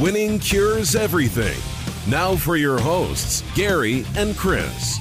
[0.00, 1.60] Winning cures everything.
[2.10, 4.98] Now for your hosts, Gary and Chris.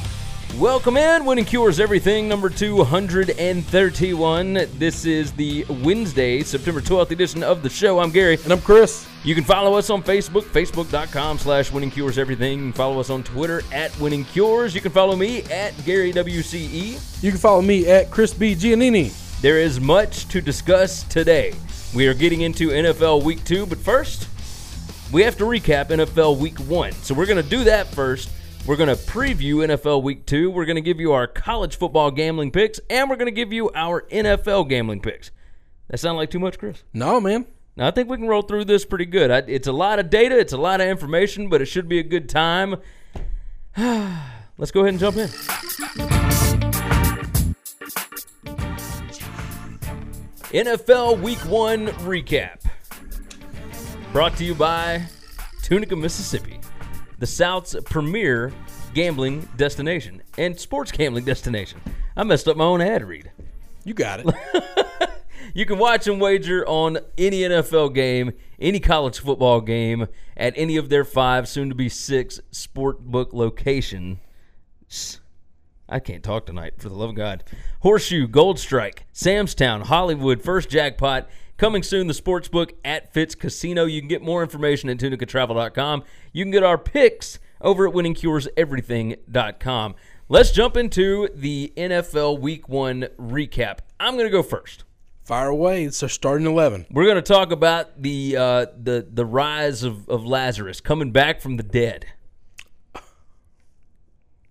[0.58, 4.54] Welcome in, Winning Cures Everything, number 231.
[4.54, 8.00] This is the Wednesday, September 12th edition of the show.
[8.00, 8.38] I'm Gary.
[8.44, 9.08] And I'm Chris.
[9.24, 12.74] You can follow us on Facebook, facebook.com slash Winning Cures Everything.
[12.74, 14.76] Follow us on Twitter at Winning Cures.
[14.76, 17.24] You can follow me at Gary WCE.
[17.24, 18.56] You can follow me at Chris B.
[18.56, 19.14] Giannini.
[19.40, 21.54] There is much to discuss today.
[21.96, 24.28] We are getting into NFL Week 2, but first,
[25.12, 26.94] we have to recap NFL Week 1.
[26.94, 28.30] So we're going to do that first.
[28.66, 30.50] We're going to preview NFL Week 2.
[30.50, 33.52] We're going to give you our college football gambling picks, and we're going to give
[33.52, 35.32] you our NFL gambling picks.
[35.90, 36.84] That sound like too much, Chris?
[36.94, 37.46] No, man.
[37.76, 39.32] Now, I think we can roll through this pretty good.
[39.32, 42.00] I, it's a lot of data, it's a lot of information, but it should be
[42.00, 42.78] a good time.
[43.78, 45.28] Let's go ahead and jump in.
[50.52, 52.61] NFL Week 1 recap.
[54.14, 55.04] Brought to you by
[55.62, 56.60] Tunica, Mississippi,
[57.20, 58.52] the South's premier
[58.94, 61.80] gambling destination and sports gambling destination.
[62.16, 63.32] I messed up my own ad read.
[63.86, 64.36] You got it.
[65.54, 70.78] You can watch and wager on any NFL game, any college football game at any
[70.78, 74.20] of their five, soon to be six sport book locations.
[75.90, 77.44] I can't talk tonight, for the love of God.
[77.82, 81.30] Horseshoe, Gold Strike, Sam's Town, Hollywood, First Jackpot.
[81.62, 83.86] Coming soon, the sports book at Fitz Casino.
[83.86, 86.04] You can get more information at tunicatravel.com.
[86.34, 89.96] You can get our picks over at winningcureseverything.com.
[90.28, 93.78] Let's jump into the NFL Week 1 recap.
[94.00, 94.86] I'm going to go first.
[95.24, 95.84] Fire away.
[95.84, 96.88] It's our starting 11.
[96.90, 101.42] We're going to talk about the uh, the the rise of, of Lazarus coming back
[101.42, 102.08] from the dead.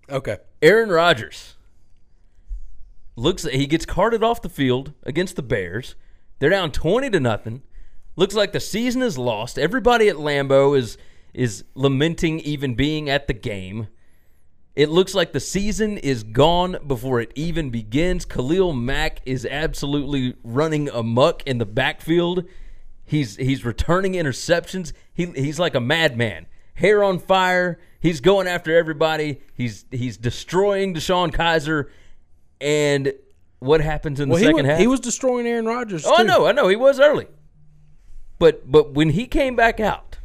[0.09, 0.37] Okay.
[0.63, 1.57] Aaron Rodgers
[3.17, 5.97] looks he gets carted off the field against the Bears.
[6.41, 7.63] They're down 20 to nothing.
[8.17, 9.59] Looks like the season is lost.
[9.59, 10.99] Everybody at Lambeau is
[11.33, 13.87] is lamenting even being at the game.
[14.75, 18.25] It looks like the season is gone before it even begins.
[18.25, 22.45] Khalil Mack is absolutely running amuck in the backfield.
[23.05, 24.93] He's he's returning interceptions.
[25.13, 26.47] He he's like a madman.
[26.75, 27.79] Hair on fire.
[28.01, 29.41] He's going after everybody.
[29.55, 31.91] He's he's destroying DeShone Kizer.
[32.61, 33.13] And
[33.61, 34.79] what happens in the Well, he, second half?
[34.79, 36.05] he was destroying Aaron Rodgers.
[36.05, 36.69] Oh, I know, I know.
[36.69, 37.29] He was early.
[38.39, 40.19] But but when he came back out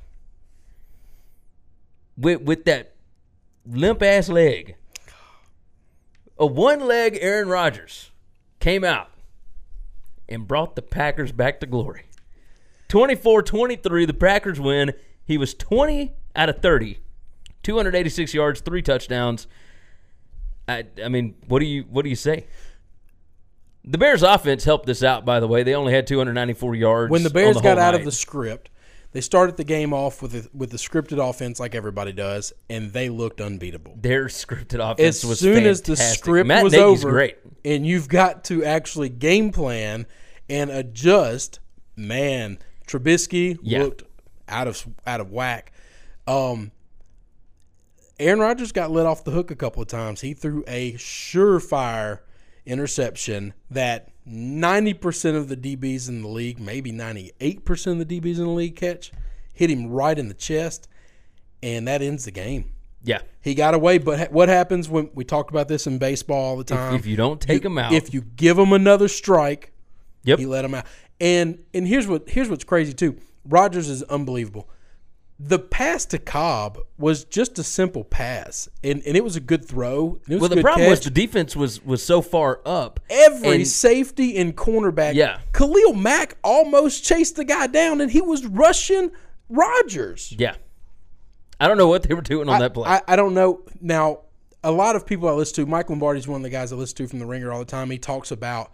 [2.18, 2.96] with with that
[3.66, 4.75] limp ass leg,
[6.40, 8.12] a one leg Aaron Rodgers
[8.59, 9.09] came out
[10.28, 12.03] and brought the Packers back to glory.
[12.90, 14.94] 24-23, the Packers win.
[15.23, 17.00] He was 20 out of 30.
[17.63, 19.47] 286 yards, three touchdowns.
[20.67, 22.46] I, I mean, what do you what do you say?
[23.88, 25.25] The Bears' offense helped this out.
[25.25, 27.12] By the way, they only had 294 yards.
[27.12, 28.69] When the Bears the got out of the script,
[29.12, 32.91] they started the game off with a, with the scripted offense like everybody does, and
[32.94, 33.96] they looked unbeatable.
[34.01, 36.19] their scripted offense As was soon as the fantastic.
[36.19, 37.38] script Matt was Nagy's over, great.
[37.63, 40.06] and you've got to actually game plan
[40.50, 41.59] and adjust.
[41.96, 42.57] Man,
[42.88, 43.84] Trubisky Yeah.
[43.84, 44.03] looked
[44.50, 45.72] out of out of whack.
[46.28, 46.72] Um,
[48.19, 50.22] Aaron Rodgers got let off the hook a couple of times.
[50.22, 52.19] He threw a surefire
[52.66, 58.44] interception that 90% of the DBs in the league, maybe 98% of the DBs in
[58.44, 59.12] the league catch,
[59.53, 60.88] hit him right in the chest,
[61.62, 62.72] and that ends the game.
[63.03, 66.58] Yeah, He got away, but what happens when we talk about this in baseball all
[66.58, 66.96] the time?
[66.96, 69.72] if you don't take him out, if you give him another strike,
[70.24, 70.88] yep, he let him out.
[71.22, 73.16] And and here's what here's what's crazy too.
[73.47, 74.68] Rodgers is unbelievable.
[75.38, 79.66] The pass to Cobb was just a simple pass, and, and it was a good
[79.66, 80.22] throw.
[80.29, 83.01] It was well, the problem was the defense was was so far up.
[83.09, 85.13] every and- safety and cornerback.
[85.13, 85.40] Yeah.
[85.51, 89.12] Khalil Mack almost chased the guy down, and he was rushing
[89.50, 90.34] Rodgers.
[90.38, 90.56] Yeah,
[91.59, 92.90] I don't know what they were doing on that play.
[92.90, 93.62] I, I don't know.
[93.81, 94.19] Now,
[94.63, 96.75] a lot of people I listen to, Mike Lombardi is one of the guys I
[96.75, 97.90] listen to from the Ringer all the time.
[97.91, 98.72] He talks about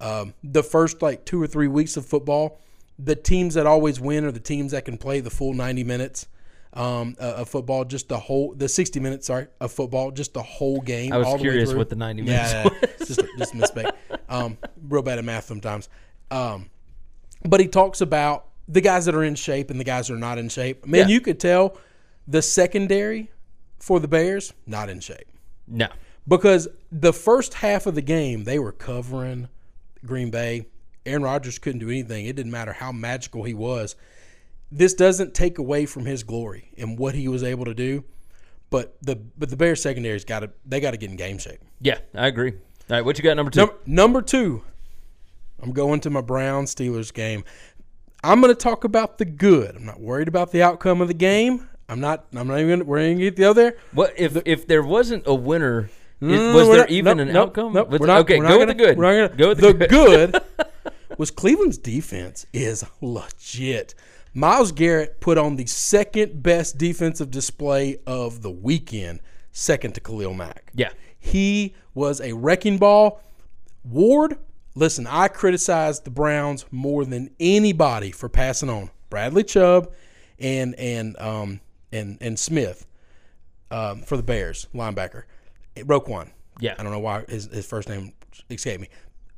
[0.00, 2.60] um, the first like two or three weeks of football.
[2.98, 6.26] The teams that always win are the teams that can play the full ninety minutes
[6.74, 9.26] um, uh, of football, just the whole the sixty minutes.
[9.28, 11.12] Sorry, of football, just the whole game.
[11.12, 11.78] I was the curious through.
[11.78, 12.88] what the 90 minutes yeah, yeah.
[13.06, 13.86] just just a mistake.
[14.28, 14.58] Um,
[14.88, 15.88] real bad at math sometimes.
[16.30, 16.70] Um,
[17.44, 20.18] but he talks about the guys that are in shape and the guys that are
[20.18, 20.84] not in shape.
[20.84, 21.14] Man, Yeah.
[21.14, 21.78] you could tell
[22.26, 23.30] the secondary
[23.78, 25.28] for the Bears not in shape
[25.66, 25.86] no,
[26.26, 29.48] because the first half of the game they were covering
[30.04, 30.66] Green Bay.
[31.06, 32.26] Aaron Rodgers couldn't do anything.
[32.26, 33.96] It didn't matter how magical he was.
[34.70, 38.04] This doesn't take away from his glory and what he was able to do.
[38.70, 41.60] But the but the Bears secondary's got to they got to get in game shape.
[41.80, 42.50] yeah, I agree.
[42.52, 42.58] All
[42.96, 43.60] right, what you got number two?
[43.60, 44.62] Num- number two,
[45.62, 47.44] I'm going to my Brown Steelers game.
[48.22, 49.76] I'm going to talk about the good.
[49.76, 51.68] I'm not worried about the outcome of the game.
[51.88, 52.26] I'm not.
[52.34, 52.84] I'm not even.
[52.86, 53.76] We're going to get the other.
[53.92, 55.88] What if if there wasn't a winner?
[56.20, 57.72] Mm, was there not- even nope, an nope, outcome?
[57.72, 58.98] nope, we're not- okay, go not with gonna- the good.
[58.98, 60.36] we're not gonna- go with the the, good.
[61.18, 63.94] was Cleveland's defense is legit.
[64.32, 69.20] Myles Garrett put on the second best defensive display of the weekend,
[69.52, 70.70] second to Khalil Mack.
[70.74, 70.90] Yeah.
[71.18, 73.20] He was a wrecking ball.
[73.84, 74.38] Ward,
[74.74, 79.92] listen, I criticized the Browns more than anybody for passing on Bradley Chubb
[80.38, 81.60] and and um
[81.90, 82.86] and and Smith
[83.70, 85.24] um, for the Bears linebacker,
[85.76, 86.30] Roquan.
[86.60, 86.74] Yeah.
[86.78, 88.12] I don't know why his, his first name
[88.50, 88.88] escaped me.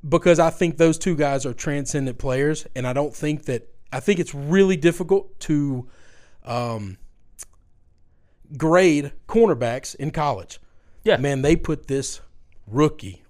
[0.07, 4.01] Because I think those two guys are transcendent players, and I don't think that I
[4.01, 5.89] think it's really difficult to
[6.45, 6.97] um,
[8.57, 10.59] grade cornerbacks in college.
[11.05, 11.17] Yeah.
[11.17, 12.21] Man, they put this
[12.67, 13.23] rookie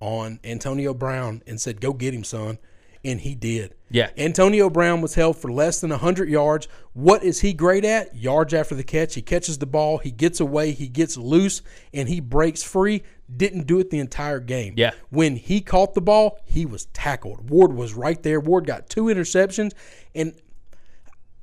[0.00, 2.58] on Antonio Brown and said, "Go get him, son,"
[3.04, 3.74] and he did.
[3.90, 4.10] Yeah.
[4.16, 6.66] Antonio Brown was held for less than 100 yards.
[6.94, 8.16] What is he great at?
[8.16, 9.14] Yards after the catch.
[9.14, 11.62] He catches the ball, he gets away, he gets loose,
[11.92, 13.02] and he breaks free.
[13.34, 14.74] Didn't do it the entire game.
[14.76, 14.92] Yeah.
[15.10, 17.50] When he caught the ball, he was tackled.
[17.50, 18.40] Ward was right there.
[18.40, 19.72] Ward got two interceptions.
[20.14, 20.34] And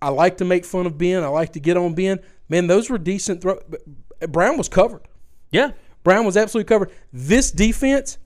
[0.01, 1.23] I like to make fun of Ben.
[1.23, 2.19] I like to get on Ben.
[2.49, 3.59] Man, those were decent throw.
[4.29, 5.07] Brown was covered.
[5.51, 5.71] Yeah.
[6.03, 6.91] Brown was absolutely covered.
[7.11, 8.17] This defense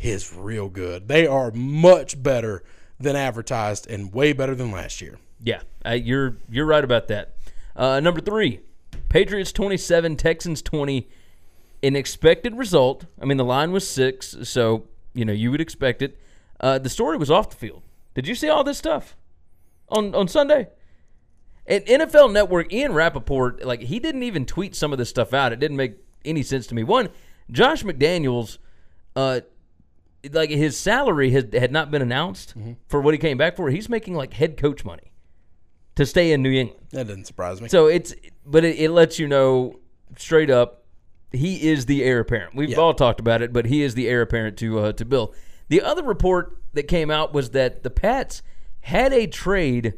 [0.00, 1.08] is real good.
[1.08, 2.62] They are much better
[2.98, 5.18] than advertised and way better than last year.
[5.44, 7.34] Yeah, uh, you're you're right about that.
[7.74, 8.60] Uh, number three,
[9.08, 11.08] Patriots twenty seven, Texans twenty.
[11.82, 13.06] An expected result.
[13.20, 16.18] I mean, the line was six, so you know you would expect it.
[16.60, 17.82] Uh, the story was off the field.
[18.14, 19.16] Did you see all this stuff
[19.88, 20.68] on on Sunday?
[21.66, 25.52] At NFL Network, Ian Rapoport, like he didn't even tweet some of this stuff out.
[25.52, 26.82] It didn't make any sense to me.
[26.82, 27.08] One,
[27.50, 28.58] Josh McDaniels,
[29.14, 29.40] uh,
[30.32, 32.54] like his salary had, had not been announced
[32.88, 33.70] for what he came back for.
[33.70, 35.12] He's making like head coach money
[35.94, 36.86] to stay in New England.
[36.90, 37.68] That doesn't surprise me.
[37.68, 38.14] So it's,
[38.44, 39.78] but it, it lets you know
[40.16, 40.81] straight up,
[41.32, 42.54] he is the heir apparent.
[42.54, 42.76] We've Yeah.
[42.78, 45.34] all talked about it, but he is the heir apparent to uh, to Bill.
[45.68, 48.42] The other report that came out was that the Pats
[48.80, 49.94] had a trade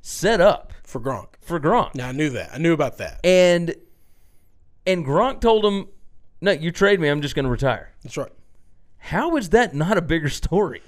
[0.00, 1.28] set up for Gronk.
[1.40, 2.50] for Gronk, Now I knew that.
[2.54, 3.20] I knew about that.
[3.24, 3.74] and
[4.86, 5.88] and Gronk told him,
[6.40, 7.08] "No, you trade me.
[7.08, 8.32] I'm just going to retire." That's right.
[8.98, 10.82] How is that not a bigger story?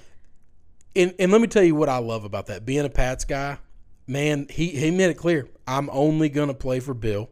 [0.95, 2.65] And and let me tell you what I love about that.
[2.65, 3.57] Being a Pats guy,
[4.07, 5.47] man, he he made it clear.
[5.67, 7.29] I'm only gonna play for Bill.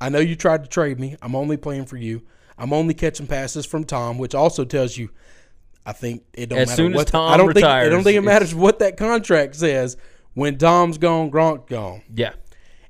[0.00, 1.16] I know you tried to trade me.
[1.22, 2.22] I'm only playing for you.
[2.56, 5.10] I'm only catching passes from Tom, which also tells you
[5.88, 8.04] I think it don't As matter soon as what Tom I don't think I don't
[8.04, 9.96] think it matters what that contract says.
[10.34, 12.02] When Tom's gone, Gronk gone.
[12.14, 12.34] Yeah,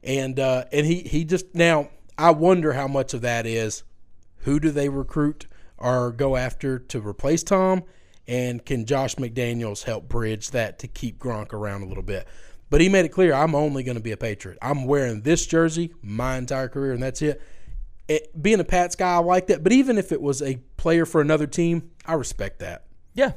[0.02, 3.84] And uh, and he he just now I wonder how much of that is
[4.38, 5.46] who do they recruit
[5.76, 7.84] or go after to replace Tom,
[8.26, 12.26] and can Josh McDaniels help bridge that to keep Gronk around a little bit?
[12.70, 14.58] But he made it clear I'm only going to be a Patriot.
[14.60, 17.40] I'm wearing this jersey my entire career, and that's it.
[18.08, 18.40] it.
[18.42, 19.62] Being a Pats guy, I like that.
[19.62, 22.84] But even if it was a player for another team, I respect that.
[23.14, 23.32] yeah.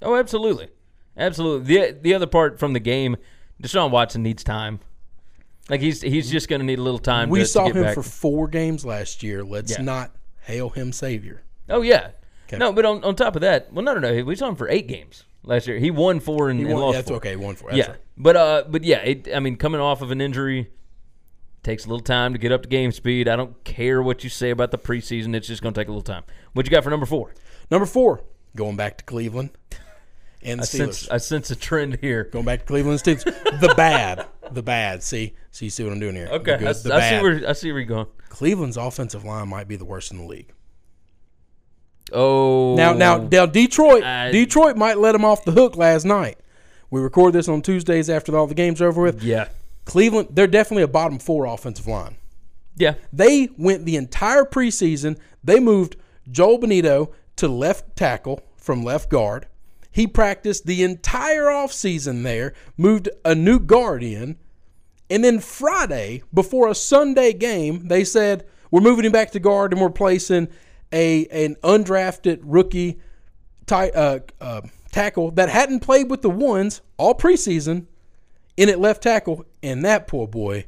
[0.00, 0.68] Oh, absolutely,
[1.16, 1.66] absolutely.
[1.88, 3.16] the The other part from the game,
[3.60, 4.78] Deshaun Watson needs time.
[5.68, 7.28] Like he's he's just going to need a little time.
[7.30, 7.94] We to, saw to him back.
[7.94, 9.42] for four games last year.
[9.42, 9.82] Let's Yeah.
[9.82, 11.42] not hail him savior.
[11.68, 12.10] Oh yeah.
[12.46, 12.56] Okay.
[12.58, 14.24] No, but on, on top of that, well, no, no, no.
[14.24, 15.78] We saw him for eight games last year.
[15.78, 17.16] He won four and, and Well, lost that's four.
[17.16, 17.34] okay.
[17.36, 17.70] One four.
[17.70, 18.00] that's yeah, right.
[18.16, 20.70] but uh, but yeah, it, I mean, coming off of an injury
[21.64, 23.28] takes a little time to get up to game speed.
[23.28, 25.90] I don't care what you say about the preseason; it's just going to take a
[25.90, 26.22] little time.
[26.52, 27.34] What you got for number four?
[27.70, 28.22] Number four,
[28.54, 29.50] going back to Cleveland
[30.42, 30.76] and the I Steelers.
[30.94, 32.24] sense I sense a trend here.
[32.24, 33.60] going back to Cleveland and Steelers.
[33.60, 35.02] the bad, the bad.
[35.02, 36.28] See, so you see what I'm doing here.
[36.28, 37.10] Okay, the good, I, the I bad.
[37.18, 38.06] see where I see where you're going.
[38.28, 40.52] Cleveland's offensive line might be the worst in the league.
[42.12, 43.28] Oh, Now, now, oh.
[43.30, 46.38] now, Detroit, I- Detroit might let them off the hook last night.
[46.90, 49.22] We record this on Tuesdays after all the games are over with.
[49.22, 49.48] yeah,
[49.84, 52.16] Cleveland, they're definitely a bottom four offensive line.
[52.76, 55.18] yeah, They went the entire preseason.
[55.44, 55.96] They moved
[56.30, 59.46] Joel Bitonio to left tackle from left guard.
[59.90, 64.36] He practiced the entire offseason there, moved a new guard in.
[65.10, 69.72] And then Friday, before a Sunday game, they said, We're moving him back to guard
[69.72, 70.48] and we're placing
[70.92, 72.98] a an undrafted rookie
[73.66, 74.60] ti- uh, uh,
[74.92, 77.86] tackle that hadn't played with the ones all preseason
[78.56, 79.44] in at left tackle.
[79.62, 80.66] And that poor boy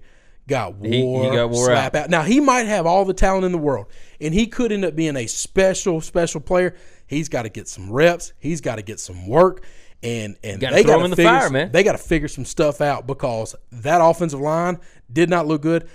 [0.49, 0.89] got wore,
[1.23, 2.05] He- he got wore slap out.
[2.05, 2.11] out.
[2.11, 3.87] Now, he might have all the talent in the world,
[4.21, 6.75] and he could end up being a special, special player.
[7.07, 8.33] He's got to get some reps.
[8.39, 9.65] He's got to get some work.
[10.03, 11.73] And and Gotta they got to the figure fire, some-.
[11.73, 14.79] They got to figure some stuff out because that offensive line
[15.12, 15.89] did not look good.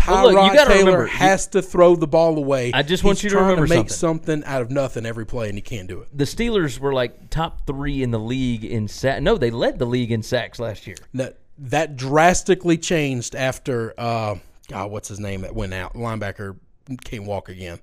[0.00, 2.72] Tyrod Well, look, you gotta Taylor remember, you- has to throw the ball away.
[2.72, 4.42] I just want He's you to remember make something.
[4.44, 6.08] out of nothing every play, and he can't do it.
[6.16, 9.22] the Steelers were like top three in the league in sack.
[9.22, 10.96] No, they led the league in sacks last year.
[11.14, 14.36] That that drastically changed after uh,
[14.68, 15.94] God, what's his name that went out?
[15.94, 16.56] Linebacker
[17.04, 17.78] can't walk again.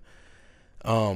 [0.83, 1.15] Uh,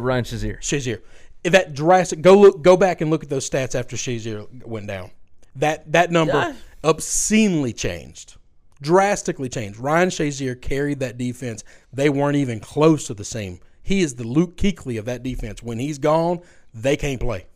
[0.00, 0.58] Ryan Shazier.
[0.60, 1.00] Shazier.
[1.44, 2.20] That drastic.
[2.20, 2.62] Go look.
[2.62, 5.10] Go back and look at those stats after Shazier went down.
[5.56, 6.54] That that number
[6.84, 8.36] obscenely changed,
[8.80, 9.78] drastically changed.
[9.78, 11.64] Ryan Shazier carried that defense.
[11.92, 13.60] They weren't even close to the same.
[13.82, 15.62] He is the Luke Kuechly of that defense.
[15.62, 16.40] When he's gone,
[16.72, 17.46] they can't play.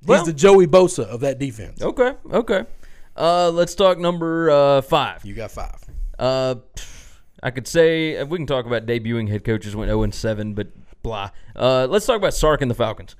[0.00, 1.82] He's Well- the Joey Bosa of that defense.
[1.82, 2.64] Okay, okay.
[3.16, 5.24] Uh, let's talk number uh, five.
[5.24, 5.76] You got five.
[6.18, 6.56] Uh,
[7.42, 10.54] I could say uh, we can talk about debuting head coaches went 0 and 7,
[10.54, 10.68] but
[11.02, 11.30] blah.
[11.56, 13.16] Uh, let's talk about Sark and the Falcons.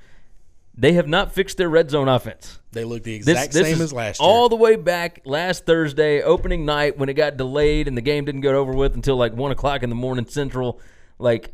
[0.80, 2.58] They have not fixed their red zone offense.
[2.72, 4.26] They look the exact this same as last year.
[4.26, 8.24] all the way back last Thursday, opening night when it got delayed and the game
[8.24, 10.80] didn't get over with until like one o'clock in the morning Central.
[11.18, 11.52] Like,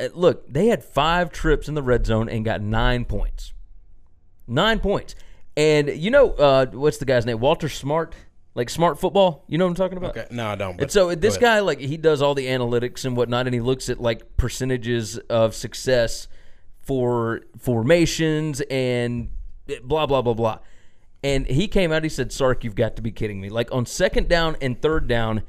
[0.00, 3.52] uh, look, they had five trips in the red zone and got nine points.
[4.46, 5.16] Nine points.
[5.54, 7.40] And you know, uh, what's the guy's name?
[7.40, 8.14] Walter Smart,
[8.54, 9.44] like Smart Football.
[9.48, 10.16] You know what I'm talking about?
[10.16, 10.80] okay, no, I don't.
[10.80, 13.90] And so this guy, like, he does all the analytics and whatnot, and he looks
[13.90, 16.26] at like percentages of success
[16.90, 19.28] for formations and
[19.84, 20.58] blah blah blah blah.
[21.22, 22.02] And he came out.
[22.02, 23.48] He said, "Sark, you've got to be kidding me!
[23.48, 25.44] Like on second down and third down,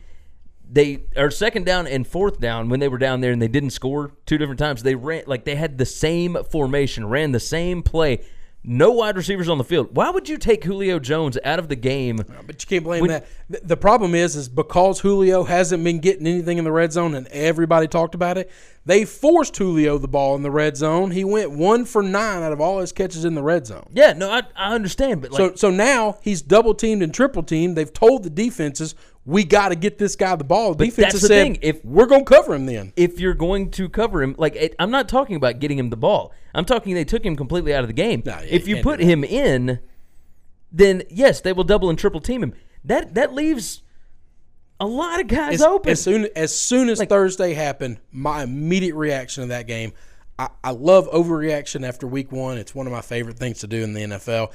[0.72, 3.72] they or second down and fourth down when they were down there and they didn't
[3.72, 4.84] score two different times.
[4.84, 8.24] They ran like they had the same formation, ran the same play."
[8.64, 9.96] No wide receivers on the field.
[9.96, 13.26] Why would you take Julio Jones out of the game But you can't blame that.
[13.52, 17.16] The, the problem is, is because Julio hasn't been getting anything in the red zone,
[17.16, 18.50] and everybody talked about it.
[18.86, 21.12] They forced Julio the ball in the red zone.
[21.12, 23.90] He went one for nine out of all his catches in the red zone.
[23.94, 27.44] Yeah, no, I, I understand, but like, So, so now he's double teamed and triple
[27.44, 27.76] teamed.
[27.76, 31.22] They've told the defenses, "We got to get this guy the ball." The defense that's
[31.22, 31.60] the said, thing.
[31.62, 34.76] If- we're going to cover him, then if you're going to cover him, like it,
[34.80, 36.34] I'm not talking about getting him the ball.
[36.56, 38.24] I'm talking they took him completely out of the game.
[38.26, 39.80] If you put him in,
[40.72, 42.54] then yes, they will double and triple team him.
[42.86, 43.82] That that leaves
[44.80, 45.92] a lot of guys as, open.
[45.92, 49.94] as soon as soon as Thursday happened, my immediate reaction to that game.
[50.40, 52.58] I, I love overreaction after week one.
[52.58, 54.52] It's one of my favorite things to do in the NFL.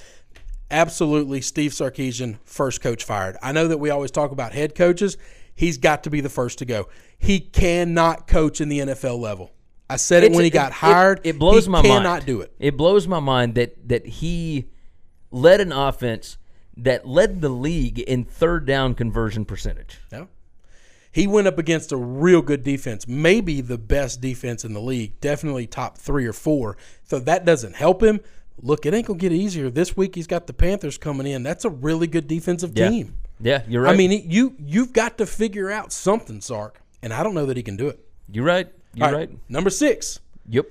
[0.68, 3.36] Absolutely, Steve Sarkisian, first coach fired.
[3.40, 5.16] I know that we always talk about head coaches.
[5.54, 6.88] He's got to be the first to go.
[7.18, 9.52] He cannot coach in the NFL level.
[9.88, 11.20] I said it when he got hired.
[11.22, 12.04] It, blows he my cannot mind.
[12.04, 12.52] Cannot do it.
[12.58, 14.68] It blows my mind that that he
[15.30, 16.36] led an offense
[16.76, 19.98] that led the league in third down conversion percentage.
[20.12, 20.28] No.
[21.10, 25.18] He went up against a real good defense, maybe the best defense in the league,
[25.20, 26.76] definitely top three or four.
[27.04, 28.20] So that doesn't help him.
[28.60, 29.70] Look, it ain't gonna get easier.
[29.70, 31.42] This week he's got the Panthers coming in.
[31.42, 32.88] That's a really good defensive Yeah.
[32.90, 33.14] team.
[33.40, 33.94] Yeah, you're right.
[33.94, 37.56] I mean, you you've got to figure out something, Sark, and I don't know that
[37.56, 38.00] he can do it.
[38.30, 38.68] you're right.
[38.94, 39.30] You're right.
[39.48, 40.20] Number six.
[40.48, 40.66] Yep.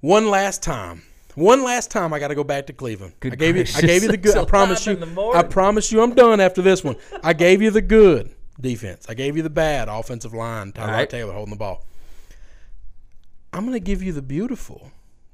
[0.00, 1.02] One last time.
[1.34, 3.14] One last time, I got to go back to Cleveland.
[3.20, 3.64] Good I gave you.
[3.74, 4.36] I gave you the good.
[4.36, 4.92] I promise you.
[4.92, 5.42] in the morning.
[5.42, 6.96] I promise you, I'm done after this one.
[7.22, 9.06] I gave you the good defense.
[9.08, 10.72] I gave you the bad offensive line.
[10.72, 11.10] Tyrod right.
[11.10, 11.84] Taylor holding the ball.
[13.52, 14.90] I'm going to give you the beautiful,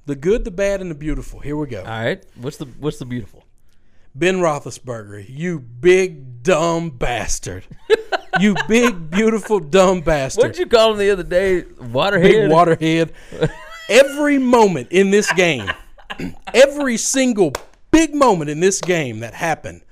[0.06, 1.40] the good, the bad, and the beautiful.
[1.40, 1.80] Here we go.
[1.80, 2.24] All right.
[2.36, 3.44] What's the what's the beautiful?
[4.14, 7.64] Ben Roethlisberger, you big dumb bastard.
[8.40, 10.42] you big beautiful dumb bastard.
[10.42, 11.62] What'd you call him the other day?
[11.62, 12.22] Waterhead.
[12.22, 13.12] big waterhead.
[13.90, 15.70] every moment in this game,
[16.54, 17.52] every single
[17.90, 19.82] big moment in this game that happened,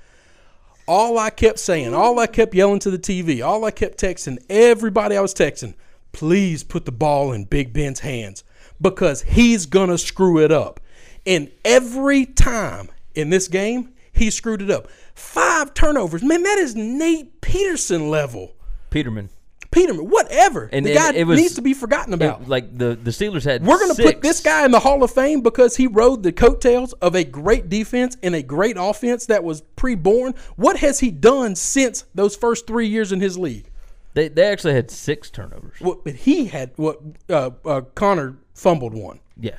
[0.87, 4.43] all I kept saying, all I kept yelling to the TV, all I kept texting
[4.49, 5.75] everybody I was texting,
[6.11, 8.43] please put the ball in Big Ben's hands
[8.81, 10.79] because he's going to screw it up.
[11.25, 14.87] And every time in this game, he screwed it up.
[15.13, 16.23] Five turnovers.
[16.23, 18.55] Man, that is Nate Peterson level.
[18.89, 19.29] Peterman.
[19.71, 20.69] Peterman, whatever.
[20.71, 22.41] And- the guy it was- needs to be forgotten about.
[22.41, 23.65] It- like the the Steelers had.
[23.65, 26.31] We're going to put this guy in the Hall of Fame because he rode the
[26.31, 30.33] coattails of a great defense and a great offense that was pre-born.
[30.55, 33.69] What has he done since those first three years in his league?
[34.15, 35.79] They they actually had six turnovers.
[35.79, 36.99] What but he had what
[37.29, 39.19] uh, uh, Connor fumbled one.
[39.39, 39.57] Yeah.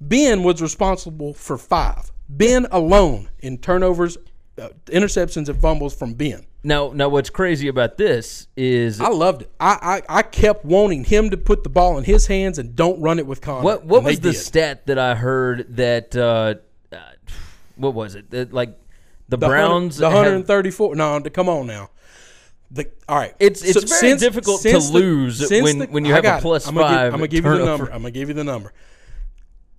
[0.00, 2.10] Ben was responsible for five.
[2.28, 4.16] Ben alone in turnovers,
[4.86, 6.44] interceptions, and fumbles from Ben.
[6.62, 9.50] Now now what's crazy about this is I loved it.
[9.58, 13.00] I, I I kept wanting him to put the ball in his hands and don't
[13.00, 13.62] run it with Connor.
[13.64, 14.38] what what was the did.
[14.38, 16.54] stat that I heard that uh,
[16.92, 16.96] uh,
[17.76, 18.78] what was it that like
[19.28, 20.96] the, The Browns the have- 134.
[20.96, 21.90] No, come on now.
[22.72, 26.24] The, all right, It's- it's very difficult to the- lose since when- when you have
[26.24, 27.84] a plus I'm gonna give- five I'm gonna give you the number.
[27.86, 28.72] I'm gonna give you the number.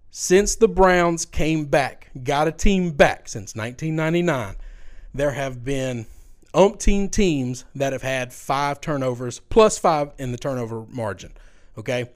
[0.10, 4.56] Since the Browns came back, got a team back since 1999,
[5.14, 6.06] there have been
[6.54, 11.32] umpteen teams that have had five turnovers plus five in the turnover margin.
[11.78, 12.10] Okay.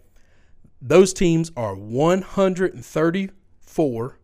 [0.82, 4.20] Those teams are 134,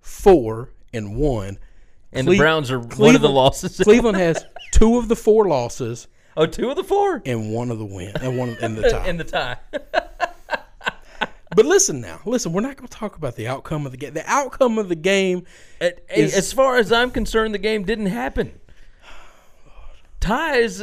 [0.00, 1.58] 4, and 1.
[2.14, 3.78] And Cle- the Browns are one of the losses.
[3.82, 7.78] Cleveland has two of the four losses oh, two of the four and one of
[7.78, 9.06] the win and one in the tie.
[9.06, 9.56] in the tie.
[11.54, 12.52] but listen now, listen.
[12.52, 14.14] We're not going to talk about the outcome of the game.
[14.14, 15.44] The outcome of the game
[15.80, 18.58] Hey, Is- as far as I'm concerned, the game didn't happen.
[20.20, 20.82] Ties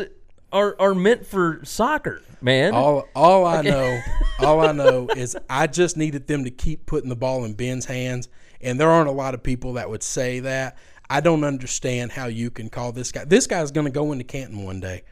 [0.52, 2.74] are are meant for soccer, man.
[2.74, 4.02] All all I know,
[4.40, 7.86] all I know is I just needed them to keep putting the ball in Ben's
[7.86, 8.28] hands,
[8.60, 10.78] and there aren't a lot of people that would say that.
[11.12, 13.26] I don't understand how you can call this guy.
[13.26, 15.04] This guy's going to go into Canton one day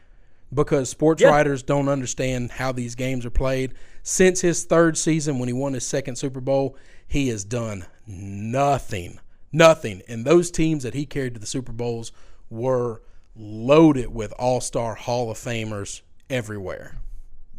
[0.52, 1.28] because sports Yeah.
[1.28, 3.74] writers don't understand how these games are played.
[4.02, 6.76] Since his third season, when he won his second Super Bowl,
[7.06, 9.20] he has done nothing,
[9.52, 10.02] nothing.
[10.08, 12.12] And those teams that he carried to the Super Bowls
[12.50, 13.02] were
[13.36, 16.00] loaded with all-star Hall of Famers
[16.30, 16.98] everywhere.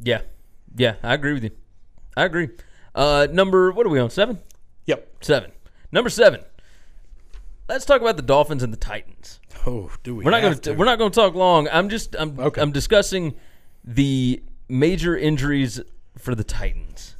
[0.02, 0.22] Yeah,
[0.76, 1.52] yeah, I agree with you.
[2.18, 2.50] I agree.
[2.96, 4.10] Uh, number what are we on?
[4.10, 4.40] Seven,
[4.86, 5.08] Yep.
[5.22, 5.52] seven.
[5.92, 6.42] Number seven.
[7.68, 9.39] Let's talk about the Dolphins and the Titans.
[9.66, 10.24] Oh, do we?
[10.24, 10.74] We're not going to?
[10.74, 11.68] we're not going to talk long.
[11.72, 12.62] I'm just I'm Okay.
[12.62, 13.36] I'm discussing
[13.84, 15.82] the major injuries
[16.18, 17.16] for the Titans.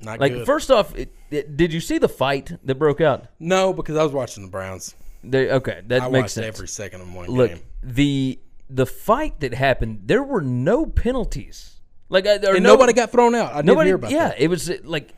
[0.00, 0.46] Not Like good.
[0.46, 3.26] first off, it, it, did you see the fight that broke out?
[3.38, 4.94] no, because I was watching the Browns.
[5.24, 6.46] They, okay, that I makes sense.
[6.56, 7.60] every second of one Look, game.
[7.82, 11.80] the the fight that happened, there were no penalties.
[12.08, 13.52] Like And no- nobody got thrown out.
[13.52, 13.88] I didn't nobody.
[13.90, 14.40] hear about yeah, that.
[14.40, 15.12] it was like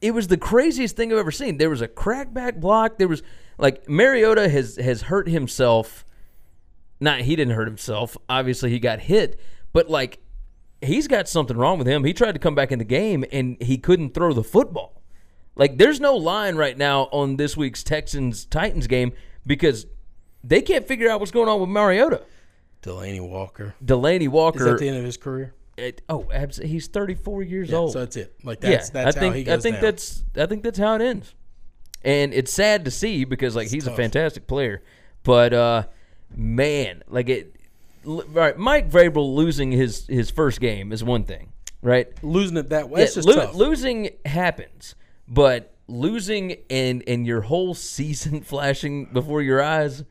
[0.00, 1.58] it was the craziest thing I've ever seen.
[1.58, 2.96] There was a crackback block.
[2.98, 3.22] There was
[3.58, 6.04] like Mariota has has hurt himself.
[7.00, 8.16] Not he didn't hurt himself.
[8.28, 9.40] Obviously, he got hit,
[9.72, 10.18] but like
[10.82, 12.04] he's got something wrong with him.
[12.04, 15.02] He tried to come back in the game and he couldn't throw the football.
[15.56, 19.12] Like there's no line right now on this week's Texans Titans game
[19.46, 19.86] because
[20.44, 22.22] they can't figure out what's going on with Mariota.
[22.82, 23.74] Delanie Walker.
[23.84, 24.64] Delanie Is Walker.
[24.64, 25.54] that the end of his career?
[25.76, 26.26] it- oh,
[26.62, 27.92] he's 34 years Yeah, old.
[27.92, 28.34] so that's it.
[28.44, 29.82] Like that's yeah, that's I think how he goes I think down.
[29.84, 31.34] that's I think that's how it ends.
[32.02, 34.82] And it's sad to see because like he's a fantastic player,
[35.22, 35.82] but uh
[36.36, 37.56] man, like it.
[38.04, 42.08] Right, Mike Vrabel losing his his first game is one thing, right?
[42.22, 43.00] losing it that way.
[43.00, 44.94] Yeah, just lo- losing happens,
[45.28, 50.02] but losing and and your whole season flashing before your eyes,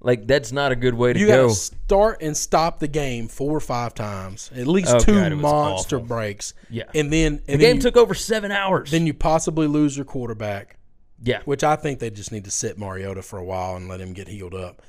[0.00, 1.48] like that's not a good way to you go.
[1.50, 5.96] start and stop the game four or five times, at least Oh, two God, monster
[5.96, 6.08] awful.
[6.08, 6.54] breaks.
[6.70, 6.84] Yeah.
[6.94, 8.90] and then the and game you, took over seven hours.
[8.90, 10.78] then you possibly lose your quarterback,
[11.22, 14.00] yeah, which I think they just need to sit Mariota for a while and let
[14.00, 14.80] him get healed up.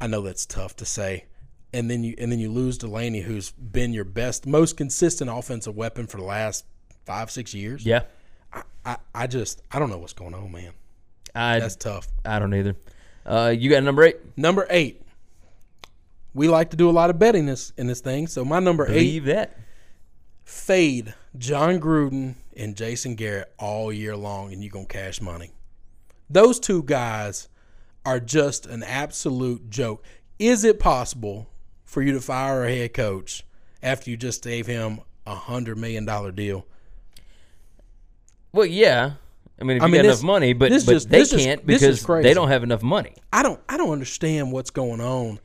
[0.00, 1.24] I know that's tough to say.
[1.72, 5.76] And then you and then you lose Delanie, who's been your best, most consistent offensive
[5.76, 6.64] weapon for the last
[7.04, 7.84] five, six years.
[7.84, 8.02] yeah.
[8.84, 10.72] I, I just I don't know what's going on, man.
[11.34, 12.08] I That's tough.
[12.24, 12.76] I don't either.
[13.26, 14.16] Uh, you got number eight.
[14.38, 15.02] Number eight.
[16.32, 18.26] We like to do a lot of betting this in this thing.
[18.28, 19.58] So my number eight Believe that.
[20.44, 25.50] fade Jon Gruden and Jason Garrett all year long, and you're gonna cash money.
[26.30, 27.48] Those two guys
[28.06, 30.02] are just an absolute joke.
[30.38, 31.50] Is it possible
[31.84, 33.44] for you to fire a head coach
[33.82, 36.66] after you just gave him a hundred million dollar deal?
[38.52, 39.12] Well, yeah.
[39.60, 41.60] I mean, if I you mean, got this- enough money, but, but just- they can't
[41.62, 43.14] is because they don't have enough money.
[43.32, 45.40] I don't I don't understand what's going on.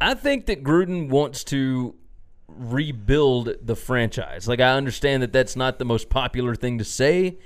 [0.00, 1.94] I think that Gruden wants to
[2.48, 4.48] rebuild the franchise.
[4.48, 7.38] Like, I understand that that's not the most popular thing to say,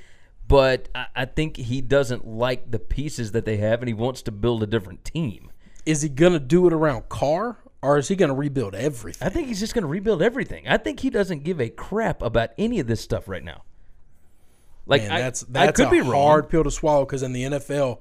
[0.48, 4.22] but I, I think he doesn't like the pieces that they have, and he wants
[4.22, 5.50] to build a different team.
[5.84, 9.26] Is he gonna do it around Carr or is he gonna rebuild everything?
[9.26, 10.66] I think he's just going to rebuild everything.
[10.66, 13.62] I think he doesn't give a crap about any of this stuff right now.
[14.86, 16.12] Like, Man, I, that's I could a be wrong.
[16.26, 17.98] hard pill to swallow because in the NFL,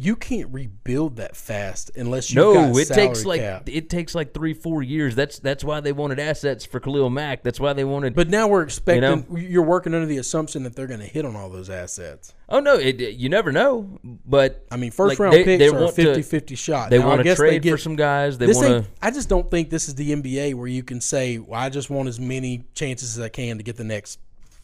[0.00, 3.68] you can't rebuild that fast unless you No, got it takes like cap.
[3.68, 5.14] it takes like three, four years.
[5.14, 7.42] That's that's why they wanted assets for Khalil Mack.
[7.42, 8.14] That's why they wanted.
[8.14, 9.36] But now we're expecting know?
[9.36, 12.32] you're working under the assumption that they're going to hit on all those assets.
[12.48, 13.98] oh no, it, you never know.
[14.04, 16.90] But I mean, first like, round they- picks they are a want to- 50-50 shot.
[16.90, 18.38] They Now, I want to guess they trade get, for some guys.
[18.38, 18.84] They want to.
[19.02, 21.90] I just don't think this is the NBA where you can say, well, "I just
[21.90, 24.18] want as many chances as I can to get the next,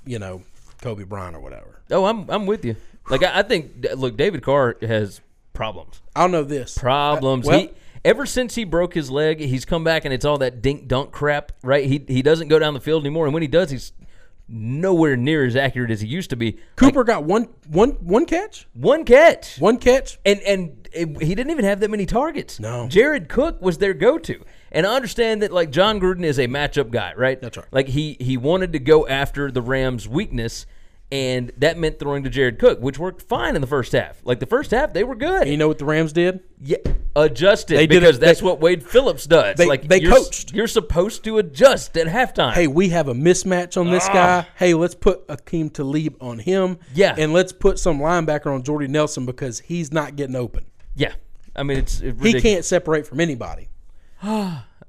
[0.06, 0.42] you know,
[0.80, 2.76] Kobe Bryant or whatever." Oh, I'm I'm with you.
[3.10, 5.20] Like I, I think, look, David Carr has
[5.54, 6.02] problems.
[6.14, 6.76] I'll know this.
[6.76, 7.46] Problems.
[7.46, 7.70] Uh, well- he
[8.04, 11.10] ever since he broke his leg, he's come back and it's all that dink dunk
[11.12, 11.52] crap.
[11.62, 11.86] Right?
[11.86, 13.92] He he doesn't go down the field anymore, and when he does, he's
[14.46, 16.58] nowhere near as accurate as he used to be.
[16.76, 19.58] Cooper got one one one catch, One catch.
[19.58, 20.18] one catch.
[20.26, 22.60] And and it, he didn't even have that many targets.
[22.60, 22.86] No.
[22.88, 24.44] Jared Cook was their go-to.
[24.70, 27.40] And I understand that like Jon Gruden is a matchup guy, right?
[27.40, 27.66] That's right.
[27.72, 30.66] Like he he wanted to go after the Rams' weakness,
[31.14, 34.20] and that meant throwing to Jared Cook, which worked fine in the first half.
[34.24, 35.42] Like the first half, they were good.
[35.42, 36.40] And you know what the Rams did?
[36.60, 36.78] yeah,
[37.14, 39.56] adjusted They did because it- that's they- what Wade Phillips does.
[39.56, 40.52] they- like they you're, coached.
[40.52, 42.52] You're supposed to adjust at halftime.
[42.54, 44.46] hey, we have a mismatch on this guy.
[44.56, 46.78] Hey, let's put Aqib Talib on him.
[46.94, 47.14] Yeah.
[47.16, 50.64] And let's put some linebacker on Jordy Nelson because he's not getting open.
[50.96, 51.12] yeah.
[51.56, 53.68] I mean, it's it He can't separate from anybody.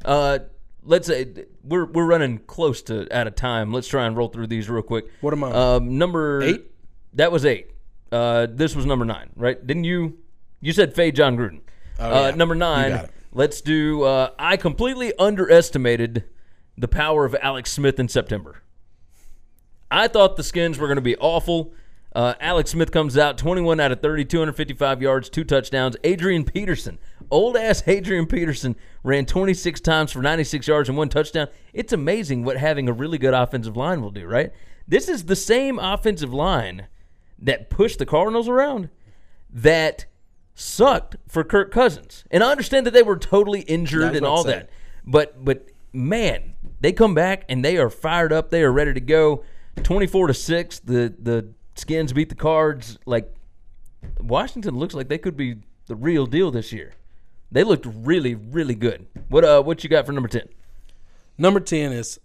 [0.04, 0.40] Uh,
[0.86, 1.28] let's say
[1.64, 3.74] we're we're running close to out of time.
[3.74, 5.06] Let's try and roll through these real quick.
[5.22, 5.52] What am I?
[5.52, 6.72] Um, number Eight?
[7.14, 7.72] That was eight.
[8.12, 9.66] Uh, this was number nine, right?
[9.66, 10.18] Didn't you?
[10.62, 11.60] You said fade Jon Gruden.
[12.00, 12.36] uh, Oh, yeah.
[12.36, 12.92] Number nine.
[12.92, 13.12] got it.
[13.32, 14.04] Let's do.
[14.04, 16.24] Uh, I completely underestimated
[16.78, 18.62] the power of Alex Smith in September.
[19.92, 21.74] I thought the Skins were going to be awful.
[22.16, 25.98] Uh, Alex Smith comes out 21 out of 30, 255 yards, two touchdowns.
[26.06, 26.98] Adrian Peterson,
[27.30, 31.50] old ass Adrian Peterson, ran 26 times for 96 yards and one touchdown.
[31.74, 34.54] It's amazing what having a really good offensive line will do, right?
[34.88, 36.88] This is the same offensive line
[37.38, 38.90] that pushed the Cardinals around
[39.50, 40.06] that
[40.54, 42.24] sucked for Kirk Cousins.
[42.32, 44.52] And I understand that they were totally injured and all say.
[44.52, 44.70] that.
[45.06, 48.52] But but man, they come back and they are fired up.
[48.52, 49.44] They are ready to go.
[49.84, 53.34] 24 to 6, the the Skins beat the Cards like
[54.20, 55.58] Washington looks like they could be
[55.88, 56.94] the real deal this year.
[57.52, 59.08] They looked really really good.
[59.30, 60.48] What uh what you got for number 10?
[61.38, 62.20] Number 10 is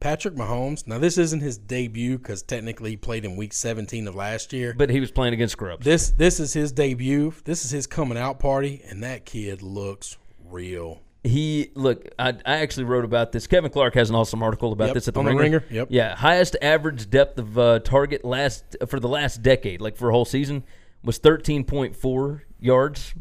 [0.00, 0.86] Patrick Mahomes.
[0.86, 4.74] Now, this isn't his debut because technically he played in week 17 of last year.
[4.74, 5.84] But he was playing against Scrubs.
[5.84, 7.34] This this is his debut.
[7.44, 10.16] This is his coming out party, and that kid looks
[10.48, 11.02] real.
[11.22, 12.08] He look.
[12.18, 13.46] I, I actually wrote about this.
[13.46, 15.58] Kevin Clark has an awesome article about Yep, this at the on the Ringer.
[15.58, 15.88] Ringer, yep.
[15.90, 20.12] Yeah, highest average depth of uh, target last for the last decade, like for a
[20.12, 20.64] whole season,
[21.04, 23.14] was thirteen point four yards.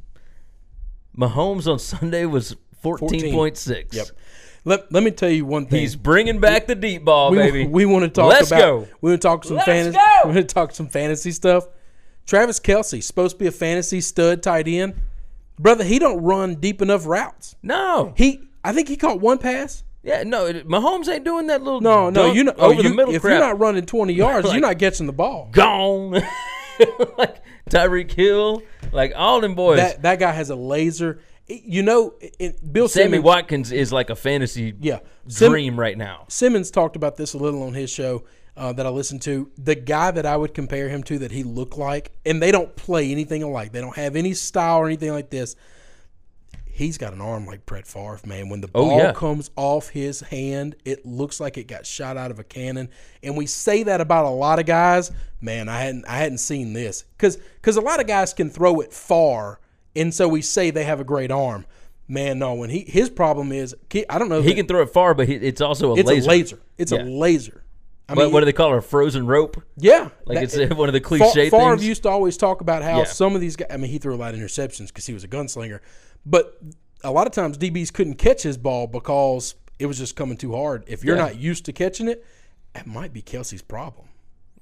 [1.18, 3.96] Mahomes on Sunday was fourteen point six.
[3.96, 4.08] Yep.
[4.66, 5.80] Let, let me tell you one thing.
[5.80, 7.66] He's bringing back the deep ball, we, baby.
[7.66, 8.60] we want to talk Let's about.
[8.60, 8.88] go.
[9.02, 9.98] We want to talk some Let's fantasy.
[9.98, 10.06] go.
[10.30, 11.66] We want to talk some fantasy stuff.
[12.26, 14.96] Travis Kelce supposed to be a fantasy stud tight end,
[15.60, 15.84] brother.
[15.84, 17.56] He don't run deep enough routes.
[17.62, 19.84] No, He, I think he caught one pass.
[20.02, 20.48] yeah, no.
[20.48, 23.14] it- Mahomes ain't doing that little No, no, you know, oh, over the you- middle
[23.14, 23.32] If crap.
[23.34, 25.50] you're not running 20 yards, Like- you're not catching the ball.
[25.52, 26.12] gone,
[27.18, 29.78] like Tyreek Hill, like all them boys.
[29.78, 31.20] That that guy has a laser.
[31.48, 33.24] You know, it, Bill Sammy Simmons.
[33.24, 36.26] Watkins is like a fantasy Yeah, Sim- dream right now.
[36.28, 38.24] Simmons talked about this a little on his show
[38.60, 39.50] uh, that I listened to.
[39.58, 42.76] The guy that I would compare him to that he looked like, and they don't
[42.76, 43.72] play anything alike.
[43.72, 45.56] They don't have any style or anything like this.
[46.66, 48.48] He's got an arm like Brett Favre, man.
[48.48, 49.12] When the Oh, ball yeah.
[49.12, 52.90] comes off his hand, it looks like it got shot out of a cannon.
[53.22, 55.12] And we say that about a lot of guys.
[55.42, 58.80] Man, I hadn't I hadn't seen this because because a lot of guys can throw
[58.80, 59.60] it far,
[59.96, 61.66] and so we say they have a great arm.
[62.08, 62.54] Man, no.
[62.54, 63.76] When he his problem is
[64.10, 64.42] I don't know.
[64.42, 66.26] He that- can throw it far, but he, it's also a it's laser.
[66.26, 66.60] a laser.
[66.78, 67.04] It's Yeah.
[67.04, 67.64] a laser.
[68.10, 68.78] I What, mean, what do they call it?
[68.78, 69.62] A frozen rope?
[69.78, 71.86] yeah, Like that- it's uh, one of the cliche Favre things.
[71.88, 73.04] used to always talk about how Yeah.
[73.04, 73.68] some of these guys.
[73.70, 75.80] I mean, he threw a lot of interceptions because he was a gunslinger,
[76.26, 76.58] but
[77.04, 80.54] a lot of times DBs couldn't catch his ball because it was just coming too
[80.56, 80.84] hard.
[80.88, 81.24] If you're Yeah.
[81.24, 82.26] not used to catching it,
[82.74, 84.08] that might be Kelce's problem.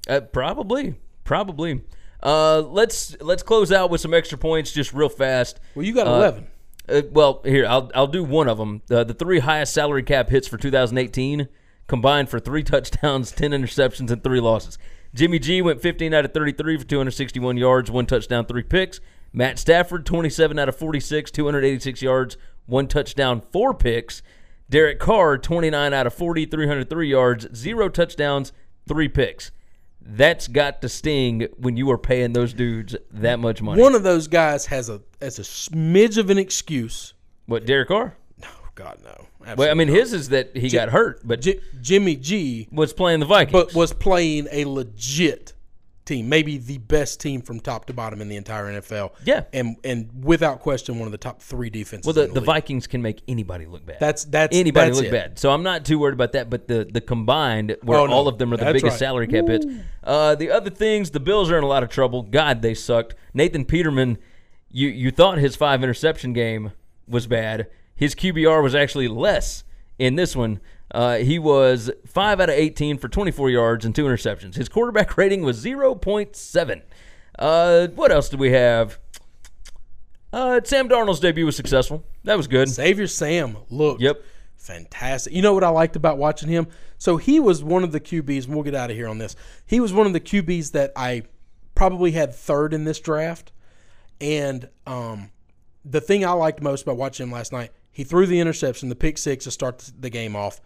[0.10, 1.82] Uh, probably, probably.
[2.22, 5.60] Uh, let's let's close out with some extra points, just real fast.
[5.76, 6.48] Well, you got eleven.
[6.90, 8.82] Uh, well, here I'll I'll do one of them.
[8.90, 11.48] Uh, the three highest salary cap hits for 2018
[11.88, 14.78] combined for three touchdowns, 10 interceptions, and three losses.
[15.13, 19.00] Jimmy G went 15 out of 33 for 261 yards, one touchdown, three picks.
[19.34, 24.21] Matt Stafford 27 out of 46, 286 yards, one touchdown, four picks.
[24.69, 28.52] Derek Carr 29 out of 40, 303 yards, zero touchdowns,
[28.88, 29.52] three picks.
[30.02, 33.82] That's got to sting when you are paying those dudes that much money.
[33.82, 37.13] One of those guys has a has a smidge of an excuse.
[37.45, 38.17] what Derek Carr?
[38.78, 39.10] God, no.
[39.10, 42.94] Well, I Absolutely mean, his is that he got hurt, but J- Jimmy G was
[42.94, 43.52] playing the Vikings.
[43.52, 45.54] but was playing a legit
[46.06, 49.12] team, maybe the best team from top to bottom in the entire NFL.
[49.26, 49.44] Yeah.
[49.52, 52.06] and and without question, one of the top three defenses.
[52.06, 52.46] well, the, the, the.
[52.46, 53.98] Vikings can make anybody look bad.
[54.00, 55.12] That's that's anybody that's look it.
[55.12, 55.40] bad.
[55.40, 56.50] So I'm not too worried about that.
[56.50, 58.13] But the the combined, where Oh, no.
[58.13, 59.00] all of them are the That's biggest right.
[59.00, 59.66] salary cap hits.
[60.04, 62.22] Uh, the other things, the Bills are in a lot of trouble.
[62.22, 63.16] God, they sucked.
[63.34, 64.18] Nathan Peterman,
[64.72, 66.72] you you thought his five interception game
[67.08, 67.68] was bad.
[67.98, 69.66] His QBR was actually less
[70.00, 70.62] in this one.
[70.90, 74.56] Uh, he was five out of 18 for 24 yards and two interceptions.
[74.56, 76.82] His quarterback rating was 0.7.
[77.38, 78.98] Uh, what else do we have?
[80.32, 82.06] Uh, Sam Darnold's debut was successful.
[82.24, 82.70] That was good.
[82.70, 84.22] Xavier Sam looked Yep.
[84.56, 85.34] fantastic.
[85.34, 86.68] You know what I liked about watching him?
[86.98, 89.36] So he was one of the QBs, and we'll get out of here on this.
[89.66, 91.24] He was one of the QBs that I
[91.76, 93.52] probably had third in this draft.
[94.20, 95.32] And um,
[95.86, 98.96] the thing I liked most about watching him last night, he threw the interception, the
[98.96, 100.62] pick six to start the game off.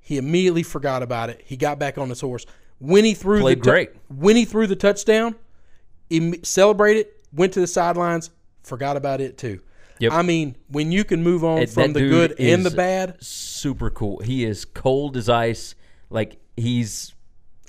[0.00, 1.40] He immediately forgot about it.
[1.42, 2.44] He got back on his horse.
[2.78, 3.90] When he threw Played the great.
[4.14, 5.34] when he threw the touchdown,
[6.10, 8.28] imme- celebrated, went to the sidelines,
[8.64, 9.62] forgot about it too.
[9.98, 10.12] Yep.
[10.12, 14.18] I mean, when you can move on from the good and the bad, Super cool.
[14.18, 15.74] He is cold as ice.
[16.10, 17.14] Like he's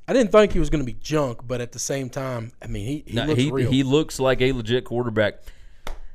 [0.09, 2.67] I didn't think he was going to be junk, but at the same time, I
[2.67, 5.35] mean, he, he No, looks he, he looks like a legit quarterback.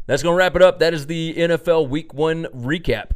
[0.07, 0.81] That's going to wrap it up.
[0.81, 3.13] That is the NFL Week One recap.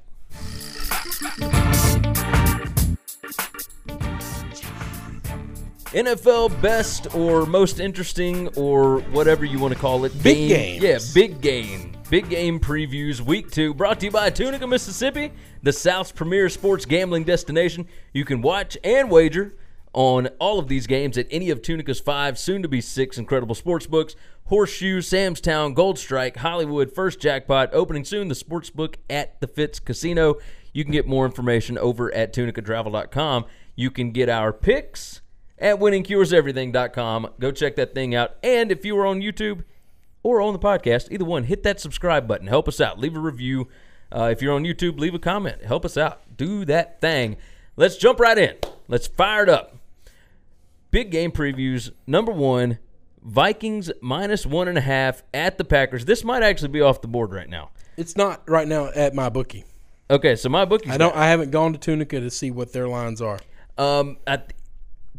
[5.88, 10.22] NFL best or most interesting or whatever you want to call it.
[10.22, 10.80] Big game.
[10.80, 10.82] games.
[10.82, 11.92] Yeah, big game.
[12.10, 15.30] Big game previews week two brought to you by Tunica, Mississippi,
[15.62, 17.86] the South's premier sports gambling destination.
[18.14, 19.54] You can watch and wager
[19.92, 23.54] on all of these games at any of Tunica's five, soon to be six incredible
[23.54, 24.14] sports books
[24.48, 29.46] Horseshoe, Sam's Town, Gold Strike, Hollywood, First Jackpot, opening soon, the sports book at the
[29.46, 30.36] Fitz Casino.
[30.72, 33.44] You can get more information over at tunicatravel.com.
[33.76, 35.20] You can get our picks
[35.58, 37.28] at winningcureseverything.com.
[37.38, 38.36] Go check that thing out.
[38.42, 39.64] And if you are on YouTube
[40.22, 42.46] or on the podcast, either one, hit that subscribe button.
[42.46, 42.98] Help us out.
[42.98, 43.68] Leave a review.
[44.10, 45.62] Uh, if you're on YouTube, leave a comment.
[45.62, 46.22] Help us out.
[46.38, 47.36] Do that thing.
[47.76, 48.56] Let's jump right in.
[48.88, 49.76] Let's fire it up.
[50.90, 51.90] Big game previews.
[52.06, 52.78] Number one,
[53.22, 56.04] Vikings minus one and a half at the Packers.
[56.04, 57.70] This might actually be off the board right now.
[57.96, 59.64] it's not right now at my bookie.
[60.10, 60.92] Okay, so my bookies.
[60.92, 61.14] I don't.
[61.14, 63.38] I haven't gone to Tunica to see what their lines are.
[63.76, 64.52] Um, at,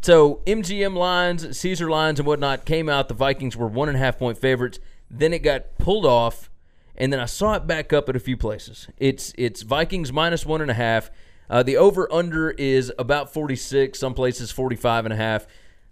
[0.02, 3.08] so MGM lines, Caesar lines, and whatnot came out.
[3.08, 4.80] The Vikings were one and a half point favorites.
[5.12, 6.50] Then it got pulled off,
[6.96, 8.88] and then I saw it back up at a few places.
[8.98, 11.12] It's it's Vikings minus one and a half.
[11.50, 15.48] Uh, the over under is about 46, some places 45 and a half.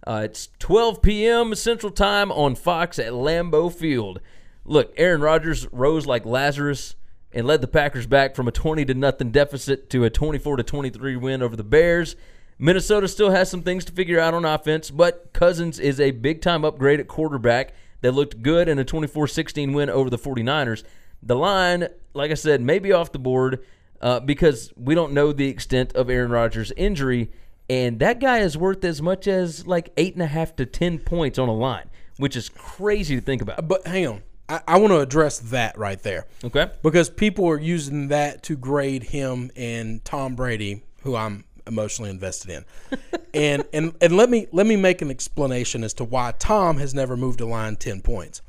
[0.07, 1.53] Uh, it's 12 p.m.
[1.53, 4.21] Central Time on Fox at Lambeau Field.
[4.63, 6.95] Look, Aaron Rodgers rose like Lazarus
[7.33, 10.63] and led the Packers back from a 20 to nothing deficit to a 24 to
[10.63, 12.15] 23 win over the Bears.
[12.57, 16.41] Minnesota still has some things to figure out on offense, but Cousins is a big
[16.41, 20.83] time upgrade at quarterback that looked good in a 24 16 win over the 49ers.
[21.21, 23.61] The line, like I said, may be off the board
[23.99, 27.29] uh, because we don't know the extent of Aaron Rodgers' injury,
[27.69, 30.99] and that guy is worth as much as like eight and a half to 10
[30.99, 33.67] points on a line, which is crazy to think about.
[33.67, 36.25] But hang on, I, I want to address that right there.
[36.43, 36.71] Okay?
[36.81, 42.51] because people are using that to grade him and Tom Brady, who I'm emotionally invested
[42.51, 42.99] in.
[43.33, 46.93] and and and let me let me make an explanation as to why Tom has
[46.93, 48.41] never moved a line 10 points.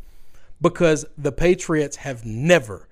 [0.61, 2.89] Because the Patriots have never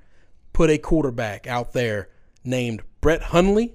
[0.52, 2.08] put a quarterback out there
[2.44, 3.74] named Brett Hundley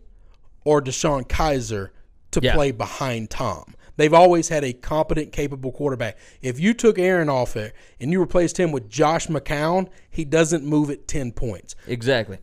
[0.63, 1.89] or DeShone Kizer
[2.31, 2.53] to Yeah.
[2.55, 3.75] play behind Tom.
[3.97, 6.17] They've always had a competent, capable quarterback.
[6.41, 10.65] If you took Aaron off there and you replaced him with Josh McCown, he doesn't
[10.65, 11.75] move at 10 points.
[11.87, 12.39] Exactly.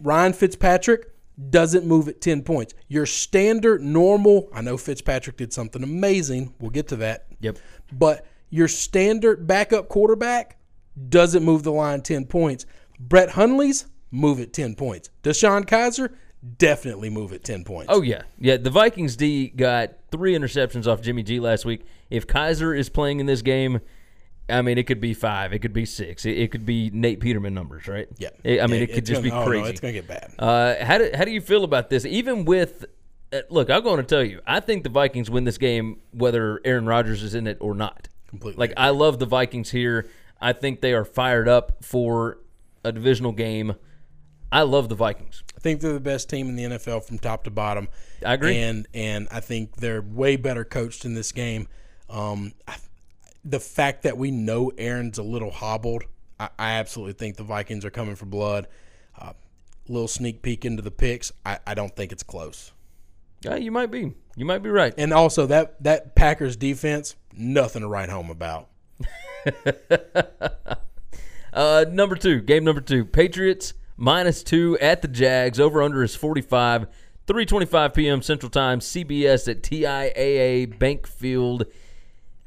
[0.00, 1.10] Ryan Fitzpatrick
[1.50, 2.74] doesn't move at 10 points.
[2.88, 6.54] Your standard, normal, I know Fitzpatrick did something amazing.
[6.58, 7.26] We'll get to that.
[7.40, 7.58] Yep.
[7.92, 10.56] But your standard backup quarterback
[11.08, 12.66] doesn't move the line 10 points.
[12.98, 15.10] Brett Hundley's move at 10 points.
[15.22, 16.12] DeShone Kizer
[16.58, 17.86] definitely move at 10 points.
[17.92, 18.56] Oh yeah, yeah.
[18.56, 21.84] The Vikings D got three interceptions off Jimmy G last week.
[22.10, 23.80] If Kizer is playing in this game,
[24.48, 27.20] I mean, it could be five, it could be six, it, it could be Nate
[27.20, 28.08] Peterman numbers, right?
[28.18, 28.28] yeah.
[28.44, 29.62] I mean, Yeah, it could just gonna- be oh, crazy.
[29.64, 30.32] no, it's going to get bad.
[30.38, 32.06] Uh, how do how do you feel about this?
[32.06, 32.86] Even with
[33.32, 36.60] uh, look, I'm going to tell you, I think the Vikings win this game whether
[36.64, 38.08] Aaron Rodgers is in it or not.
[38.28, 40.06] Completely Like I love the Vikings here.
[40.40, 42.38] I think they are fired up for
[42.84, 43.74] a divisional game.
[44.50, 45.42] I love the Vikings.
[45.56, 47.88] I think they're the best team in the NFL from top to bottom.
[48.24, 48.56] I agree.
[48.58, 51.68] And and I think they're way better coached in this game.
[52.08, 52.76] Um, I,
[53.44, 56.04] the fact that we know Aaron's a little hobbled,
[56.40, 58.68] I, I absolutely think the Vikings are coming for blood.
[59.18, 59.32] Uh,
[59.88, 61.32] little sneak peek into the picks.
[61.44, 62.72] I, I don't think it's close.
[63.42, 64.14] Yeah, you might be.
[64.36, 64.94] You might be right.
[64.96, 68.68] And also that that Packers defense, nothing to write home about.
[71.50, 75.60] Uh, number two, game number two, Patriots minus two at the Jags.
[75.60, 76.86] Over under is 45.
[77.26, 78.22] 3:25 p.m.
[78.22, 78.80] Central Time.
[78.80, 81.66] CBS at TIAA Bank Field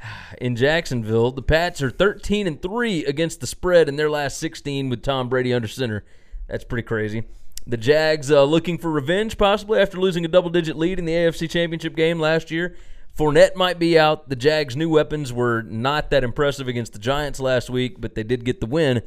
[0.40, 1.32] in Jacksonville.
[1.32, 5.30] The Pats are 13 and three against the spread in their last 16 with Tom
[5.30, 6.04] Brady under center.
[6.48, 7.26] That's pretty crazy.
[7.68, 11.48] The Jags uh, looking for revenge possibly after losing a double-digit lead in the AFC
[11.48, 12.76] Championship game last year.
[13.16, 14.30] Fournette might be out.
[14.30, 18.24] The Jags' new weapons were not that impressive against the Giants last week, but they
[18.24, 19.04] did get the win.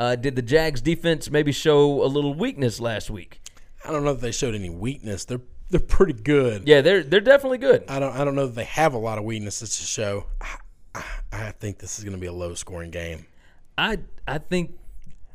[0.00, 3.42] Uh, did the Jags' defense maybe show a little weakness last week?
[3.84, 5.26] I don't know if they showed any weakness.
[5.26, 6.66] They're they're pretty good.
[6.66, 7.84] Yeah, they're they're definitely good.
[7.86, 10.24] I don't I don't know that they have a lot of weaknesses to show.
[10.40, 10.56] I,
[10.94, 13.26] I, I think this is going to be a low scoring game.
[13.76, 14.78] I I think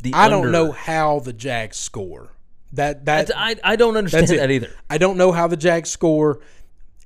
[0.02, 2.32] the I under- don't know how the Jags score.
[2.74, 4.72] That that That's, I I don't understand that either.
[4.90, 6.40] I don't know how the Jags score,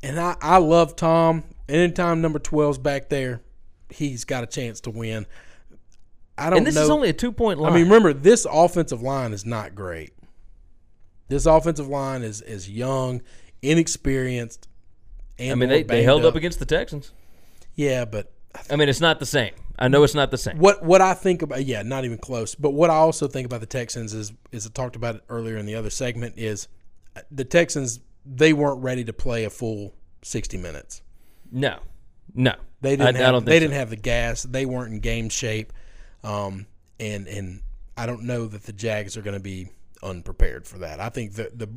[0.01, 1.43] and I I love Tom.
[1.67, 3.41] Anytime number 12's back there,
[3.89, 5.27] he's got a chance to win.
[6.39, 6.83] I don't and this know.
[6.83, 7.71] is only a two point line.
[7.71, 10.13] I mean, remember this offensive line is not great.
[11.27, 13.21] This offensive line is is young,
[13.61, 14.67] inexperienced,
[15.37, 17.11] and I mean, they, they held up against the Texans.
[17.75, 18.31] Yeah, but
[18.69, 19.53] I mean, it's not the same.
[19.77, 20.57] I know it's not the same.
[20.57, 22.55] what what I think about yeah, not even close.
[22.55, 25.57] But what I also think about the Texans is is I talked about it earlier
[25.57, 26.67] in the other segment is
[27.15, 31.01] uh, the Texans they weren't ready to play a full sixty minutes.
[31.51, 31.79] No,
[32.35, 33.15] no, They didn't.
[33.15, 33.59] I, have, I don't think they so.
[33.61, 34.43] didn't have the gas.
[34.43, 35.73] They weren't in game shape,
[36.23, 36.65] um,
[36.99, 37.61] and and
[37.97, 39.69] I don't know that the Jags are going to be
[40.01, 40.99] unprepared for that.
[40.99, 41.69] I think the the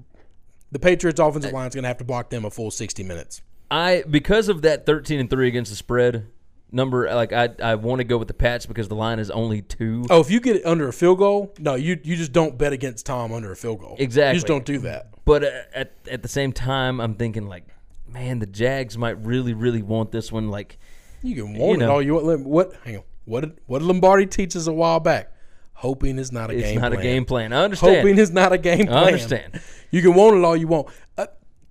[0.70, 3.42] the Patriots offensive line is going to have to block them a full sixty minutes.
[3.70, 6.26] I because of that thirteen and three against the spread
[6.70, 7.12] number.
[7.14, 10.04] Like I, I want to go with the Pats because the line is only two.
[10.10, 12.72] Oh, if you get it under a field goal, no, you you just don't bet
[12.72, 13.96] against Tom under a field goal.
[13.98, 14.34] Exactly.
[14.34, 15.08] You just don't do that.
[15.24, 17.64] But uh, at at the same time, I'm thinking like,
[18.08, 20.48] man, the Jags might really, really want this one.
[20.50, 20.78] Like,
[21.22, 21.84] You can want know.
[21.86, 22.40] it all you want.
[22.46, 22.74] What?
[22.84, 23.02] Hang on.
[23.24, 25.32] What did what did Lombardi teach us a while back?
[25.74, 26.80] Hoping is not a it's game.
[26.80, 27.00] not plan.
[27.00, 27.52] a game plan.
[27.52, 27.96] I understand.
[27.96, 28.98] Hoping is not a game plan.
[28.98, 29.60] I understand.
[29.90, 30.88] You can want it all you want.
[31.18, 31.26] Uh,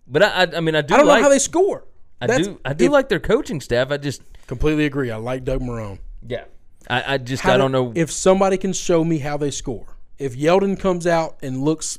[0.07, 1.19] But I, I, I mean, I do I don't like.
[1.19, 1.85] know how they score.
[2.19, 2.59] I That's- do.
[2.65, 3.89] I do if- like their coaching staff.
[3.91, 5.11] I just, Completely agree.
[5.11, 5.99] I like Doug Marone.
[6.27, 6.43] yeah.
[6.89, 7.93] I, I just, How I do- don't know.
[7.95, 9.97] if somebody can show me how they score.
[10.19, 11.97] If Yeldon comes out and looks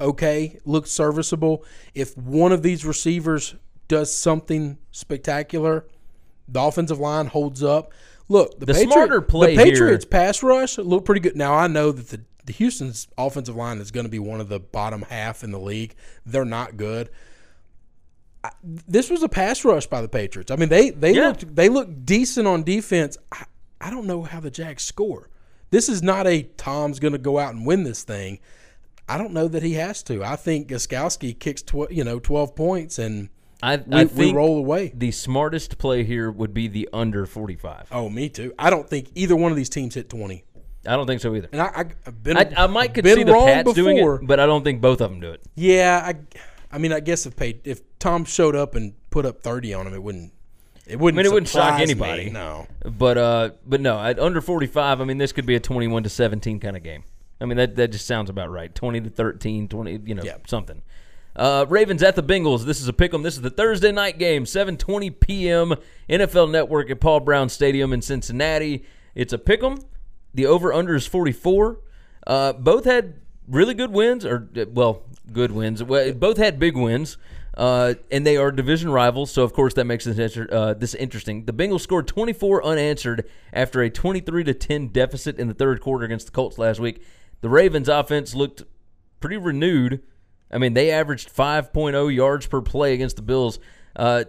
[0.00, 3.54] okay, looks serviceable, if one of these receivers
[3.88, 5.86] does something spectacular,
[6.48, 7.92] the offensive line holds up.
[8.28, 11.36] Look, the, The Patri- smarter play the here- Patriots pass rush looked pretty good.
[11.36, 14.48] Now I know that the, the Houston's offensive line is going to be one of
[14.48, 15.94] the bottom half in the league.
[16.24, 17.10] They're not good.
[18.44, 20.50] I- This was a pass rush by the Patriots.
[20.50, 21.28] I mean, they they Yeah.
[21.28, 23.16] looked they looked decent on defense.
[23.32, 23.44] I,
[23.80, 25.28] I don't know how the Jags score.
[25.70, 28.38] This is not a Tom's going to go out and win this thing.
[29.08, 30.24] I don't know that he has to.
[30.24, 33.28] I think Gostkowski kicks tw- you know twelve points and
[33.62, 34.92] I, we, I we think roll away.
[34.94, 37.88] the smartest play here would be the under 45.
[37.90, 38.52] Oh, me too.
[38.58, 40.44] I don't think either one of these teams hit twenty.
[40.86, 41.48] I don't think so either.
[41.50, 44.46] And I, I've been I, I might could see the Pats doing it, but I
[44.46, 45.40] don't think both of them do it.
[45.56, 46.14] Yeah, I,
[46.70, 49.86] I mean, I guess if paid, if Tom showed up and put up thirty on
[49.86, 50.32] him, it wouldn't.
[50.86, 51.18] It wouldn't.
[51.18, 52.26] I mean, it wouldn't shock anybody.
[52.26, 52.68] me, No.
[52.84, 56.08] But uh, but no, at under 45, I mean, this could be a 21 to
[56.08, 57.02] 17 kind of game.
[57.40, 58.72] I mean, that that just sounds about right.
[58.72, 60.36] 20 to 13, 20, you know, Yeah.
[60.46, 60.82] something.
[61.36, 62.64] Uh, Ravens at the Bengals.
[62.64, 63.22] This is a pick 'em.
[63.22, 65.74] This is the Thursday night game, 7:20 p.m.
[66.08, 68.84] NFL Network at Paul Brown Stadium in Cincinnati.
[69.14, 69.78] It's a pick 'em.
[70.32, 71.80] The over under is 44.
[72.26, 73.14] Uh, both had
[73.46, 75.82] really good wins, or uh, well, good wins.
[75.82, 77.18] Both had big wins.
[77.56, 80.94] Uh, and they are division rivals, so of course that makes this, inter- uh, this
[80.94, 81.46] interesting.
[81.46, 86.04] The Bengals scored 24 unanswered after a 23 to 10 deficit in the third quarter
[86.04, 87.02] against the Colts last week.
[87.40, 88.64] The Ravens' offense looked
[89.20, 90.02] pretty renewed.
[90.50, 93.58] I mean, they averaged 5.0 yards per play against the Bills.
[93.94, 94.24] Uh,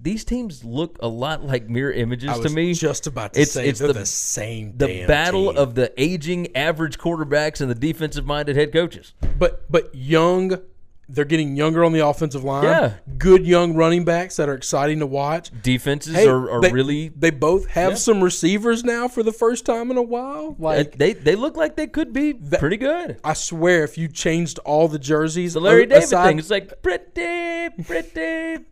[0.00, 2.74] these teams look a lot like mirror images I was to me.
[2.74, 4.74] just about to It's- say it's the- the, same.
[4.76, 5.58] the battle team.
[5.58, 9.14] of the aging average quarterbacks and the defensive-minded head coaches.
[9.38, 10.58] but but young.
[11.08, 12.64] They're getting younger on the offensive line.
[12.64, 12.94] Yeah.
[13.16, 15.50] good young running backs that are exciting to watch.
[15.62, 17.96] Defenses Hey, are, are they, really They both have Yeah.
[17.96, 20.56] some receivers now for the first time in a while.
[20.58, 23.18] Uh, Like they they look like they could be pretty good.
[23.22, 26.50] I swear, if you changed all the jerseys, The Larry a- David aside- thing, it's
[26.50, 28.64] like pretty, pretty,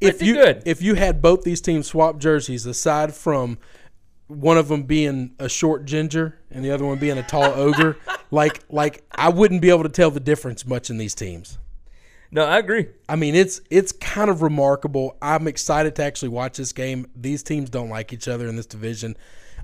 [0.00, 0.62] if you good.
[0.64, 3.58] if you had both these teams swap jerseys, aside from
[4.28, 7.98] one of them being a short ginger and the other one being a tall ogre,
[8.30, 11.58] like like I wouldn't be able to tell the difference much in these teams.
[12.34, 12.88] No, I agree.
[13.08, 15.16] I mean, it's it's kind of remarkable.
[15.22, 17.06] I'm excited to actually watch this game.
[17.14, 19.16] These teams don't like each other in this division.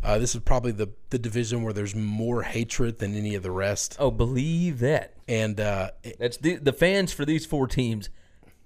[0.04, 3.50] Uh, this is probably the the division where there's more hatred than any of the
[3.50, 3.96] rest.
[3.98, 5.14] Oh, believe that.
[5.26, 8.08] And uh, That's the the fans for these four teams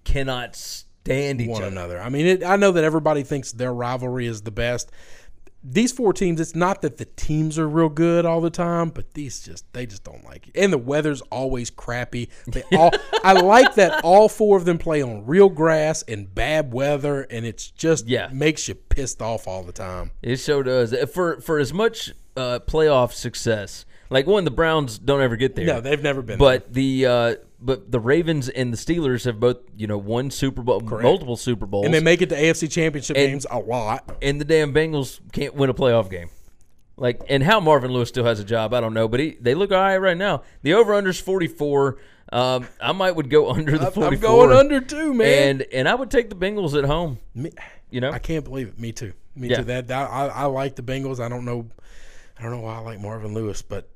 [0.04, 1.72] cannot stand each one other.
[1.72, 2.00] another.
[2.00, 4.92] I mean, it, I know that everybody thinks their rivalry is the best.
[5.66, 9.14] These four teams, it's not that the teams are real good all the time, but
[9.14, 10.56] these just they just don't like it.
[10.60, 12.28] And the weather's always crappy.
[12.46, 12.90] They all
[13.22, 17.46] I like that all four of them play on real grass in bad weather, and
[17.46, 18.28] it's just Yeah.
[18.32, 20.10] makes you pissed off all the time.
[20.20, 20.94] It so does.
[21.14, 25.64] For for as much uh, playoff success, like one, the Browns don't ever get there.
[25.66, 26.38] No, they've never been.
[26.38, 30.62] But the uh, but the Ravens and the Steelers have both you know won Super
[30.62, 34.16] Bowl, multiple Super Bowls, and they make it to AFC Championship And- games a lot.
[34.22, 36.28] and the damn Bengals can't win a playoff game.
[36.96, 39.54] Like, and how Marvin Lewis still has a job, I don't know, but he, they
[39.56, 40.42] look all right right now.
[40.62, 41.96] The over under is forty four.
[42.32, 45.48] Um, I might would go under the forty I'm going under too, man.
[45.48, 47.18] and and I would take the Bengals at home.
[47.34, 47.50] Me-
[47.90, 48.78] You know, I can't believe it.
[48.78, 49.12] Me too.
[49.34, 49.56] Me Yeah.
[49.58, 49.64] too.
[49.64, 51.18] That, that I, I like the Bengals.
[51.18, 51.66] I don't know.
[52.38, 53.88] I don't know why I like Marvin Lewis, but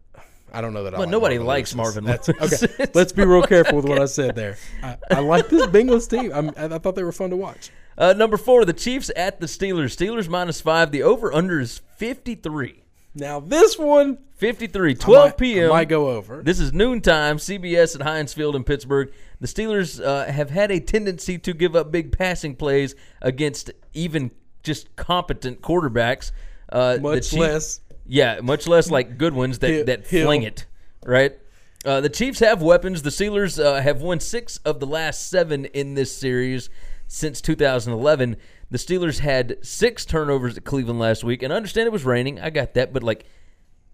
[0.52, 0.94] I don't know that.
[0.94, 1.94] I like nobody Marvin likes Lewis.
[1.96, 2.28] Marvin That's-
[2.68, 4.56] Okay, let's be real careful with what I said there.
[4.82, 6.32] I, I like this Bengals team.
[6.34, 7.70] I'm, I, I thought they were fun to watch.
[7.96, 9.96] uh, number four, the Chiefs at the Steelers.
[9.96, 10.90] Steelers minus five.
[10.92, 12.84] The over under is fifty three.
[13.14, 16.40] Now this one, 53, I 12 might- I might go over.
[16.42, 19.12] This is noontime, CBS at Heinz Field in Pittsburgh.
[19.40, 24.30] The Steelers uh, have had a tendency to give up big passing plays against even
[24.62, 26.30] just competent quarterbacks.
[26.70, 27.80] Uh, the Much Chief- less.
[28.08, 30.26] Yeah, much less like good ones that, that Hill.
[30.26, 30.66] fling it,
[31.04, 31.38] right?
[31.84, 33.02] Uh, the Chiefs have weapons.
[33.02, 36.70] The Steelers uh, have won six of the last seven in this series
[37.06, 38.36] since 2011.
[38.70, 42.40] The Steelers had six turnovers at Cleveland last week, and I understand it was raining.
[42.40, 43.24] I got that, but like,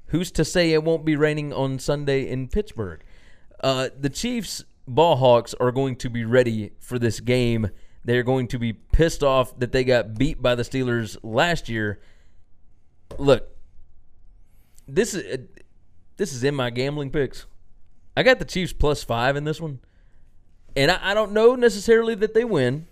[0.07, 3.03] who's to say it won't be raining on Sunday in Pittsburgh?
[3.63, 7.71] Uh, the Chiefs ball hawks are going to be ready for this game.
[8.05, 12.01] They're going to be pissed off that they got beat by the Steelers last year.
[13.19, 13.54] Look,
[14.87, 15.43] this is uh,
[16.17, 17.47] this is in my gambling picks.
[18.17, 19.81] I got the Chiefs plus five in this one,
[20.77, 22.87] and I, I don't know necessarily that they win,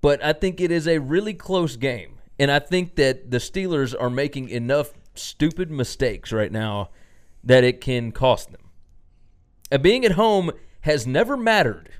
[0.00, 3.94] but I think it is a really close game, and I think that the Steelers
[3.98, 6.90] are making enough stupid mistakes right now
[7.44, 8.60] that it can cost them.
[9.70, 10.50] And being at home
[10.80, 11.90] has never mattered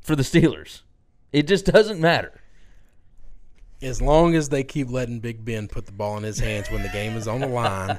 [0.00, 0.82] for the Steelers.
[1.32, 2.35] It just doesn't matter.
[3.82, 6.82] As long as they keep letting Big Ben put the ball in his hands when
[6.82, 7.98] the game is on the line,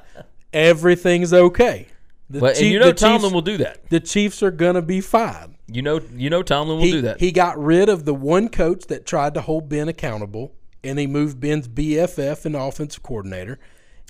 [0.54, 1.88] everything's okay.
[2.30, 3.90] The But and Chief- you know Tomlin Chiefs, will do that.
[3.90, 5.56] the Chiefs are gonna be fine.
[5.68, 7.20] You know you know Tomlin will he, do that.
[7.20, 10.54] He got rid of the one coach that tried to hold Ben accountable,
[10.84, 13.60] and he moved Ben's BFF and offensive coordinator,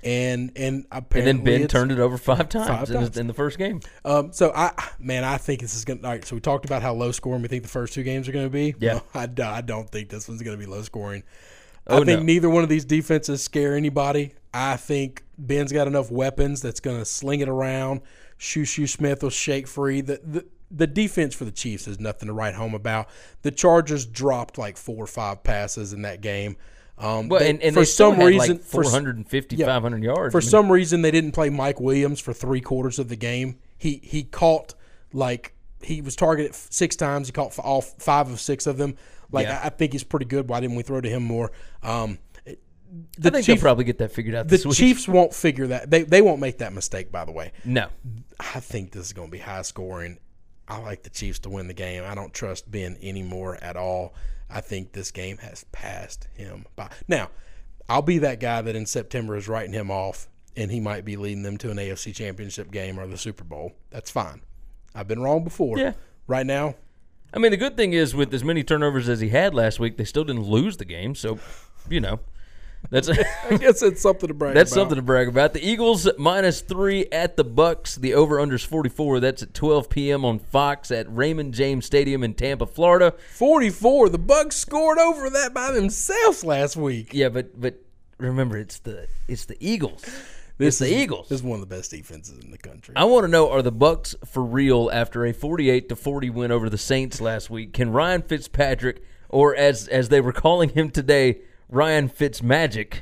[0.04, 3.18] and and and apparently then Ben turned it over five times, Five in, the- times.
[3.18, 3.82] in the first game.
[4.04, 6.00] Um, so I, man, I think this is gonna.
[6.04, 8.28] All right, so we talked about how low scoring we think the first two games
[8.28, 8.74] are gonna be.
[8.80, 8.94] Yeah.
[8.94, 11.22] No, I, I don't think this one's gonna be low scoring.
[11.90, 12.26] Oh, I think no.
[12.26, 14.34] neither one of these defenses scare anybody.
[14.54, 18.02] I think Ben's got enough weapons that's gonna sling it around.
[18.40, 20.02] JuJu Smith will shake free.
[20.02, 23.08] The, the the defense for the Chiefs is nothing to write home about.
[23.42, 26.58] The Chargers dropped like four or five passes in that game.
[26.98, 29.66] Um, Well, they- and, and for some reason, like for s- 450, yeah.
[29.68, 30.32] 500 yards.
[30.34, 33.16] for I mean, some reason, they didn't play Mike Williams for three quarters of the
[33.16, 33.60] game.
[33.78, 34.74] He he caught
[35.14, 37.28] like he was targeted six times.
[37.28, 38.98] He caught all five of six of them.
[39.32, 39.60] Like Yeah.
[39.64, 40.50] I, I think he's pretty good.
[40.50, 41.52] Why didn't we throw to him more?
[41.84, 42.56] Um, I
[43.18, 44.78] the think Chiefs, probably get that figured out the week.
[44.78, 45.90] Chiefs won't figure that.
[45.92, 47.12] They they won't make that mistake.
[47.12, 47.90] By the way, no,
[48.40, 50.20] I think this is going to be high scoring.
[50.70, 52.04] I like the Chiefs to win the game.
[52.06, 54.14] I don't trust Ben anymore at all.
[54.50, 56.90] I think this game has passed him by.
[57.08, 57.30] Now,
[57.90, 61.18] I'll be that guy that in September is writing him off, and he might be
[61.18, 63.74] leading them to an AFC Championship game or the Super Bowl.
[63.92, 64.42] That's fine.
[64.96, 65.78] I've been wrong before.
[65.78, 65.94] Yeah.
[66.28, 66.76] Right now,
[67.34, 69.98] I mean the good thing is with as many turnovers as he had last week,
[69.98, 71.14] they still didn't lose the game.
[71.14, 71.40] So,
[71.90, 72.20] you know,
[72.90, 74.82] that's I guess it's something to brag That's about.
[74.82, 75.54] something to brag about.
[75.54, 77.96] The Eagles minus three at the Bucs.
[78.00, 79.20] The over unders forty four.
[79.20, 80.24] That's at twelve p.m.
[80.24, 83.14] on Fox at Raymond James Stadium in Tampa, Florida.
[83.34, 84.10] 44.
[84.10, 87.14] The Bucs scored over that by themselves last week.
[87.14, 87.82] Yeah, but but
[88.20, 90.06] remember it's the it's the Eagles.
[90.58, 91.30] This it's the is, Eagles.
[91.30, 92.96] This is one of the best defenses in the country.
[92.96, 96.52] I want to know: Are the Bucs for real after a forty-eight to forty win
[96.52, 97.74] over the Saints last week?
[97.74, 103.02] Can Ryan Fitzpatrick, or as as they were calling him today, Ryan Fitzmagic?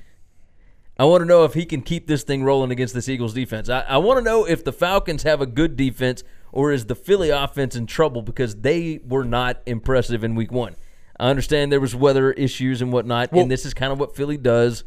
[0.97, 3.67] I want to know if he can keep this thing rolling against this Eagles defense.
[3.69, 6.95] I, I want to know if the Falcons have a good defense, or is the
[6.95, 10.75] Philly offense in trouble because they were not impressive in Week One.
[11.19, 14.15] I understand there was weather issues and whatnot, Well- and this is kind of what
[14.15, 14.83] Philly does.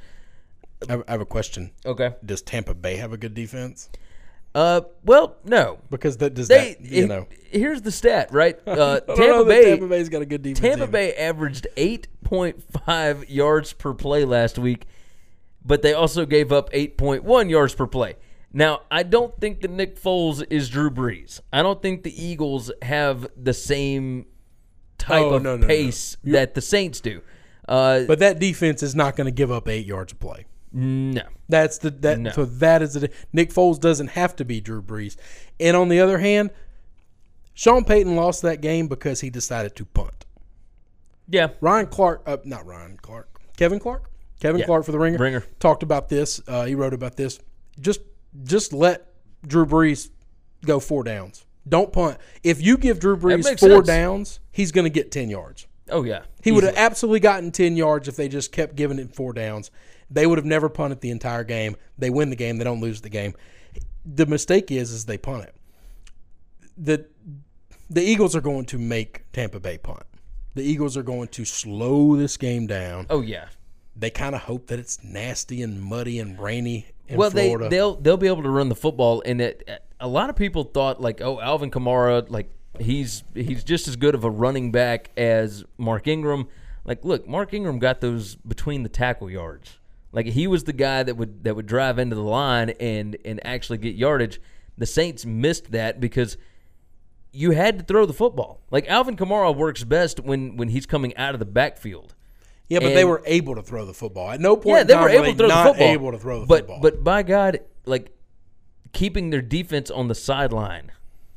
[0.89, 1.73] I have, a question.
[1.85, 2.15] Okay.
[2.25, 3.91] Does Tampa Bay have a good defense?
[4.55, 7.27] Uh, well, no, Because that does they that you he- know.
[7.51, 10.43] here's the stat right uh, I don't know tampa bay Tampa Bay's got a good
[10.43, 10.61] defense.
[10.61, 14.87] tampa bay averaged 8.5 yards per play last week
[15.65, 18.17] but they also gave up 8.1 yards per play
[18.53, 22.71] now i don't think that nick foles is drew brees i don't think the eagles
[22.83, 24.27] have the same
[24.97, 25.67] type Oh, of no, no, no.
[25.67, 27.21] pace that the saints do
[27.69, 30.47] uh, But that defense is not going to give up eight yards of play.
[30.73, 32.19] No That's the that.
[32.19, 32.31] No.
[32.33, 35.17] So that is the Nick Foles doesn't have to be Drew Brees.
[35.59, 36.51] And on the other hand,
[37.55, 40.27] Sean Payton lost that game because he decided to punt.
[41.29, 44.11] yeah Ryan Clark, uh, not Ryan Clark, Kevin Clark,
[44.41, 44.67] Kevin Yeah.
[44.67, 45.45] Clark for the Ringer, Ringer.
[45.59, 46.41] talked about this.
[46.47, 47.41] Uh, he wrote about this.
[47.81, 48.01] Just
[48.45, 49.07] just let
[49.47, 50.11] Drew Brees
[50.65, 51.45] go four downs.
[51.69, 52.19] Don't punt.
[52.43, 53.87] If you give Drew Brees four sense.
[53.87, 55.67] downs, he's going to get ten yards.
[55.91, 59.15] oh yeah He would have absolutely gotten 10 yards if they just kept giving it
[59.15, 59.71] four downs.
[60.11, 61.77] They would have never punted the entire game.
[61.99, 63.35] They win the game, they don't lose the game.
[64.05, 65.55] The mistake is is they punt it.
[66.77, 67.07] The
[67.91, 70.03] the Eagles are going to make Tampa Bay punt.
[70.55, 73.07] The Eagles are going to slow this game down.
[73.11, 73.49] oh yeah
[73.97, 77.65] They kind of hope that it's nasty and muddy and rainy in well, Florida.
[77.69, 79.69] they they'll they'll be able to run the football, and it,
[80.01, 84.15] a lot of people thought like, oh, Alvin Kamara, like he's he's just as good
[84.15, 86.49] of a running back as Mark Ingram.
[86.85, 89.78] Like, look, Mark Ingram got those between the tackle yards.
[90.13, 93.45] Like he was the guy that would that would drive into the line and and
[93.47, 94.41] actually get yardage.
[94.77, 96.37] The Saints missed that because
[97.33, 98.61] you had to throw the football.
[98.71, 102.15] Like Alvin Kamara works best when when he's coming out of the backfield.
[102.69, 104.31] Yeah, but they were able to throw the football.
[104.31, 105.89] At no point Yeah, they were able to throw the football.
[105.89, 106.81] able to throw the but, football.
[106.81, 108.15] But by God, like
[108.93, 110.93] keeping their defense on the sideline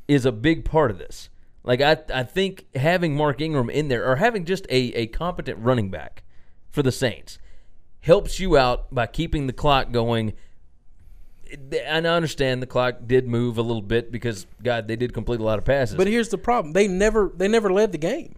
[0.07, 1.29] is a big part of this.
[1.63, 5.59] Like I, I think having Mark Ingram in there or having just a, a competent
[5.59, 6.23] running back
[6.69, 7.37] for the Saints
[8.01, 10.33] helps you out by keeping the clock going.
[11.85, 15.39] And I understand the clock did move a little bit because God, they did complete
[15.39, 15.95] a lot of passes.
[15.95, 18.35] But here's the problem: they never they never led the game.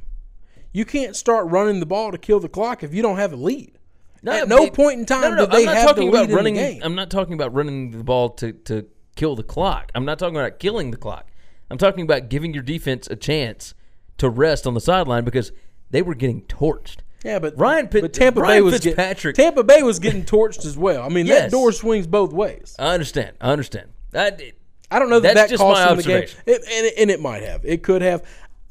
[0.71, 3.35] You can't start running the ball to kill the clock if you don't have a
[3.35, 3.77] lead.
[4.25, 6.05] At no it- point in time no, no, no, did they I'm not have talking
[6.05, 6.53] the lead about in running.
[6.55, 6.81] the game.
[6.83, 9.91] I'm not talking about running the ball to to kill the clock.
[9.93, 11.27] I'm not talking about killing the clock.
[11.69, 13.75] I'm talking about giving your defense a chance
[14.17, 15.51] to rest on the sideline because
[15.91, 16.97] they were getting torched.
[17.23, 20.23] Yeah, but Ryan Pitt- but Tampa Ryan Bay was Fitzpatrick- Get, Tampa Bay was getting
[20.25, 21.03] torched as well.
[21.03, 21.43] I mean, Yes.
[21.43, 22.75] that door swings both ways.
[22.77, 23.37] I understand.
[23.39, 23.89] I understand.
[24.13, 24.53] I,
[24.91, 26.93] I don't know that That's that just cost my them the game, it, and, it-
[26.97, 27.63] and it might have.
[27.65, 28.23] It could have.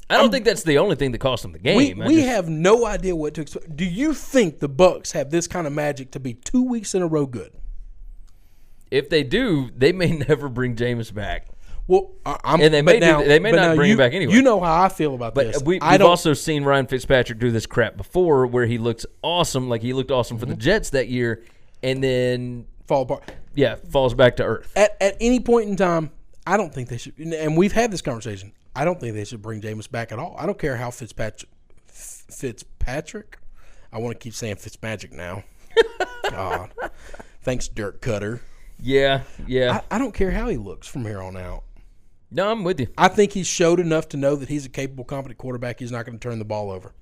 [0.09, 1.75] I don't think that's the only thing that cost them the game.
[1.77, 3.75] We, we just- have no idea what to expect.
[3.75, 7.01] Do you think the Bucs have this kind of magic to be two weeks in
[7.01, 7.51] a row good?
[8.91, 11.47] if they do, they may never bring James back.
[11.87, 14.33] Well, I'm, And they may do- they may not bring you, him back anyway.
[14.33, 15.57] You know how I feel about But this.
[15.57, 16.09] Uh, we, I we've don't.
[16.09, 20.11] also seen Ryan Fitzpatrick do this crap before, where he looks awesome, like he looked
[20.11, 20.61] awesome for the mm-hmm.
[20.61, 21.43] Jets that year,
[21.81, 23.23] and then fall apart.
[23.53, 24.71] yeah, falls back to earth.
[24.77, 26.11] At, at any point in time,
[26.47, 27.17] I don't think they should.
[27.17, 28.53] And we've had this conversation.
[28.75, 30.35] I don't think they should bring Jameis back at all.
[30.37, 31.51] I don't care how Fitzpatrick.
[31.87, 33.37] Fitzpatrick.
[33.91, 35.43] I want to keep saying Fitzmagic now.
[36.29, 36.71] God,
[37.41, 38.41] thanks, Dirk Cutter.
[38.79, 39.81] Yeah, yeah.
[39.91, 41.63] I, I don't care how he looks from here on out.
[42.33, 42.87] No, I'm with you.
[42.97, 45.79] I think he's showed enough to know that he's a capable, competent quarterback.
[45.79, 46.93] He's not going to turn the ball over.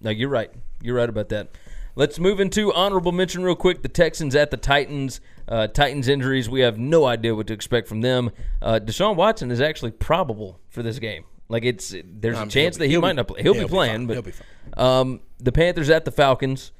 [0.00, 0.50] No, you're right.
[0.82, 1.50] You're right about that.
[1.96, 3.82] Let's move into honorable mention real quick.
[3.82, 5.20] The Texans at the Titans.
[5.48, 6.48] Uh, Titans injuries.
[6.48, 8.30] We have no idea what to expect from them.
[8.62, 11.24] Uh, Deshaun Watson is actually probable for this game.
[11.48, 13.42] Like it's there's a chance he'll that he might be- not play.
[13.42, 14.46] He'll, he'll be be playing, but be fine.
[14.76, 16.72] Um, the Panthers at the Falcons.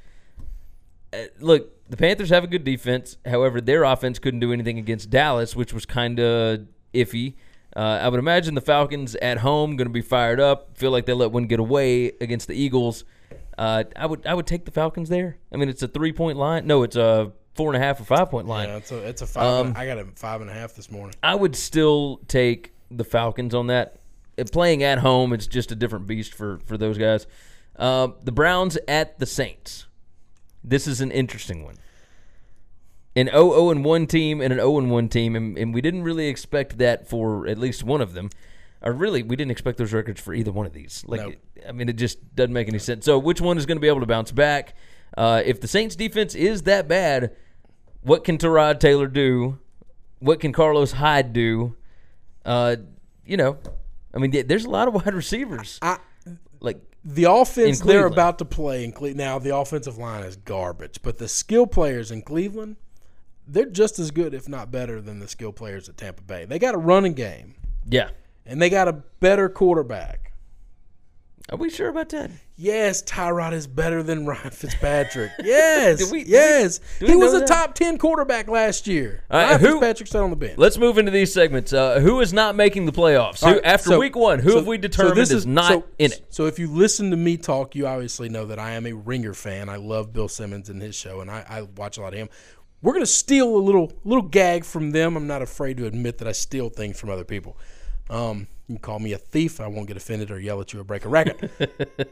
[1.13, 3.17] Uh, look, the Panthers have a good defense.
[3.25, 7.35] However, their offense couldn't do anything against Dallas, which was kind of iffy.
[7.79, 10.77] Uh, I would imagine the Falcons at home going to be fired up.
[10.77, 13.05] Feel like they let one get away against the Eagles.
[13.57, 15.39] Uh, I would I would take the Falcons there.
[15.53, 16.67] I mean, it's a three point line.
[16.67, 18.69] No, it's a four and a half or five point line.
[18.69, 19.67] Yeah, it's a it's a five.
[19.67, 21.15] Um, I got a five and a half this morning.
[21.23, 24.01] I would still take the Falcons on that.
[24.37, 27.29] Uh, Playing at home, it's just a different beast for for those guys.
[27.77, 29.87] Uh, the Browns at the Saints.
[30.65, 31.77] This is an interesting one.
[33.19, 36.03] An 0 and 1 team and an 0 and 1 team, and, and we didn't
[36.03, 38.31] really expect that for at least one of them.
[38.81, 41.05] Or really, we didn't expect those records for either one of these.
[41.07, 41.33] Like, No.
[41.69, 43.05] I mean, it just doesn't make any sense.
[43.05, 44.75] So, which one is going to be able to bounce back?
[45.17, 47.35] Uh, if the Saints defense is that bad,
[48.03, 49.59] what can Tyrod Taylor do?
[50.21, 51.75] What can Carlos Hyde do?
[52.45, 52.77] Uh,
[53.27, 53.59] you know,
[54.15, 55.79] I mean, there's a lot of wide receivers.
[55.83, 55.99] I,
[56.61, 59.19] Like, the offense they're about to play in Cleveland.
[59.19, 62.77] Now the offensive line is garbage, but the skill players in Cleveland,
[63.49, 66.45] they're just as good, if not better, than the skill players at Tampa Bay.
[66.45, 67.55] They got a running game,
[67.89, 68.11] yeah.
[68.47, 70.25] and they got a better quarterback.
[71.51, 72.31] Are we sure about that?
[72.57, 75.31] Yes, Tyrod is better than Ryan Fitzpatrick.
[75.43, 77.49] Yes, we- yes, we he was a that?
[77.49, 79.25] top ten quarterback last year.
[79.31, 80.59] All right, Ryan who- Fitzpatrick sat on the bench.
[80.59, 81.73] Let's move into these segments.
[81.73, 83.43] Uh, who is not making the playoffs?
[83.43, 85.69] All Who, after so- week one, who so- have we so determined this is, not
[85.71, 86.27] so- in it?
[86.29, 89.33] So if you listen to me talk, you obviously know that I am a Ringer
[89.33, 89.71] fan.
[89.71, 92.29] I love Bill Simmons and his show, and I, I watch a lot of him.
[92.81, 95.17] We're gonna steal a little little gag from them.
[95.17, 97.57] I'm not afraid to admit that I steal things from other people.
[98.09, 99.61] Um, you can call me a thief.
[99.61, 101.51] I won't get offended or yell at you or break a record.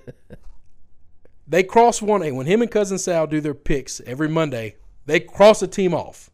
[1.46, 4.76] they cross one A when him and cousin Sal do their picks every Monday.
[5.06, 6.30] They cross a team off.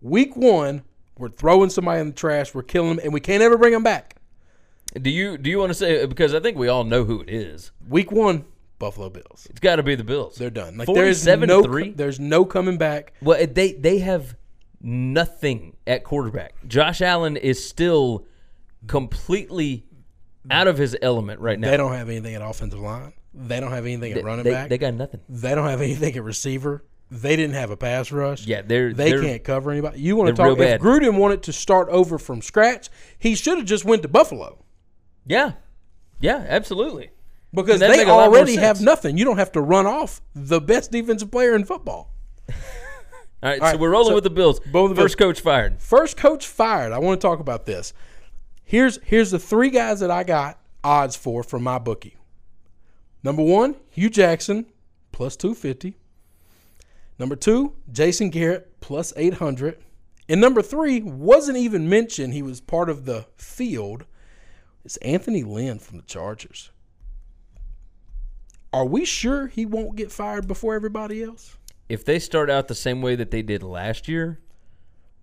[0.00, 0.82] Week one,
[1.16, 2.54] we're throwing somebody in the trash.
[2.54, 4.16] We're killing them, and we can't ever bring them back.
[4.94, 7.28] Do you do you want to say because I think we all know who it
[7.28, 7.72] is?
[7.88, 8.46] Week one,
[8.78, 9.46] Buffalo Bills.
[9.50, 10.36] It's got to be the Bills.
[10.36, 10.76] They're done.
[10.76, 11.90] Like there is 47 no, three.
[11.90, 13.12] there's no coming back.
[13.20, 14.36] Well, they they have
[14.80, 16.54] nothing at quarterback.
[16.66, 18.26] Josh Allen is still
[18.86, 19.84] completely
[20.50, 21.70] out of his element right now.
[21.70, 23.12] They don't have anything at offensive line.
[23.34, 24.68] They don't have anything at running they, back.
[24.68, 25.20] they got nothing.
[25.28, 26.84] they don't have anything at receiver.
[27.10, 28.46] They didn't have a pass rush.
[28.46, 30.00] Yeah, they're they they're, can't cover anybody.
[30.00, 30.58] You want to talk?
[30.58, 30.80] If.
[30.80, 34.58] Gruden wanted to start over from scratch, he should have just went to Buffalo
[35.24, 35.52] Yeah,
[36.20, 37.10] yeah, absolutely.
[37.52, 39.16] Because they make a lot more already have nothing.
[39.16, 42.12] You don't have to run off the best defensive player in football.
[42.48, 42.54] All
[43.42, 44.60] right, All so we're rolling so with the Bills.
[44.60, 45.80] both First coach fired.
[45.80, 46.92] First coach fired.
[46.92, 47.92] I want to talk about this.
[48.64, 52.16] Here's here's the three guys that I got odds for from my bookie.
[53.22, 54.66] Number one, Hue Jackson,
[55.12, 55.96] plus two fifty.
[57.18, 59.78] Number two, Jason Garrett plus 800.
[60.28, 62.32] And number three, wasn't even mentioned.
[62.32, 64.04] He was part of the field.
[64.84, 66.70] It's Anthony Lynn from the Chargers.
[68.72, 71.56] Are we sure he won't get fired before everybody else?
[71.88, 74.38] If they start out the same way that they did last year,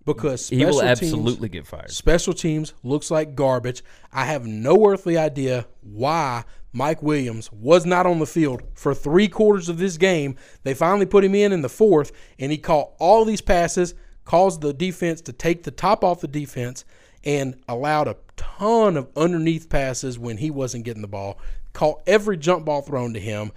[0.03, 1.91] Because he will absolutely teams, get fired.
[1.91, 3.83] special teams looks like garbage.
[4.11, 6.43] I have no earthly idea why
[6.73, 10.35] Mike Williams was not on the field for three quarters of this game.
[10.63, 13.93] They finally put him in in the fourth, and he caught all these passes,
[14.25, 16.83] caused the defense to take the top off the defense,
[17.23, 21.39] and allowed a ton of underneath passes when he wasn't getting the ball.
[21.75, 23.51] Caught every jump ball thrown to him.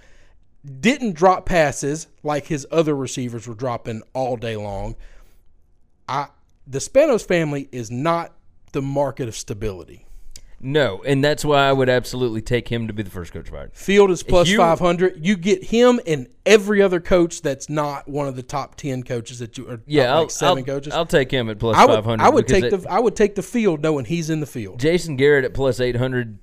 [0.81, 4.97] Didn't drop passes like his other receivers were dropping all day long.
[6.07, 6.27] I
[6.67, 8.33] the Spanos family is not
[8.73, 10.05] the market of stability.
[10.61, 13.71] No, and that's why I would absolutely take him to be the first coach fired.
[13.73, 15.25] Field is plus You- 500.
[15.25, 19.39] You get him and every other coach that's not one of the top 10 coaches
[19.39, 20.93] that you are Yeah, I'll, like 7 I'll, coaches.
[20.93, 22.23] I'll take him at plus I would, five hundred.
[22.25, 24.81] I would take the I would take the field knowing he's in the field.
[24.81, 26.37] Jason Garrett at plus eight hundred.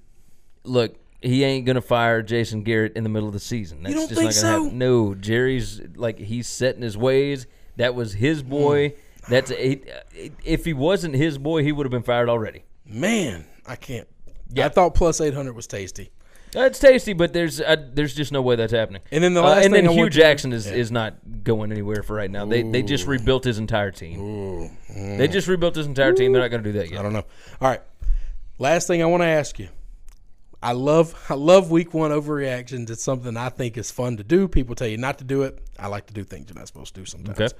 [0.64, 0.96] Look,
[1.26, 3.82] he ain't gonna fire Jason Garrett in the middle of the season.
[3.82, 4.64] That's don't just think not gonna so?
[4.64, 4.78] happen.
[4.78, 7.46] No, Jerry's like he's set in his ways.
[7.76, 8.90] That was his boy.
[9.24, 9.30] Hmm.
[9.32, 12.62] That's if he wasn't his boy, he would have been fired already.
[12.86, 14.06] Man, I can't.
[14.52, 14.66] Yeah.
[14.66, 16.10] I thought plus 800 was tasty.
[16.52, 19.02] That's tasty, but there's uh, there's just no way that's happening.
[19.10, 20.90] And then the Uh, last and thing then I Hue want to- Jackson is, is
[20.92, 22.46] not going anywhere for right now.
[22.46, 24.70] They they just rebuilt his entire team.
[24.94, 26.32] They just rebuilt his entire team.
[26.32, 27.00] They're not going to do that yet.
[27.00, 27.24] I don't know.
[27.60, 27.82] All right.
[28.58, 29.68] Last thing I want to ask you.
[30.62, 32.90] I love I love week one overreactions.
[32.90, 34.48] It's something I think is fun to do.
[34.48, 35.58] People tell you not to do it.
[35.78, 37.38] I like to do things you're not supposed to do sometimes.
[37.40, 37.54] Okay.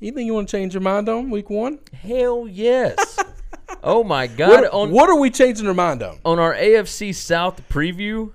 [0.00, 1.78] Anything you want to change your mind on week one?
[1.92, 3.18] Hell yes.
[3.82, 4.50] oh my God!
[4.50, 6.18] What, on what are we changing our mind on?
[6.24, 8.32] on our AFC South preview,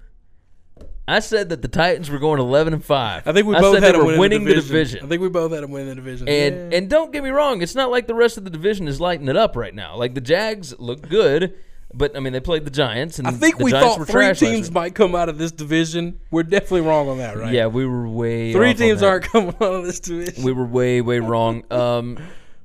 [1.08, 3.28] I said that the Titans were going eleven and five.
[3.28, 4.76] I think we I both had them were winning winning the the division.
[4.76, 5.06] division.
[5.06, 6.28] I think we both had them win the division.
[6.28, 6.78] And Yeah.
[6.80, 9.28] and don't get me wrong, it's not like the rest of the division is lighting
[9.28, 9.96] it up right now.
[9.96, 11.54] Like the Jags look good,
[11.94, 14.72] but I mean they played the Giants, and I think we Giants thought three teams
[14.72, 16.20] might come out of this division.
[16.32, 17.54] We're definitely wrong on that, right?
[17.54, 20.44] Yeah, we were way Three teams aren't coming out of this division.
[20.44, 21.64] We were way way wrong.
[21.72, 22.18] Um,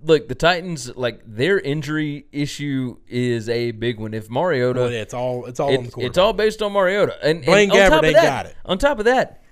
[0.02, 4.14] look, the Titans like their injury issue is a big one.
[4.14, 6.72] If Mariota, Well, yeah, it's all it's all on the It's, it's all based on
[6.72, 7.16] Mariota.
[7.22, 8.56] And, Blaine and on top Gabbert of ain't that, got it.
[8.64, 9.42] On top of that,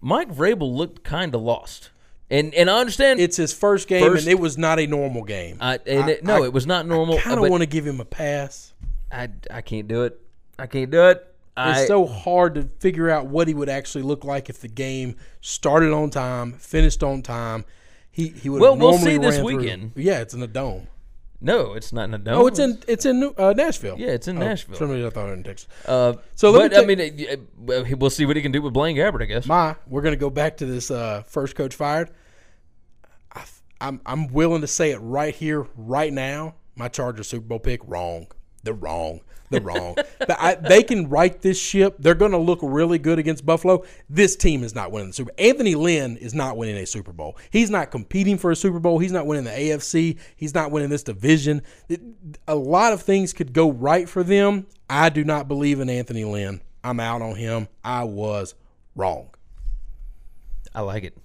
[0.00, 1.90] Mike Vrabel looked kind of lost.
[2.30, 3.20] And and I understand.
[3.20, 5.56] It's his first game, First- and it was not a normal game.
[5.60, 7.16] I, and I- it, no, I- it was not normal.
[7.16, 8.74] I kind of want to give him a pass.
[9.10, 10.20] I, I can't do it.
[10.58, 11.24] I can't do it.
[11.56, 14.68] I, It's so hard to figure out what he would actually look like if the
[14.68, 17.64] game started on time, finished on time.
[18.10, 19.92] He he would Well, we'll see this through- weekend.
[19.96, 20.86] Yeah, it's in the dome.
[21.40, 22.34] no, it's not in a dome.
[22.42, 23.96] Oh, it's in it's in uh, Nashville.
[23.98, 24.74] Yeah, it's in Oh, Nashville.
[24.74, 25.68] For some reason, I thought it in Texas.
[25.86, 27.36] Uh, So let me but I
[27.86, 29.46] mean, well, see what he can do with Blaine Gabbert, I guess.
[29.46, 32.10] My, we're gonna go back to this uh, first coach fired.
[33.34, 33.44] I,
[33.80, 36.54] I'm I'm willing to say it right here, right now.
[36.76, 38.28] My Chargers Super Bowl pick wrong.
[38.68, 39.20] They're wrong.
[39.48, 39.96] They're wrong.
[40.28, 41.96] I, they can right this ship.
[41.98, 43.82] They're going to look really good against Buffalo.
[44.10, 45.32] This team is not winning the Super.
[45.38, 47.38] Anthony Lynn is not winning a Super Bowl.
[47.50, 48.98] He's not competing for a Super Bowl.
[48.98, 50.18] He's not winning the AFC.
[50.36, 51.62] He's not winning this division.
[51.88, 52.02] It-
[52.46, 54.66] a lot of things could go right for them.
[54.90, 56.60] I do not believe in Anthony Lynn.
[56.84, 57.68] I'm out on him.
[57.82, 58.54] I was
[58.94, 59.30] wrong.
[60.74, 61.16] I like it.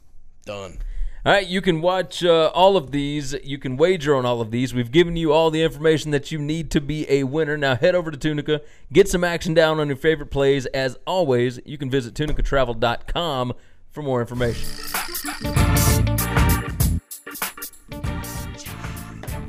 [0.46, 0.78] Done.
[1.26, 3.34] All right, you can watch uh, all of these.
[3.46, 4.74] You can wager on all of these.
[4.74, 7.56] We've given you all the information that you need to be a winner.
[7.56, 8.60] Now head over to Tunica,
[8.92, 10.66] get some action down on your favorite plays.
[10.66, 13.54] As always, you can visit tunicatravel.com
[13.90, 14.68] for more information.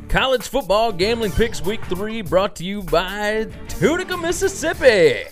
[0.09, 5.25] College football gambling picks week three brought to you by Tunica, Mississippi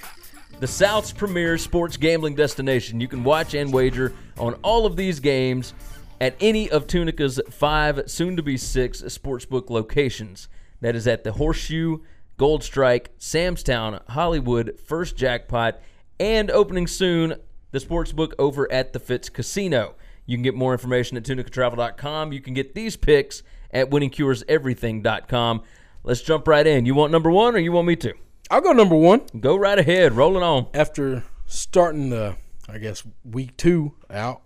[0.63, 3.01] the South's premier sports gambling destination.
[3.01, 5.75] You can watch and wager on all of these games
[6.23, 10.47] at any of Tunica's five, soon to be six, sportsbook locations.
[10.81, 11.99] That is at the Horseshoe,
[12.37, 15.81] Gold Strike, Sam's Town, Hollywood, First Jackpot,
[16.21, 17.35] and opening soon,
[17.73, 19.97] the sportsbook over at the Fitz Casino.
[20.25, 22.33] You can get more information at tunicatravel.com.
[22.33, 23.43] You can get these picks
[23.73, 25.63] at winningcureseverything.com.
[26.05, 26.87] Let's jump right in.
[26.87, 28.15] You want number one or you want me to?
[28.49, 29.23] I'll go number one.
[29.41, 30.13] Go right ahead.
[30.13, 30.69] Rolling on.
[30.73, 32.37] After starting the,
[32.69, 34.43] I guess, week two out,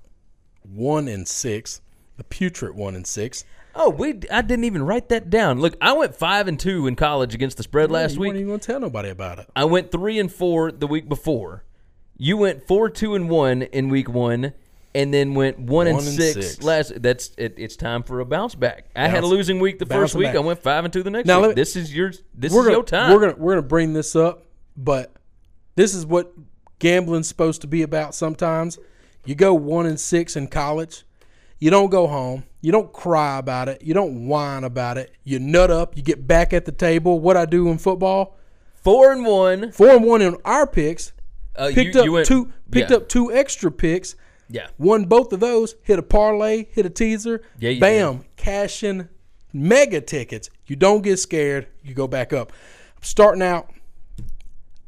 [0.72, 1.80] one and six,
[2.16, 3.44] the putrid one and six.
[3.74, 5.60] Oh, we I didn't even write that down.
[5.60, 8.28] Look, I went 5 and 2 in college against the spread last you week.
[8.28, 9.48] weren't even going to tell nobody about it.
[9.54, 11.62] I went 3 and 4 the week before.
[12.16, 14.54] You went 4 2 and 1 in week 1
[14.94, 16.62] and then went 1, and One and 6, six.
[16.62, 18.86] last that's it, it's time for a bounce back.
[18.96, 20.28] I had a Bounce- losing week the first bouncing week.
[20.28, 20.36] back.
[20.36, 21.48] I went 5 and 2 the next Now, week.
[21.48, 23.12] let me- this is your this is your time.
[23.12, 25.12] We're gonna we're gonna bring this up, but
[25.74, 26.32] this is what
[26.78, 28.14] gambling's supposed to be about.
[28.14, 28.78] Sometimes
[29.26, 31.04] you go one and six in college,
[31.58, 32.44] You don't go home.
[32.60, 33.80] You don't cry about it.
[33.82, 35.12] You don't whine about it.
[35.24, 35.96] You nut up.
[35.96, 37.20] You get back at the table.
[37.20, 38.36] What I do in football,
[38.74, 39.72] Four and one.
[39.72, 41.12] four and one in our picks.
[41.54, 42.52] Uh, Picked you, up you went, two.
[42.70, 44.14] Picked yeah, up two extra picks.
[44.48, 44.68] Yeah.
[44.78, 45.74] Won both of those.
[45.82, 46.66] Hit a parlay.
[46.70, 47.42] Hit a teaser.
[47.58, 48.24] Yeah, Bam.
[48.36, 49.08] Cashing
[49.52, 50.50] mega tickets.
[50.66, 51.66] You don't get scared.
[51.82, 52.52] You go back up.
[53.00, 53.70] Starting out,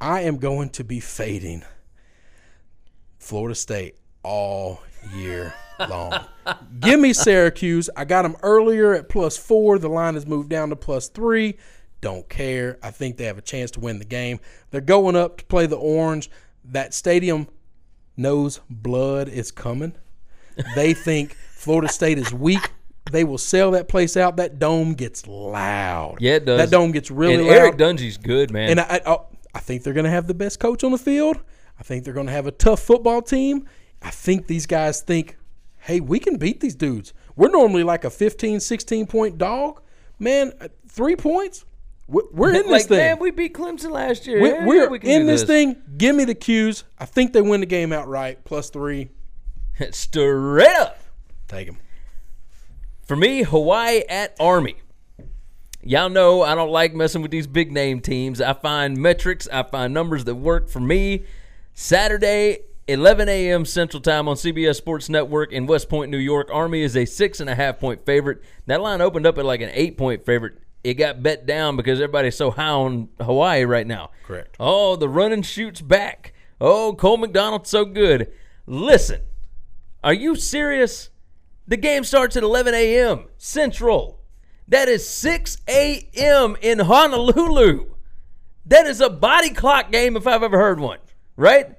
[0.00, 1.64] I am going to be fading
[3.18, 3.96] Florida State
[4.28, 4.82] all
[5.14, 5.54] year
[5.88, 6.12] long.
[6.80, 7.88] Give me Syracuse.
[7.96, 9.78] I got them earlier at plus four.
[9.78, 11.56] The line has moved down to plus three.
[12.02, 12.78] Don't care.
[12.82, 14.38] I think they have a chance to win the game.
[14.70, 16.30] They're going up to play the Orange.
[16.62, 17.48] That stadium
[18.16, 19.94] knows blood is coming.
[20.74, 22.70] They think Florida State is weak.
[23.10, 24.36] They will sell that place out.
[24.36, 26.18] That dome gets loud.
[26.20, 26.58] Yeah, it does.
[26.58, 27.52] That dome gets really and loud.
[27.54, 28.70] Eric Dungey's good, man.
[28.70, 30.98] And I, I, oh, I think they're going to have the best coach on the
[30.98, 31.38] field.
[31.80, 33.66] I think they're going to have a tough football team.
[34.02, 35.36] I think these guys think,
[35.78, 37.12] hey, we can beat these dudes.
[37.36, 39.80] We're normally like a 15, 16 point dog.
[40.18, 41.64] Man, uh, three points?
[42.08, 42.98] We're in this like, thing.
[42.98, 44.40] man, we beat Clemson last year.
[44.40, 45.76] We're, Yeah, we're we in do this thing.
[45.98, 46.84] Give me the 'Cuse.
[46.98, 48.44] I think they win the game outright.
[48.44, 49.10] Plus three.
[49.90, 50.98] Straight up.
[51.48, 51.76] Take them.
[53.02, 54.76] For me, Hawaii at Army.
[55.82, 58.40] Y'all know I don't like messing with these big name teams.
[58.40, 61.24] I find metrics, I find numbers that work for me.
[61.74, 63.66] Saturday, 11 a.m.
[63.66, 66.48] Central Time on CBS Sports Network in West Point, New York.
[66.50, 68.42] Army is a six and a half point favorite.
[68.64, 70.54] That line opened up at like an eight point favorite.
[70.82, 74.10] It got bet down because everybody's so high on Hawaii right now.
[74.24, 74.56] Correct.
[74.58, 76.32] Oh, the running shoots back.
[76.62, 78.32] Oh, Cole McDonald's so good.
[78.66, 79.20] Listen,
[80.02, 81.10] are you serious?
[81.66, 83.26] The game starts at 11 a.m.
[83.36, 84.20] Central.
[84.66, 86.56] That is 6 a.m.
[86.62, 87.94] in Honolulu.
[88.64, 91.00] That is a body clock game if I've ever heard one,
[91.36, 91.77] right?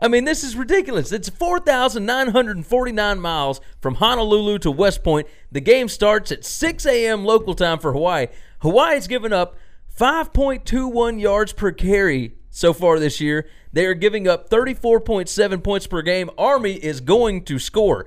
[0.00, 1.12] I mean, this is ridiculous.
[1.12, 5.26] It's 4,949 miles from Honolulu to West Point.
[5.52, 7.24] The game starts at 6 a.m.
[7.24, 8.26] local time for Hawaii.
[8.60, 9.56] Hawaii's given up
[9.98, 13.48] 5.21 yards per carry so far this year.
[13.72, 16.30] They are giving up 34.7 points per game.
[16.36, 18.06] Army is going to score.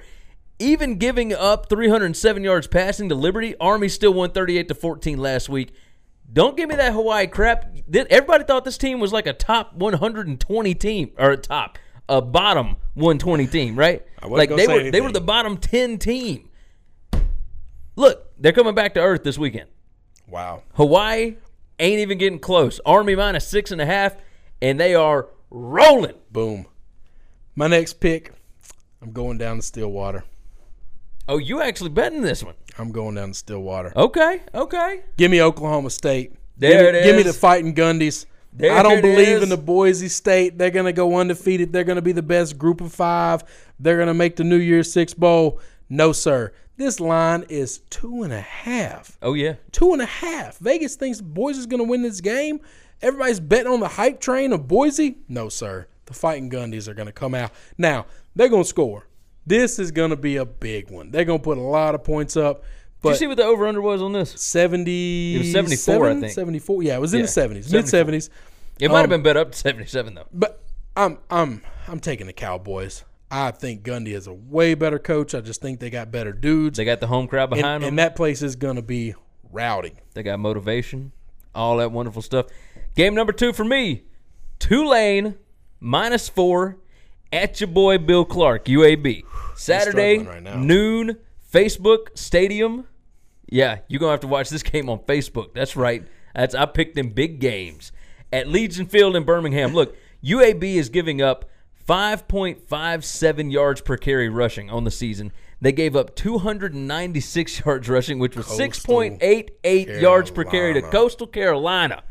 [0.59, 5.49] Even giving up 307 yards passing to Liberty, Army still won 38 to 14 last
[5.49, 5.73] week.
[6.31, 7.73] Don't give me that Hawaii crap.
[7.93, 11.77] Everybody thought this team was like a top 120 team or a top,
[12.09, 14.05] a bottom 120 team, right?
[14.21, 16.49] I wasn't like they say were they were the bottom 10 team.
[17.95, 19.69] Look, they're coming back to earth this weekend.
[20.27, 20.63] Wow.
[20.73, 21.37] Hawaii
[21.79, 22.79] ain't even getting close.
[22.85, 24.15] Army minus six and a half,
[24.61, 26.15] and they are rolling.
[26.31, 26.65] Boom.
[27.55, 28.33] My next pick,
[29.01, 30.25] I'm going down to Stillwater.
[31.27, 32.55] Oh, you actually betting this one?
[32.77, 33.91] I'm going down to Stillwater.
[33.95, 35.03] Okay, okay.
[35.17, 36.33] Give me Oklahoma State.
[36.57, 38.25] There give me, it Give me the fighting Gundies.
[38.53, 39.43] There I don't believe is.
[39.43, 40.57] in the Boise State.
[40.57, 41.71] They're going to go undefeated.
[41.71, 43.43] They're going to be the best group of five.
[43.79, 45.59] They're going to make the New Year's Six Bowl.
[45.89, 46.51] No, sir.
[46.77, 49.17] This line is two and a half.
[49.21, 49.55] Oh yeah.
[49.71, 50.57] Two and a half.
[50.59, 52.59] Vegas thinks Boise is going to win this game.
[53.01, 55.17] Everybody's betting on the hype train of Boise.
[55.27, 55.87] No, sir.
[56.05, 57.51] The fighting Gundies are going to come out.
[57.77, 58.05] Now,
[58.35, 59.07] they're going to score.
[59.47, 61.09] This is going to be a big one.
[61.11, 62.61] They're going to put a lot of points up.
[62.61, 62.67] Did
[63.01, 64.31] But you see what the over under was on this?
[64.31, 66.33] 70 It was 74, I think.
[66.33, 68.29] 74 yeah it was in Yeah, the 70s mid 70s
[68.79, 70.25] It might have Um, been bet up to seventy seven though.
[70.33, 70.61] but
[70.95, 75.41] i'm i'm i'm taking the cowboys i think gundy is a way better coach i
[75.41, 77.89] just think they got better dudes They got the home crowd and, behind them.
[77.89, 79.13] and that place is gonna be
[79.51, 81.11] rowdy They got motivation,
[81.53, 82.47] all that wonderful stuff.
[82.95, 84.03] Game number two for me
[84.59, 85.35] Tulane
[85.79, 86.77] minus four
[87.31, 89.23] at your boy Bill Clark, UAB.
[89.55, 91.17] Saturday, right noon,
[91.51, 92.87] Facebook Stadium.
[93.49, 95.53] Yeah, you're going to have to watch this game on Facebook.
[95.53, 96.03] That's right.
[96.35, 97.91] That's I picked them big games.
[98.31, 99.73] At Legion Field in Birmingham.
[99.73, 101.45] Look, UAB is giving up
[101.87, 105.31] 5.57 yards per carry rushing on the season.
[105.61, 111.27] They gave up 296 yards rushing, which was Coastal 6.88 yards per carry to Coastal
[111.27, 112.03] Carolina.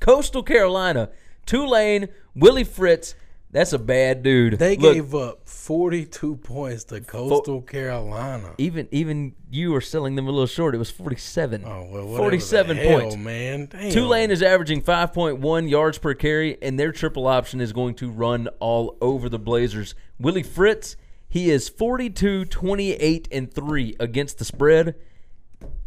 [0.00, 1.10] Coastal Carolina,
[1.46, 3.14] Tulane, Willie Fritz.
[3.54, 4.58] That's a bad dude.
[4.58, 10.26] they Look, gave up 42 points to coastal carolina even even you were selling them
[10.26, 10.74] a little short.
[10.74, 11.62] It was 47.
[11.64, 13.16] oh well 47 the hell, points.
[13.16, 13.92] man Damn.
[13.92, 18.48] Tulane is averaging 5.1 yards per carry, and their triple option is going to run
[18.58, 19.94] all over the Blazers.
[20.18, 20.96] Willie Fritz,
[21.28, 24.96] he is 42, 28, and 3 against the spread.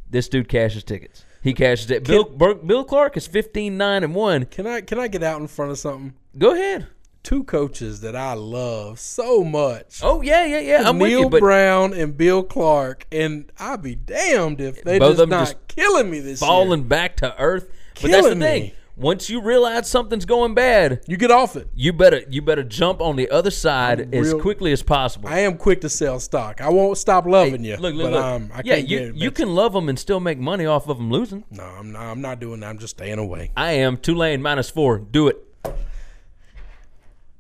[0.10, 1.26] This dude cashes tickets.
[1.44, 2.06] He cashes it.
[2.06, 4.46] Bill, Bill Clark is 15, 9, and 1.
[4.46, 6.88] can i can i get out in front of something Go ahead.
[7.28, 10.88] Two coaches that i love so much Oh, yeah, yeah, yeah.
[10.90, 11.30] I'm with Neal you.
[11.30, 15.38] But Brown and Bill Clark, and I'd be damned if they Both just of them
[15.38, 16.48] not just killing me this year.
[16.48, 17.70] falling back to earth.
[18.02, 18.64] But that's the thing.
[18.64, 18.74] me.
[18.96, 21.68] Once you realize something's going bad, You get off it.
[21.76, 25.28] you better you better jump on the other side as quickly as possible.
[25.28, 26.62] I am quick to sell stock.
[26.62, 27.76] I won't stop loving you.
[27.76, 28.24] look, look, but look.
[28.24, 30.98] Um, I yeah, can't you you can love them and still make money off of
[30.98, 31.44] them losing.
[31.52, 32.04] No, I'm not.
[32.04, 32.70] I'm not doing that.
[32.70, 33.52] I'm just staying away.
[33.58, 34.98] I am Tulane minus four.
[34.98, 35.44] Do it.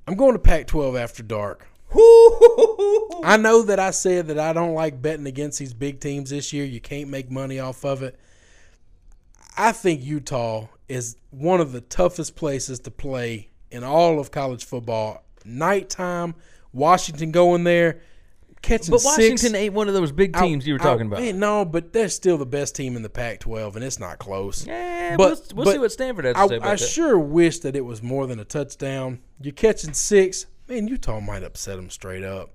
[0.07, 1.67] I'm going to Pac-12 after dark.
[3.23, 6.53] I know that I said that I don't like betting against these big teams this
[6.53, 6.63] year.
[6.63, 8.17] You can't make money off of it.
[9.57, 14.63] I think Utah is one of the toughest places to play in all of college
[14.63, 15.25] football.
[15.43, 16.35] Nighttime,
[16.71, 17.99] Washington going there,
[18.67, 19.17] catching But six.
[19.17, 21.19] Washington ain't one of those big teams you were talking about.
[21.21, 24.65] man, no, but they're still the best team in the Pac-12, and it's not close.
[24.67, 26.79] Yeah, But- we'll, we'll but see what Stanford has to I, say about I that.
[26.79, 29.19] sure wish that it was more than a touchdown.
[29.41, 30.45] You're catching six.
[30.67, 32.51] Man, Utah might upset them straight up.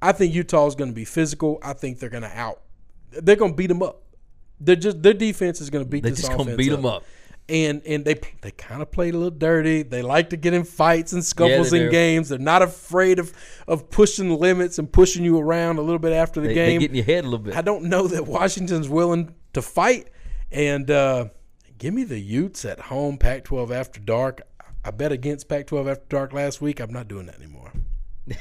[0.00, 1.58] I think Utah's going to be physical.
[1.62, 2.60] I think they're going to out.
[3.10, 4.02] They're going to beat them up.
[4.60, 6.84] They're just their defense is going to beat They're this just gonna offense beat 'em
[6.84, 7.04] up.
[7.48, 9.82] And and they they kind of played a little dirty.
[9.82, 11.90] They like to get in fights and scuffles they in do.
[11.90, 12.28] games.
[12.28, 13.32] They're not afraid of
[13.66, 16.80] of pushing limits and pushing you around a little bit after the They, they game.
[16.80, 17.56] get in your head a little bit.
[17.56, 20.08] I don't know that Washington's willing to fight.
[20.52, 21.26] And uh,
[21.78, 24.42] give me the Utes at home, Pac 12 after dark.
[24.84, 26.80] I bet against Pac 12 after dark last week.
[26.80, 27.72] I'm not doing that anymore.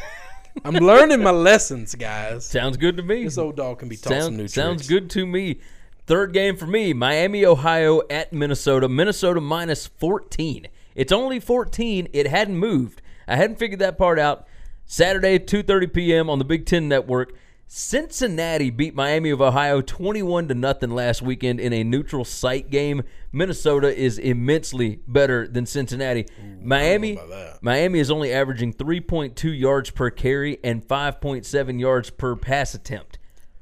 [0.66, 2.46] I'm learning my lessons, guys.
[2.46, 3.24] Sounds good to me.
[3.26, 4.90] This old dog can be taught some new Sounds, sounds tricks.
[4.90, 5.60] good to me.
[6.08, 8.88] Third game for me Miami, Ohio at Minnesota.
[8.88, 10.70] Minnesota minus 14.
[10.96, 12.08] It's only 14.
[12.14, 13.02] It hadn't moved.
[13.28, 14.48] I hadn't figured that part out.
[14.86, 16.30] Saturday, 2:30 p.m.
[16.30, 17.34] on the Big Ten Network.
[17.68, 23.04] Cincinnati beat Miami of Ohio 21 to nothing last weekend in a neutral site game.
[23.34, 26.26] Minnesota is immensely better than Cincinnati.
[26.62, 27.20] Miami.
[27.60, 33.17] Miami is only averaging 3.2 yards per carry and 5.7 yards per pass attempt.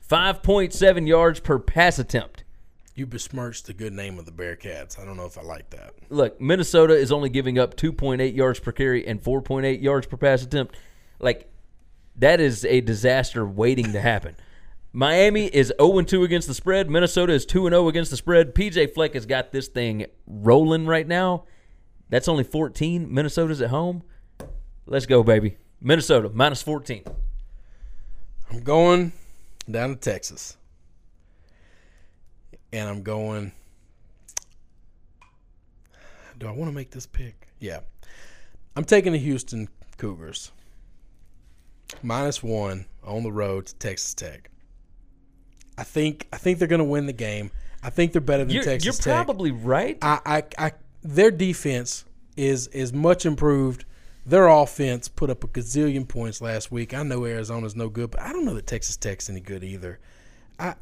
[0.10, 2.43] 5.7 yards per pass attempt.
[2.93, 4.99] You besmirched the good name of the Bearcats.
[4.99, 5.95] I don't know if I like that.
[6.10, 10.43] Look, Minnesota is only giving up 2.8 yards per carry and 4.8 yards per pass
[10.43, 10.78] attempt.
[11.20, 11.51] Like,
[12.16, 14.36] that is a disaster waiting to happen.
[14.93, 16.89] Miami is 0 2 against the spread.
[16.89, 18.56] Minnesota is 2 0 against the spread.
[18.56, 21.43] PJ Fleck has got this thing rolling right now.
[22.10, 23.14] That's only 14.
[23.14, 24.03] Minnesota's at home.
[24.86, 25.58] Let's go, baby.
[25.82, 27.03] Minnesota, minus 14.
[28.51, 29.12] I'm going
[29.70, 30.57] down to Texas.
[32.74, 33.51] And I'm going.
[36.38, 37.47] Do I want to make this pick?
[37.59, 37.80] Yeah.
[38.76, 40.51] I'm taking the Houston Cougars.
[42.03, 44.49] Minus one on the road to Texas Tech.
[45.78, 47.51] I think I think they're going to win the game.
[47.84, 49.26] I think they're better than You're, Texas you're Tech.
[49.26, 49.97] probably right.
[50.01, 50.72] I, I, I,
[51.03, 52.05] their defense
[52.36, 53.86] is is much improved.
[54.26, 56.95] Their offense put up a gazillion points last week.
[56.95, 59.99] I know Arizona's no good, but I don't know that Texas Tech's any good either.
[60.57, 60.73] I,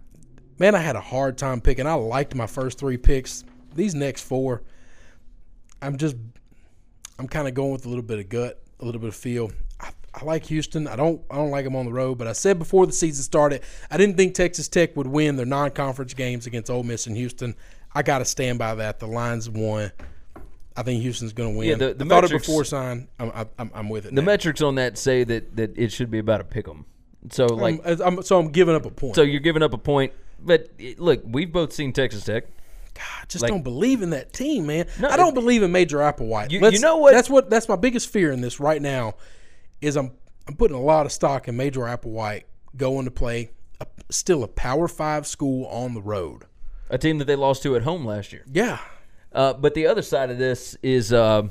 [0.59, 1.85] man, I had a hard time picking.
[1.85, 3.43] I liked my first three picks.
[3.75, 4.63] These next four,
[5.81, 6.15] I'm just,
[7.19, 9.51] I'm kind of going with a little bit of gut, a little bit of feel.
[9.81, 10.87] I, I like Houston.
[10.87, 12.17] I don't, I don't like them on the road.
[12.17, 15.45] But I said before the season started, I didn't think Texas Tech would win their
[15.45, 17.55] non-conference games against Ole Miss and Houston.
[17.93, 18.99] I got to stand by that.
[18.99, 19.91] The line's won.
[20.76, 21.67] I think Houston's going to win.
[21.69, 23.07] Yeah, the- the I thought it metrics- before sign.
[23.19, 24.15] I'm, I'm, I'm with it.
[24.15, 24.26] the now.
[24.26, 26.86] metrics on that say that, that it should be about a pick 'em.
[27.32, 29.15] So, like, I'm, I'm- so I'm giving up a point.
[29.15, 30.13] so you're giving up a point.
[30.39, 32.45] But look, we've both seen Texas Tech.
[32.97, 34.88] I just like- don't believe in that team, man.
[34.99, 36.51] No, I don't believe in Major Applewhite.
[36.51, 37.13] You- you know what?
[37.13, 39.13] That's what that's my biggest fear in this right now.
[39.82, 40.11] Is I'm
[40.47, 42.43] I'm putting a lot of stock in Major Applewhite
[42.76, 46.43] going to play a, still a Power Five school on the road.
[46.89, 48.43] a team that they lost to at home last year.
[48.51, 48.80] Yeah,
[49.34, 51.43] Uh, but the other side of this is uh,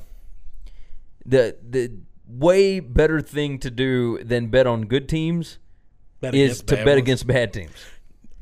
[1.27, 1.93] the the
[2.27, 5.59] way better thing to do than bet on good teams
[6.21, 6.99] bet is to bet ones.
[6.99, 7.75] against bad teams.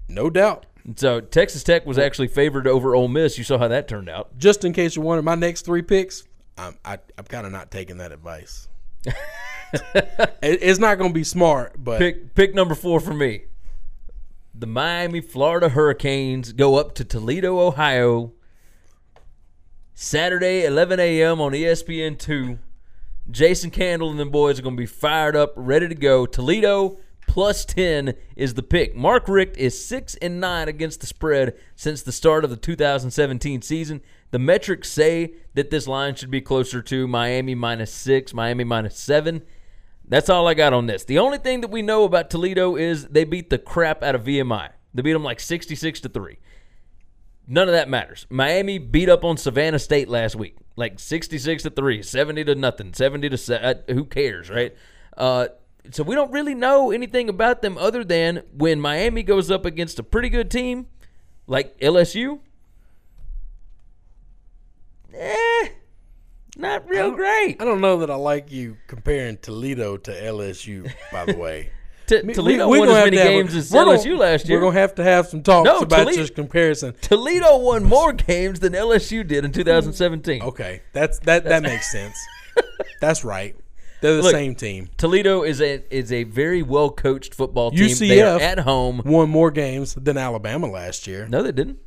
[0.08, 0.66] no doubt.
[0.96, 3.36] So Texas Tech was actually favored over Ole Miss.
[3.36, 4.36] You saw how that turned out.
[4.38, 6.24] Just in case you're wondering, my next three picks,
[6.56, 8.68] I'm I, I'm kind of not taking that advice.
[9.04, 9.14] it,
[10.42, 13.42] it's not going to be smart, but Pick pick number four for me.
[14.54, 18.32] The Miami, Florida Hurricanes go up to Toledo, Ohio.
[20.02, 21.42] Saturday, 11 a.m.
[21.42, 22.58] on E ESPN two.
[23.30, 26.24] Jason Candle and the boys are going to be fired up, ready to go.
[26.24, 26.96] Toledo
[27.26, 28.96] plus 10 is the pick.
[28.96, 33.60] Mark Richt is 6 and 9 against the spread since the start of the 2017
[33.60, 34.00] season.
[34.30, 38.98] The metrics say that this line should be closer to Miami minus 6, Miami minus
[38.98, 39.42] 7.
[40.08, 41.04] That's all I got on this.
[41.04, 44.24] The only thing that we know about Toledo is they beat the crap out of
[44.24, 44.70] VMI.
[44.94, 46.38] They beat them like 66 to 3.
[47.52, 48.28] None of that matters.
[48.30, 52.94] Miami beat up on Savannah State last week, like 66 to 3, 70 to nothing,
[52.94, 54.72] 70 to se- uh, who cares, right?
[55.16, 55.48] Uh,
[55.90, 59.98] so we don't really know anything about them other than when Miami goes up against
[59.98, 60.86] a pretty good team
[61.48, 62.38] like LSU.
[65.12, 65.68] Eh,
[66.56, 67.60] not real great.
[67.60, 70.88] I don't know that I like you comparing Toledo to LSU.
[71.10, 71.70] By the way,
[72.10, 74.58] T- Toledo we- we won as many games as LSU last year.
[74.58, 76.94] We're gonna have to have some talks No, about Toledo- this comparison.
[77.00, 80.42] Toledo won more games than LSU did in 2017.
[80.42, 81.44] Okay, that's that.
[81.44, 82.16] That makes sense.
[83.00, 83.54] That's right.
[84.00, 84.88] They're the Look, same team.
[84.96, 87.94] Toledo is a is a very well coached football team.
[87.98, 89.02] they are UCF at home.
[89.04, 91.26] Won more games than Alabama last year.
[91.28, 91.78] No, they didn't.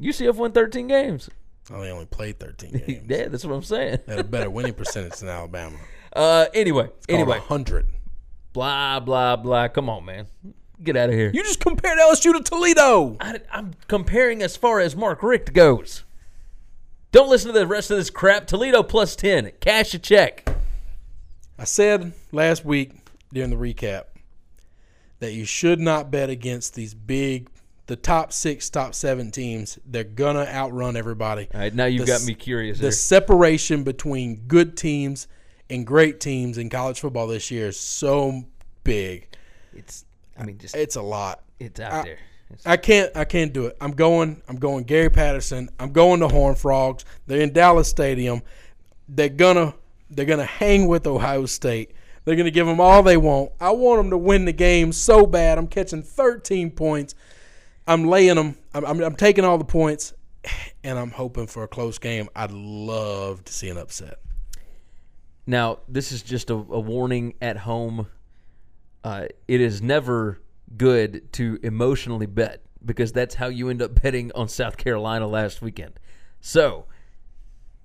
[0.00, 1.30] UCF won 13 games.
[1.72, 3.04] Oh, they only played 13 games.
[3.08, 3.98] Yeah, that's what I'm saying.
[4.06, 5.76] They had a better winning percentage than Alabama.
[6.14, 7.86] Uh, anyway, Anyway, anyway, 100.
[8.54, 9.68] Blah blah blah.
[9.68, 10.26] Come on, man,
[10.82, 11.30] get out of here.
[11.34, 13.18] You just compared LSU to Toledo.
[13.20, 16.04] I, am comparing as far as Mark Richt goes.
[17.12, 18.46] Don't listen to the rest of this crap.
[18.46, 19.52] Toledo plus 10.
[19.60, 20.48] Cash a check.
[21.56, 22.92] I said last week
[23.32, 24.04] during the recap
[25.20, 27.48] that you should not bet against these big,
[27.86, 29.78] the top six, top seven teams.
[29.86, 31.48] They're gonna outrun everybody.
[31.54, 35.28] All right, now you've The got me curious The separation between good teams
[35.70, 38.44] and great teams in college football this year is so
[38.84, 39.28] big.
[39.74, 40.04] It's,
[40.38, 41.42] I mean, just It's a lot.
[41.58, 42.18] it's out I- there.
[42.50, 43.10] It's- I can't.
[43.16, 43.76] I can't do it.
[43.80, 44.40] I'm going.
[44.46, 44.84] I'm going.
[44.84, 45.70] Gary Patterson.
[45.80, 47.04] I'm going to Horn Frogs.
[47.26, 48.42] They're in Dallas Stadium.
[49.08, 49.74] They're gonna.
[50.10, 51.92] They're gonna hang with Ohio State.
[52.24, 53.52] They're gonna give them all they want.
[53.60, 55.56] I want them to win the game so bad.
[55.58, 57.14] I'm catching 13 points.
[57.88, 58.56] I'm laying them.
[58.74, 60.12] I'm, I'm, I'm taking all the points,
[60.84, 62.28] and I'm hoping for a close game.
[62.36, 64.18] I'd love to see an upset.
[65.46, 68.08] Now, this is just a, a warning at home.
[69.02, 70.40] Uh, it is never
[70.76, 75.60] good to emotionally bet because that's how you end up betting on South Carolina last
[75.60, 75.98] weekend.
[76.40, 76.86] So,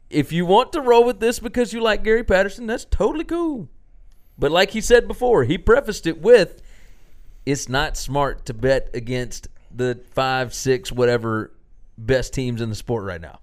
[0.10, 3.70] if you want to roll with this because you like Gary Patterson, that's totally cool.
[4.38, 6.62] But like he said before, he prefaced it with
[7.46, 11.52] it's not smart to bet against the five, six, whatever
[11.98, 13.40] best teams in the sport right now.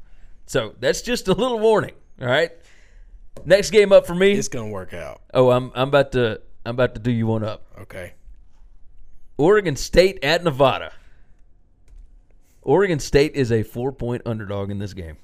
[0.47, 1.95] So that's just a little warning.
[2.21, 2.53] All right.
[3.45, 4.33] Next game up for me.
[4.33, 5.21] It's gonna work out.
[5.35, 7.67] Oh, I'm I'm about to I'm about to do you one up.
[7.81, 8.15] Okay.
[9.39, 10.93] Oregon State at Nevada.
[12.63, 15.19] Oregon State is a four point underdog in this game.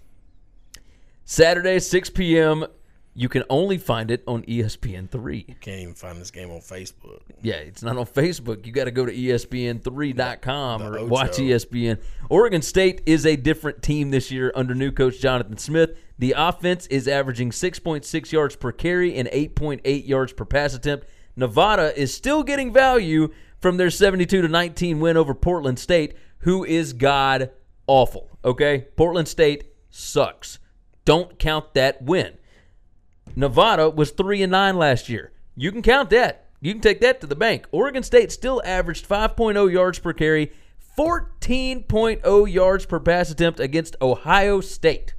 [1.24, 2.66] Saturday, 6 p.m.
[3.14, 5.42] You can only find it on ESPN three.
[5.60, 7.20] Can't even find this game on Facebook.
[7.42, 8.64] Yeah, it's not on Facebook.
[8.64, 11.06] You got to go to E ESPN3.com The or Ocho.
[11.08, 12.00] watch ESPN.
[12.30, 15.90] Oregon State is a different team this year under new coach Jonathan Smith.
[16.18, 21.06] The offense is averaging 6.6 yards per carry and 8.8 yards per pass attempt.
[21.36, 23.28] Nevada is still getting value
[23.60, 27.50] from their 72 to 19 win over Portland State, who is god
[27.86, 28.30] awful.
[28.44, 28.86] Okay?
[28.96, 30.58] Portland State sucks.
[31.04, 32.34] Don't count that win.
[33.34, 35.32] Nevada was 3 and 9 last year.
[35.56, 36.46] You can count that.
[36.60, 37.66] You can take that to the bank.
[37.72, 40.52] Oregon State still averaged 5.0 yards per carry,
[40.96, 45.14] 14.0 yards per pass attempt against Ohio State.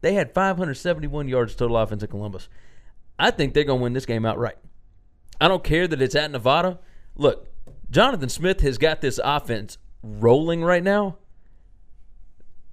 [0.00, 2.48] They had 571 yards total offense at Columbus.
[3.18, 4.58] I think they're going to win this game outright.
[5.40, 6.78] I don't care that it's at Nevada.
[7.16, 7.48] Look,
[7.90, 11.16] Jonathan Smith has got this offense rolling right now.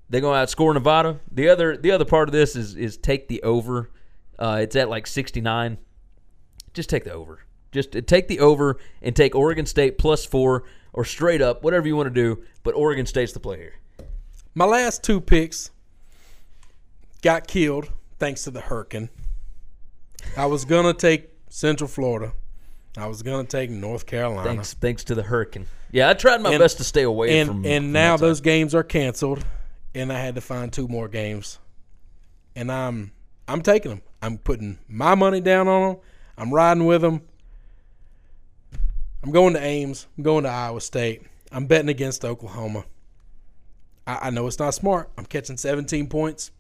[0.09, 1.19] They're going to outscore Nevada.
[1.31, 3.89] The other the other part of this is is take the over.
[4.37, 5.77] Uh, it's at like 69.
[6.73, 7.39] Just take the over.
[7.71, 11.87] Just uh, take the over and take Oregon State plus four or straight up, whatever
[11.87, 12.43] you want to do.
[12.63, 13.73] But Oregon State's the play here.
[14.53, 15.71] My last two picks
[17.21, 19.09] got killed thanks to the hurricane.
[20.37, 22.33] I was gonna take Central Florida.
[22.97, 24.47] I was gonna take North Carolina.
[24.47, 25.67] Thanks, thanks to the hurricane.
[25.91, 27.65] Yeah, I tried my And- best to stay away and from.
[27.65, 29.45] and now those games are canceled,
[29.95, 31.57] and I had to find two more games,
[32.55, 33.11] and I'm
[33.47, 34.01] I'm taking them.
[34.21, 36.01] I'm putting my money down on them.
[36.37, 37.21] I'm riding with them.
[39.23, 40.05] I'm going to Ames.
[40.17, 41.23] I'm going to Iowa State.
[41.51, 42.85] I'm betting against Oklahoma.
[44.05, 45.09] I, I know it's not smart.
[45.17, 46.51] I'm catching 17 points,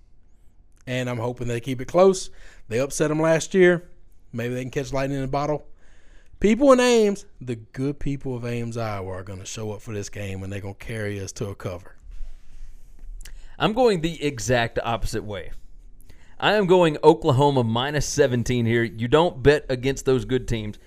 [0.87, 2.29] and I'm hoping they keep it close.
[2.69, 3.89] They upset them last year.
[4.31, 5.67] Maybe they can catch lightning in a bottle.
[6.39, 9.93] People in Ames, the good people of Ames, Iowa, are going to show up for
[9.93, 11.94] this game, and they're going to carry us to a cover.
[13.57, 15.51] I'm going the exact opposite way.
[16.39, 18.83] I am going Oklahoma minus 17 here.
[18.83, 20.77] You don't bet against those good teams.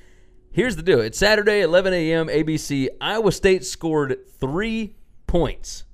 [0.50, 1.00] Here's the deal.
[1.00, 2.28] It's Saturday, 11 a.m.
[2.28, 2.88] ABC.
[3.00, 4.94] Iowa State scored three
[5.26, 5.84] points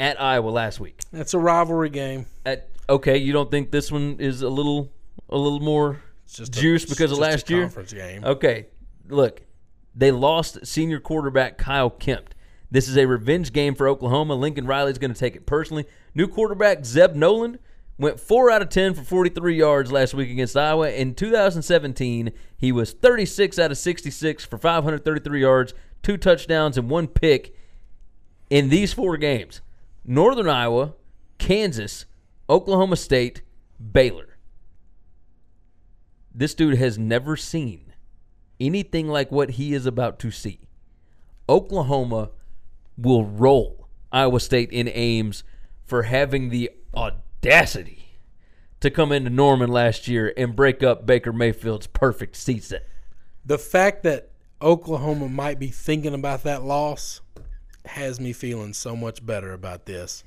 [0.00, 1.00] at Iowa last week.
[1.12, 2.26] That's a rivalry game.
[2.44, 4.92] At okay, you don't think this one is a little
[5.28, 6.00] a little more
[6.40, 7.62] a- juice it's because of a last year?
[7.62, 8.24] conference game.
[8.24, 8.66] Okay,
[9.08, 9.42] look,
[9.94, 12.33] they lost senior quarterback Kyle Kempt.
[12.74, 14.34] This is a revenge game for Oklahoma.
[14.34, 15.84] Lincoln Riley's going to take it personally.
[16.12, 17.60] New quarterback Zeb Noland
[17.98, 20.90] went 4 out of 10 for 43 yards last week against Iowa.
[20.90, 25.72] In 2017, he was 36 out of 66 for 533 yards,
[26.02, 27.54] two touchdowns, and one pick
[28.50, 29.60] in these four games.
[30.04, 30.94] Northern Iowa,
[31.38, 32.06] Kansas,
[32.50, 33.42] Oklahoma State,
[33.92, 34.36] Baylor.
[36.34, 37.94] This dude has never seen
[38.58, 40.66] anything like what he is about to see.
[41.48, 42.30] Oklahoma
[42.96, 45.44] will roll Iowa State in Ames
[45.84, 48.18] for having the audacity
[48.80, 52.80] to come into Norman last year and break up Baker Mayfield's perfect season.
[53.44, 54.30] The fact that
[54.62, 57.20] Oklahoma might be thinking about that loss
[57.86, 60.24] has me feeling so much better about this.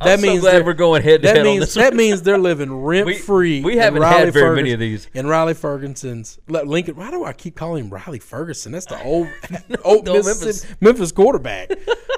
[0.00, 2.22] I'm so glad they're- we're going head to that head on means this that means
[2.22, 3.62] they're living rent free.
[3.62, 5.08] we haven't had very many of these.
[5.14, 8.72] In Riley Ferguson's Lincoln, why do I keep calling him Riley Ferguson?
[8.72, 9.28] That's the old,
[9.84, 11.12] old old Mississippi- Memphis.
[11.12, 11.70] quarterback.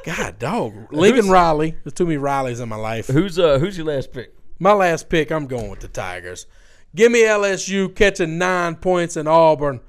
[0.05, 0.93] God, dog.
[0.93, 1.77] Lincoln Riley.
[1.85, 3.07] There's too many Rileys in my life.
[3.09, 4.35] Who's uh who's your last pick?
[4.59, 6.47] My last pick, I'm going with the Tigers.
[6.95, 9.81] Give me LSU catching nine points in Auburn.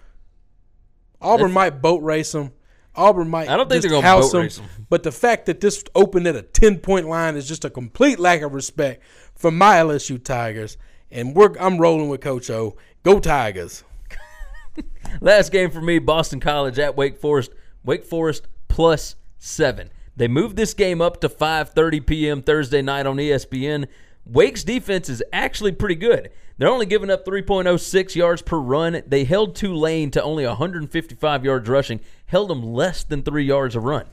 [1.22, 2.52] Auburn might boat race them.
[2.96, 3.50] Auburn might.
[3.50, 4.42] I don't think they're gonna house boat them.
[4.42, 4.66] race 'em.
[4.90, 8.20] But the fact that this opened at a ten point line is just a complete
[8.20, 9.02] lack of respect
[9.36, 10.78] for my LSU Tigers.
[11.12, 12.76] And we're I'm rolling with Coach O.
[13.04, 13.84] Go Tigers.
[15.22, 17.52] Last game for me, Boston College at Wake Forest.
[17.84, 19.90] Wake Forest plus seven.
[20.16, 22.42] They moved this game up to 5:30 p.m.
[22.42, 23.88] Thursday night on ESPN.
[24.26, 26.30] Wake's defense is actually pretty good.
[26.64, 29.04] They're only giving up 3.06 yards per run.
[29.06, 33.82] They held Tulane to only 155 yards rushing, held them less than three yards a
[33.82, 34.06] run.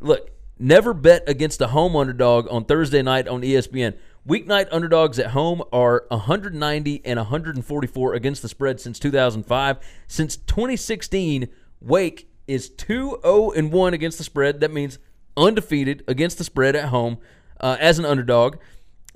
[0.00, 3.98] Look, never bet against a home underdog on Thursday night on ESPN.
[4.26, 9.76] Weeknight underdogs at home are 190 and 144 against the spread since 2005.
[10.08, 11.48] Since 2016,
[11.82, 14.60] Wake is 2 0 and 1 against the spread.
[14.60, 14.98] That means
[15.36, 17.18] undefeated against the spread at home
[17.60, 18.56] uh, as an underdog.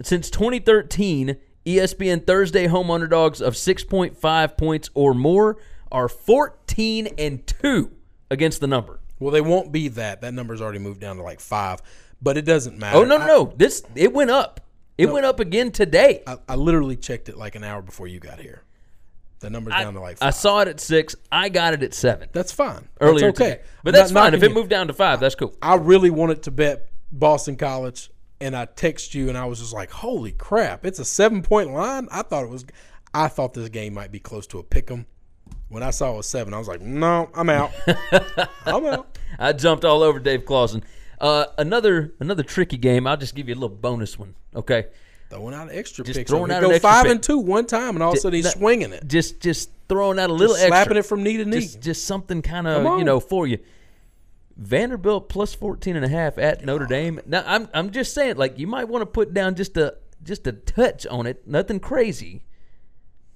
[0.03, 1.39] Since 2013,
[1.77, 5.59] ESPN Thursday home underdogs of 6.5 points or more
[5.93, 7.91] are 14 and 2
[8.31, 9.01] against the number.
[9.19, 10.21] Well, they won't be that.
[10.21, 11.83] That number's already moved down to like five.
[12.23, 12.99] But it doesn't matter.
[12.99, 13.53] Oh no, no, no!
[13.57, 14.61] This it went up.
[14.97, 16.23] It went up again today.
[16.27, 18.65] I, I literally checked it like an hour before you got here.
[19.39, 21.15] The number's I, down to like I saw it at six.
[21.31, 22.89] I got it at seven that's fine.
[23.01, 23.51] earlier that's okay.
[23.51, 23.63] today.
[23.85, 24.35] But I'm that's fine.
[24.35, 24.55] If it you.
[24.55, 25.55] moved down to five, that's cool.
[25.63, 28.11] I really wanted to bet Boston College,
[28.41, 30.85] and I text you, and I was just like, "Holy crap!
[30.87, 32.65] It's a seven point line." I thought it was.
[33.15, 35.07] I thought this game might be close to a pick 'em.
[35.71, 37.71] When I saw it was seven, I was like, "No, I'm out.
[38.67, 40.83] I'm out." I jumped all over Dave Clawson.
[41.21, 43.07] Uh, another another tricky game.
[43.07, 44.35] I'll just give you a little bonus one.
[44.55, 44.87] Okay,
[45.31, 46.31] Throwing out extra Just picks.
[46.31, 47.13] throwing out Go extra five pick.
[47.13, 49.71] and two one time, and all of a sudden he's that- swinging it, just just
[49.89, 50.97] throwing out a little slapping extra.
[50.99, 51.61] it from knee to knee.
[51.61, 53.59] just just something kind of you know for you.
[54.59, 57.21] Vanderbilt plus 14 and a half at Notre Dame.
[57.25, 60.47] Now I'm I'm just saying like you might want to put down just a just
[60.49, 62.45] a touch on it, nothing crazy.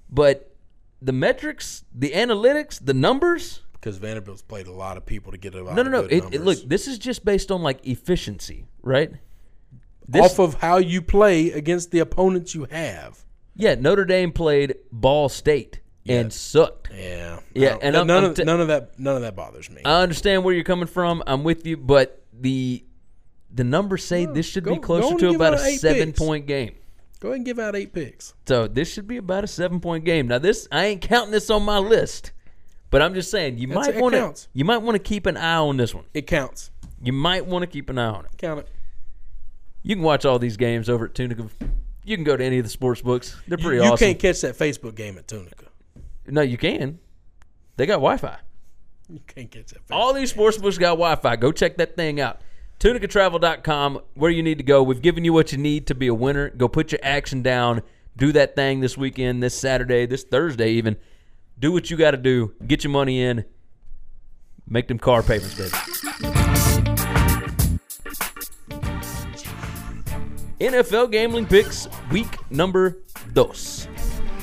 [0.09, 0.53] But
[1.01, 5.55] the metrics, the analytics, the numbers, because Vanderbilt's played a lot of people to get
[5.55, 6.01] a lot no no no.
[6.01, 9.11] It, it, look, this is just based on like efficiency, right?
[10.05, 13.23] This, off of how you play against the opponents you have.
[13.55, 16.89] yeah, Notre Dame played Ball State and sucked.
[16.93, 19.81] Yeah, Yeah, and I'm- none I'm of none of that none of that bothers me.
[19.85, 21.23] I understand where you're coming from.
[21.27, 22.83] I'm with you, but the
[23.53, 26.19] the numbers say this should be closer to about a seven picks.
[26.19, 26.75] point game.
[27.19, 28.33] Go ahead and give out eight picks.
[28.47, 30.27] So this should be about a seven point game.
[30.27, 32.31] Now this I ain't counting this on my list,
[32.89, 35.37] but I'm just saying you That's- might want to you might want to keep an
[35.37, 36.03] eye on this one.
[36.13, 36.71] It counts.
[37.01, 38.31] You might want to keep an eye on it.
[38.37, 38.67] Count it.
[39.83, 41.47] You can watch all these games over at Tunica.
[42.05, 43.35] You can go to any of the sports books.
[43.47, 44.07] They're You, pretty you awesome.
[44.07, 45.65] You can't catch that Facebook game at Tunica.
[46.27, 46.99] No, you can.
[47.75, 48.37] They got Wi-Fi.
[49.09, 49.81] You can't catch that.
[49.91, 51.35] All these sports books got Wi-Fi.
[51.37, 52.41] Go check that thing out.
[52.79, 54.83] TunicaTravel.com, where you need to go.
[54.83, 56.49] We've given you what you need to be a winner.
[56.49, 57.81] Go put your action down.
[58.17, 60.97] Do that thing this weekend, this Saturday, this Thursday, even.
[61.59, 62.53] Do what you got to do.
[62.65, 63.45] Get your money in.
[64.67, 65.69] Make them car payments, baby.
[70.59, 72.99] NFL gambling picks, week number
[73.33, 73.82] dos.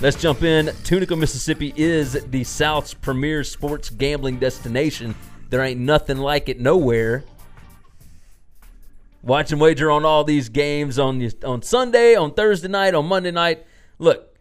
[0.02, 0.70] Let's jump in.
[0.82, 5.14] Tunica, Mississippi is the South's premier sports gambling destination.
[5.50, 7.22] There ain't nothing like it nowhere.
[9.22, 13.30] Watch and wager on all these games on on Sunday, on Thursday night, on Monday
[13.30, 13.66] night.
[13.98, 14.34] Look,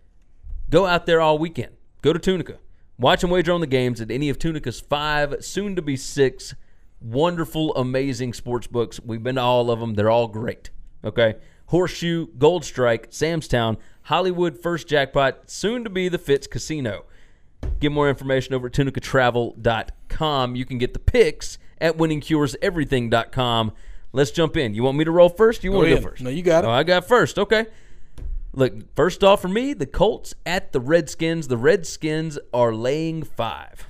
[0.69, 1.73] go out there all weekend.
[2.01, 2.57] Go to Tunica.
[2.97, 6.55] Watch and wager on the games at any of Tunica's five, soon to be six,
[7.01, 9.01] wonderful, amazing sports books.
[9.03, 9.95] We've been to all of them.
[9.95, 10.69] They're all great.
[11.03, 11.35] Okay.
[11.65, 17.05] Horseshoe, Gold Strike, Sam's Town, Hollywood First Jackpot, soon to be the Fitz Casino.
[17.79, 20.55] Get more information over at tunicatravel.com.
[20.55, 23.71] You can get the picks at winningcureseverything.com.
[24.11, 24.73] Let's jump in.
[24.73, 25.63] You want me to roll first?
[25.63, 26.21] You want to go first?
[26.21, 26.67] No, you got it.
[26.67, 27.37] Oh, I got first.
[27.37, 27.67] Okay.
[28.53, 31.47] Look, first off for me, the Colts at the Redskins.
[31.47, 33.87] The Redskins are laying five.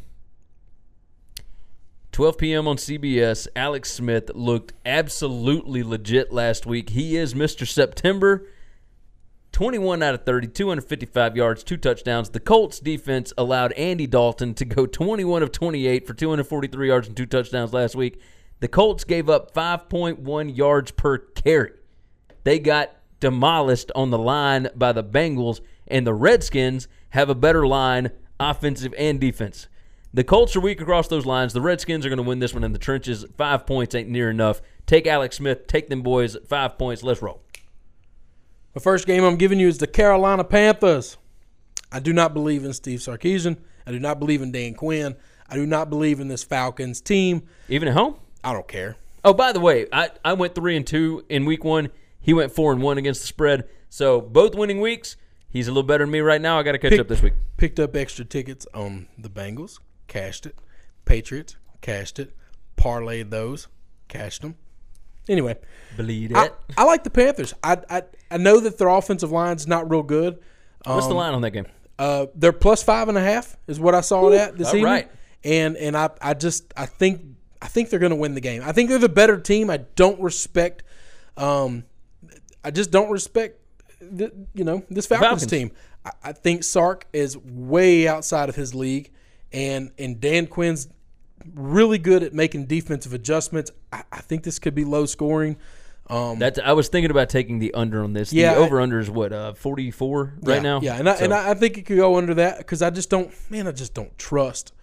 [2.12, 2.68] 12 p.m.
[2.68, 3.48] on CBS.
[3.56, 6.90] Alex Smith looked absolutely legit last week.
[6.90, 7.66] He is Mr.
[7.66, 8.46] September.
[9.52, 12.30] 21 out of 30, 255 yards, two touchdowns.
[12.30, 17.18] The Colts defense allowed Andy Dalton to go 21 of 28 for 243 yards and
[17.18, 18.22] two touchdowns last week.
[18.60, 21.72] The Colts gave up 5.1 yards per carry.
[22.44, 27.66] They got demolished on the line by the Bengals, and the Redskins have a better
[27.66, 29.68] line, offensive and defense.
[30.14, 31.54] The Colts are weak across those lines.
[31.54, 33.26] The Redskins are going to win this one in the trenches.
[33.38, 34.62] Five points ain't near enough.
[34.88, 35.68] Take Alex Smith.
[35.68, 36.36] Take them boys.
[36.48, 37.04] Five points.
[37.04, 37.44] Let's roll.
[38.74, 41.18] The first game I'm giving you is the Carolina Panthers.
[41.92, 43.58] I do not believe in Steve Sarkisian.
[43.86, 45.16] I do not believe in Dan Quinn.
[45.50, 47.44] I do not believe in this Falcons team.
[47.68, 48.16] Even at home?
[48.44, 48.98] I don't care.
[49.24, 51.90] Oh, by the way, I, I went three and two in week one.
[52.20, 53.68] He went four and one against the spread.
[53.90, 55.18] So both winning weeks.
[55.50, 56.60] He's a little better than me right now.
[56.60, 57.34] I got to catch Pick- up this week.
[57.58, 60.56] Picked up extra tickets on the Bengals, cashed it.
[61.06, 62.36] Patriots, cashed it.
[62.78, 63.68] Parlayed those,
[64.08, 64.56] cashed them.
[65.30, 65.56] Anyway,
[65.96, 66.54] Believe I, it.
[66.78, 67.54] I like the Panthers.
[67.64, 70.40] I, I I know that their offensive line's not real good.
[70.86, 71.68] What's the line on that game?
[71.98, 74.84] Uh, they're plus five and a half is what I saw it at this evening.
[74.86, 75.12] right.
[75.44, 77.22] And and I I just I think
[77.62, 78.62] I think they're going to win the game.
[78.66, 79.70] I think they're the better team.
[79.70, 80.84] I don't respect.
[81.38, 81.84] Um,
[82.64, 83.60] I just don't respect.
[84.02, 85.52] The, you know this Falcons, Falcons.
[85.52, 85.72] team.
[86.06, 89.12] I, I think Sark is way outside of his league,
[89.52, 90.88] and and Dan Quinn's
[91.54, 93.72] really good at making defensive adjustments.
[93.92, 95.58] I, I think this could be low scoring.
[96.10, 98.34] Um, That's I was thinking about taking the under on this.
[98.34, 100.82] Yeah, the over under is what uh, forty four right yeah, now.
[100.82, 103.12] Yeah, and I, So, and I, think it could go under that because I just
[103.12, 104.74] don't, man, I just don't trust.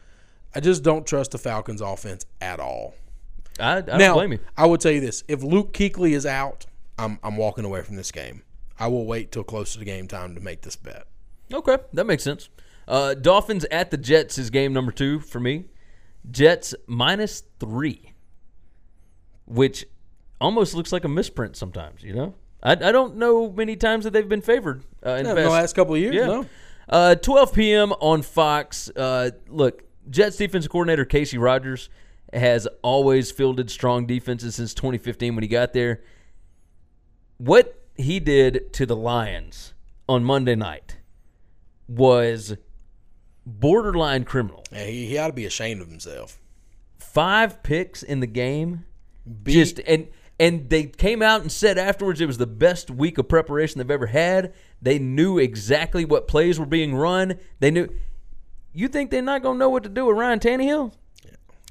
[0.55, 2.95] I just don't trust the Falcons' offense at all.
[3.59, 4.39] I, I don't now, blame you.
[4.57, 6.67] I will tell you this: if Luke Kuechly is out,
[6.97, 8.43] I'm I'm walking away from this game.
[8.79, 11.09] I will wait till close to the game time to make this bet.
[11.53, 12.51] Okay, that makes sense.
[12.87, 15.65] Uh, Dolphins at the Jets is game number two for me.
[16.31, 18.13] Jets minus three,
[19.47, 19.87] which
[20.41, 22.03] almost looks like a misprint sometimes.
[22.03, 25.35] You know, I, I don't know many times that they've been favored uh, in Yeah,
[25.35, 26.27] past- the last couple of years, Yeah.
[26.27, 26.47] no.
[26.89, 27.93] Uh, 12 p.m.
[27.95, 28.89] on Fox.
[28.95, 31.89] Uh, look, Jets defensive coordinator Kacy Rodgers
[32.33, 36.03] has always fielded strong defenses since 2015 when he got there.
[37.39, 39.75] What he did to the Lions
[40.09, 40.99] on Monday night
[41.89, 42.57] was
[43.47, 44.65] borderline criminal.
[44.73, 46.39] Yeah, he, he ought to be ashamed of himself.
[46.99, 48.85] Five picks in the game.
[49.43, 50.09] Beat- Just and
[50.39, 53.91] and they came out and said afterwards it was the best week of preparation they've
[53.91, 54.53] ever had.
[54.83, 57.39] They knew exactly what plays were being run.
[57.61, 57.89] They knew.
[58.75, 60.93] You think they're not going to know what to do with Ryan Tannehill?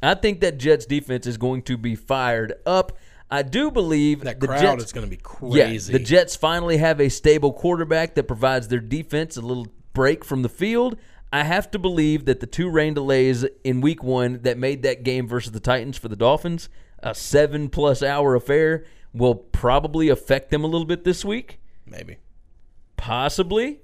[0.01, 2.93] I think that Jets defense is going to be fired up.
[3.29, 5.21] I do believe That the crowd Jets, is going to be
[5.55, 5.93] yeah, crazy.
[5.93, 10.41] the Jets finally have a stable quarterback that provides their defense a little break from
[10.41, 10.97] the field.
[11.33, 15.03] I have to believe that the two rain delays in week one that made that
[15.03, 16.69] game versus the Titans for the Dolphins,
[16.99, 21.59] a seven plus hour affair, will probably affect them a little bit this week.
[21.85, 22.17] Maybe.
[22.97, 23.81] Possibly.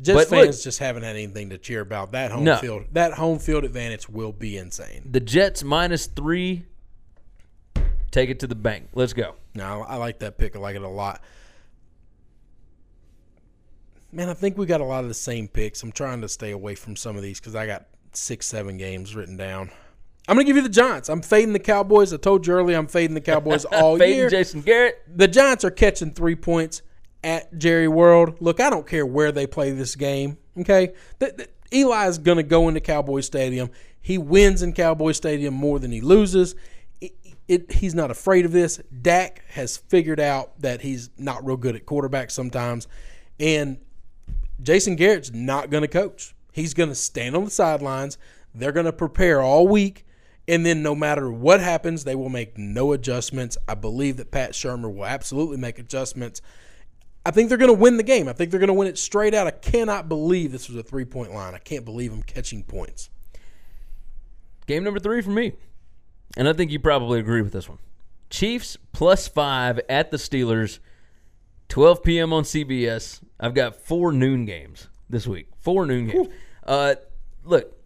[0.00, 2.12] Jets But look- fans just haven't had anything to cheer about.
[2.12, 2.56] That home No.
[2.58, 5.08] field, that home field advantage will be insane.
[5.10, 6.66] The Jets minus three.
[8.10, 8.88] Take it to the bank.
[8.94, 9.34] Let's go.
[9.54, 10.54] No, I like that pick.
[10.56, 11.22] I like it a lot.
[14.12, 15.82] Man, I think we got a lot of the same picks.
[15.82, 19.14] I'm trying to stay away from some of these because I got six, seven games
[19.14, 19.70] written down.
[20.28, 21.08] I'm going to give you the Giants.
[21.08, 22.12] I'm fading the Cowboys.
[22.12, 24.30] I told you earlier I'm fading the Cowboys all Fading year.
[24.30, 25.02] Jason Garrett.
[25.14, 26.82] the Giants are catching three points
[27.22, 28.36] at Jerry World.
[28.40, 30.38] Look, I don't care where they play this game.
[30.58, 33.70] Okay, Th- th- Eli is going to go into Cowboy Stadium.
[34.00, 36.54] He wins in Cowboy Stadium more than he loses.
[37.00, 37.12] It,
[37.46, 38.78] it, he's not afraid of this.
[39.02, 42.88] Dak has figured out that he's not real good at quarterback sometimes,
[43.38, 43.78] and
[44.62, 46.34] Jason Garrett's not going to coach.
[46.52, 48.18] He's going to stand on the sidelines.
[48.54, 50.06] They're going to prepare all week,
[50.48, 53.58] and then no matter what happens, they will make no adjustments.
[53.68, 56.40] I believe that Pat Shurmur will absolutely make adjustments.
[57.26, 58.28] I think they're going to win the game.
[58.28, 59.46] I think they're going to win it straight out.
[59.46, 61.54] I cannot believe this was a three point line.
[61.54, 63.10] I can't believe I'm catching points.
[64.66, 65.52] Game number three for me.
[66.36, 67.78] And I think you probably agree with this one.
[68.30, 70.78] Chiefs plus five at the Steelers,
[71.68, 72.32] 12 p.m.
[72.32, 73.20] on CBS.
[73.38, 75.48] I've got four noon games this week.
[75.58, 76.28] Four noon games.
[76.64, 76.94] Uh,
[77.44, 77.76] look,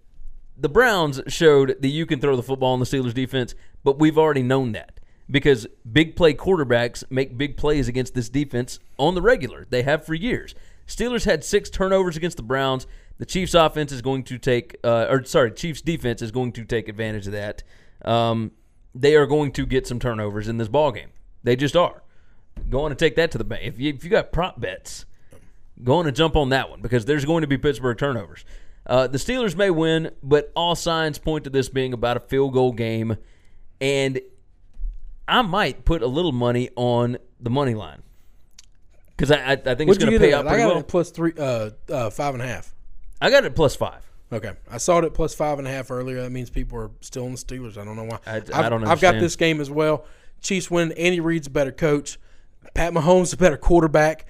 [0.57, 4.19] the Browns showed that you can throw the football on the Steelers defense, but we've
[4.19, 5.01] already known that
[5.31, 9.67] because big play quarterbacks make big plays against this defense on the regular.
[9.69, 10.55] They have for years.
[10.87, 12.87] Steelers had six turnovers against the Browns.
[13.19, 16.65] The Chiefs' offense is going to take, uh, or sorry, Chiefs' defense is going to
[16.65, 17.63] take advantage of that.
[18.05, 18.53] Um,
[18.95, 21.11] they are going to get some turnovers in this ball game.
[21.45, 22.03] They just are.
[22.69, 23.63] Going to take that to the bank.
[23.65, 25.07] If you, if you got prop bets,
[25.85, 28.45] going to jump on that one because there's going to be Pittsburgh turnovers.
[28.87, 32.53] Uh, the Steelers may win, but all signs point to this being about a field
[32.55, 33.17] goal game,
[33.81, 34.21] and
[35.29, 38.03] I might put a little money on the money line.
[39.11, 40.47] because I, I I think it's What'd you going to pay out?
[40.47, 40.77] I got well.
[40.77, 42.75] it at plus three, uh, uh, five and a half.
[43.21, 44.03] I got it plus five.
[44.33, 46.23] Okay, I saw it at plus five and a half earlier.
[46.23, 47.77] That means people are still on the Steelers.
[47.77, 48.19] I don't know why.
[48.27, 50.05] I- I don't I've got this game as well.
[50.41, 50.93] Chiefs win.
[50.93, 52.19] Andy Reid's a better coach.
[52.75, 54.27] Pat Mahomes a better quarterback.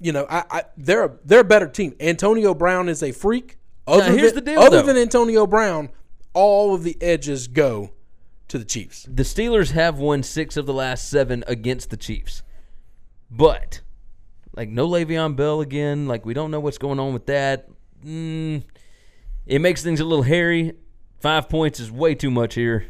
[0.00, 1.94] You know, I, I they're a, they're a better team.
[2.00, 3.58] Antonio Brown is a freak.
[3.86, 4.86] Other here's than, the deal, Other though.
[4.86, 5.90] than Antonio Brown,
[6.32, 7.92] all of the edges go
[8.48, 9.06] to the Chiefs.
[9.10, 12.42] The Steelers have won six of the last seven against the Chiefs,
[13.30, 13.80] but
[14.56, 16.06] like no Le'Veon Bell again.
[16.06, 17.68] Like we don't know what's going on with that.
[18.04, 18.62] Mm,
[19.46, 20.74] it makes things a little hairy.
[21.20, 22.86] Five points is way too much here.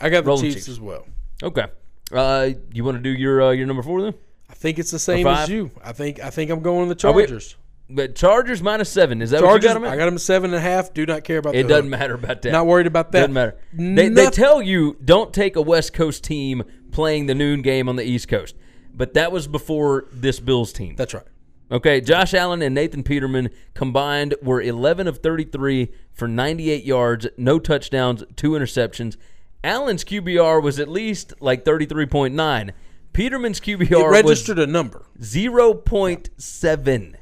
[0.00, 0.68] I got the Chiefs, Chiefs.
[0.68, 1.06] as well.
[1.42, 1.66] Okay,
[2.12, 4.14] uh, you want to do your uh, your number four then?
[4.48, 5.70] I think it's the same as you.
[5.82, 7.56] I think I think I'm going the Are we- Chargers.
[7.88, 9.22] But Chargers minus seven.
[9.22, 9.62] Is that what Chargers.
[9.62, 9.92] you got 'em at?
[9.92, 10.92] I got them at seven and a half.
[10.92, 11.54] Do not care about.
[11.54, 12.00] It the doesn't hook.
[12.00, 12.50] matter about that.
[12.50, 13.20] Not worried about that.
[13.20, 13.56] Doesn't matter.
[13.72, 17.94] They, they tell you don't take a West Coast team playing the noon game on
[17.94, 18.56] the East Coast,
[18.92, 20.96] but that was before this Bills team.
[20.96, 21.22] That's right.
[21.70, 27.58] Okay, Josh Allen and Nathan Peterman combined were 11 of 33 for 98 yards, no
[27.60, 29.16] touchdowns, two interceptions.
[29.62, 32.70] Allen's QBR was at least like 33.9.
[33.16, 35.06] Peterman's It QBR registered a number.
[35.18, 37.14] was 0.7.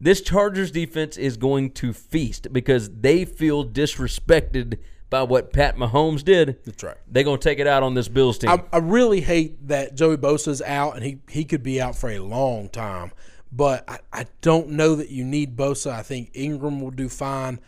[0.00, 4.78] This Chargers defense is going to feast because they feel disrespected
[5.10, 6.58] by what Pat Mahomes did.
[6.64, 6.96] That's right.
[7.08, 8.50] They're going to take it out on this Bills team.
[8.50, 12.08] I, I really hate that Joey Bosa's out, and he, he could be out for
[12.08, 13.10] a long time.
[13.50, 15.90] But I, I don't know that you need Bosa.
[15.90, 17.58] I think Ingram will do fine.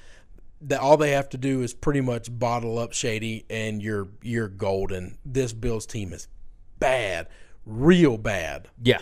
[0.60, 4.48] That all they have to do is pretty much bottle up Shady, and you're you're
[4.48, 5.18] golden.
[5.24, 6.28] This Bills team is
[6.78, 7.28] bad,
[7.69, 8.69] real bad.
[8.82, 8.99] yeah.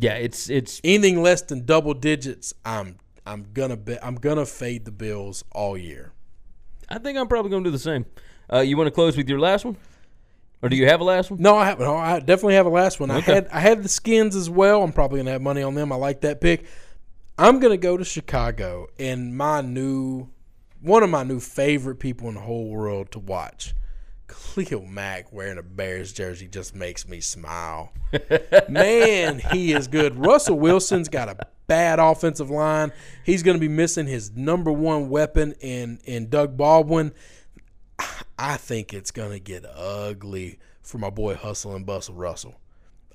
[0.00, 4.84] Yeah, it's it's Anything less than double digits, I'm I'm gonna bet I'm gonna fade
[4.84, 6.12] the Bills all year.
[6.88, 8.06] I think I'm probably going to do the same.
[8.50, 9.76] Uh, you want to close with your last one?
[10.62, 11.40] Or do you have a last one?
[11.40, 11.78] No, I have.
[11.78, 13.10] No, I definitely have a last one.
[13.10, 14.82] I had I had the Skins as well.
[14.82, 15.92] I'm probably gonna have money on them.
[15.92, 16.64] I like that pick.
[17.36, 20.28] I'm gonna go to Chicago and my new
[20.80, 23.74] one of my new favorite people in the whole world to watch.
[24.28, 27.92] Khalil Mack wearing a Bears jersey just makes me smile.
[28.68, 30.16] Man, he is good.
[30.16, 32.92] Russell Wilson's got a bad offensive line.
[33.24, 37.12] He's going to be missing his number one weapon in in Doug Baldwin.
[38.38, 42.60] I think it's going to get ugly for my boy Hustle and Bustle Russell.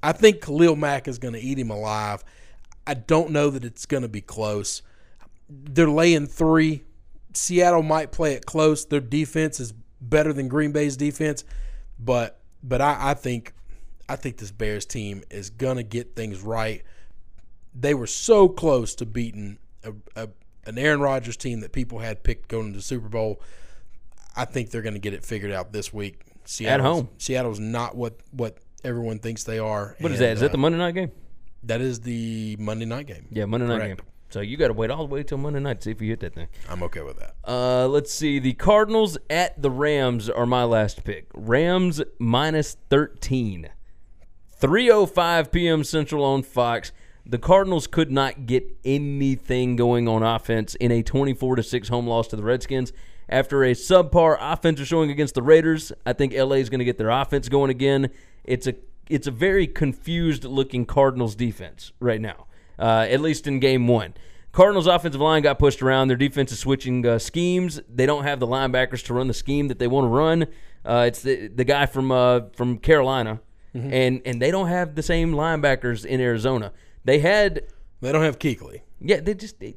[0.02, 2.24] I think Khalil Mack is going to eat him alive.
[2.86, 4.82] I don't know that it's going to be close.
[5.50, 6.84] They're laying three.
[7.34, 8.86] Seattle might play it close.
[8.86, 9.74] Their defense is
[10.10, 11.44] better than Green Bay's defense,
[12.00, 13.54] but but I, I think
[14.08, 16.84] I think this Bears team is going to get things right.
[17.74, 20.30] They were so close to beating a, a,
[20.66, 23.42] an Aaron Rodgers team that people had picked going to the Super Bowl.
[24.36, 26.24] I think they're going to get it figured out this week.
[26.46, 27.10] Seattle's, home.
[27.18, 29.96] Seattle's not what what everyone thinks they are.
[30.00, 30.34] What is and, that?
[30.34, 31.12] Is that uh, the Monday night game?
[31.64, 33.28] that is the Monday night game.
[33.32, 33.98] Yeah, Monday night correct.
[34.02, 34.08] game.
[34.34, 36.10] So you got to wait all the way till Monday night to see if you
[36.10, 36.48] hit that thing.
[36.68, 37.36] I'm okay with that.
[37.48, 38.40] Uh, let's see.
[38.40, 41.28] The Cardinals at the Rams are my last pick.
[41.36, 43.70] Rams minus 13.
[44.60, 45.84] 3:05 p.m.
[45.84, 46.92] Central on Fox.
[47.24, 52.08] The Cardinals could not get anything going on offense in a 24 to 6 home
[52.08, 52.92] loss to the Redskins.
[53.30, 56.98] After a subpar offensive showing against the Raiders, I think LA is going to get
[56.98, 58.10] their offense going again.
[58.44, 58.74] It's a
[59.08, 62.48] it's a very confused looking Cardinals defense right now.
[62.80, 64.14] Uh, at least in game 1.
[64.52, 66.08] Cardinals offensive line got pushed around.
[66.10, 67.82] Their defense is switching uh, schemes.
[67.90, 70.46] They don't have the linebackers to run the scheme that they want to run.
[70.86, 73.40] Uh, it's the the guy from uh, from Carolina,
[73.74, 76.72] and and they don't have the same linebackers in Arizona.
[77.06, 77.64] They had,
[78.02, 78.82] They don't have Kuechly.
[79.02, 79.76] yeah, they just, they,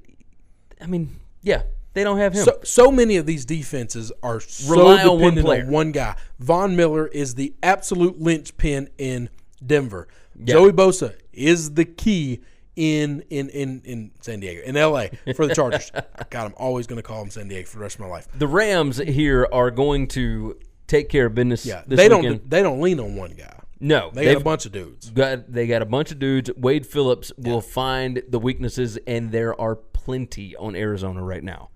[0.80, 1.62] I mean, yeah,
[1.94, 2.44] they don't have him.
[2.44, 5.64] So so many of these defenses are so Rely on one player.
[5.64, 6.16] on one guy.
[6.38, 9.30] Von Miller is the absolute linchpin in
[9.64, 10.06] Denver.
[10.44, 12.40] Joey Bosa is the key
[12.76, 15.10] in in in in San Diego, in L.A.
[15.34, 15.90] for the Chargers.
[16.30, 18.28] God, I'm always going to call them San Diego for the rest of my life.
[18.38, 21.64] the Rams here are going to take care of business.
[21.66, 22.22] Yeah, they weekend.
[22.22, 23.52] don't they don't lean on one guy.
[23.78, 25.10] No, They got a bunch of dudes.
[25.10, 26.50] got they got a bunch of dudes.
[26.56, 31.68] Wade Phillips will find the weaknesses, and there are plenty on Arizona right now.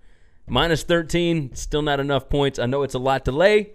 [0.47, 2.57] Minus thirteen, still not enough points.
[2.59, 3.73] I know it's a lot to lay.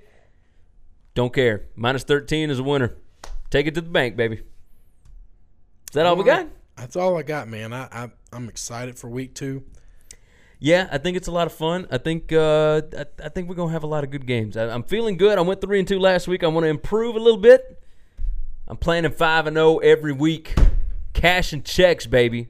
[1.14, 1.66] Don't care.
[1.76, 2.96] Minus thirteen is a winner.
[3.50, 4.36] Take it to the bank, baby.
[4.36, 6.48] Is that all we got?
[6.76, 7.72] That's all I got, man.
[7.72, 9.64] I, I I'm excited for week two.
[10.58, 11.86] Yeah, I think it's a lot of fun.
[11.90, 14.56] I think uh, I, I think we're gonna have a lot of good games.
[14.56, 15.38] I, I'm feeling good.
[15.38, 16.42] I went three and two last week.
[16.42, 17.82] I want to improve a little bit.
[18.68, 20.54] I'm planning five and zero every week.
[21.12, 22.48] Cash and checks, baby.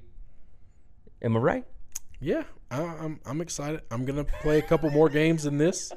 [1.23, 1.65] Am I right?
[2.21, 3.83] Yeah, I, I'm I'm excited.
[3.91, 5.93] I'm gonna play a couple more games than this.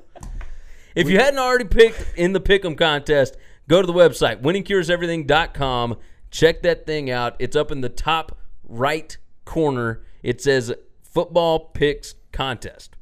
[0.95, 3.37] If you hadn't already picked in the pick'em contest,
[3.67, 5.97] go to the website winningcureseverything.com.
[6.31, 7.35] Check that thing out.
[7.39, 12.95] It's up in the top right corner, it says football picks contest.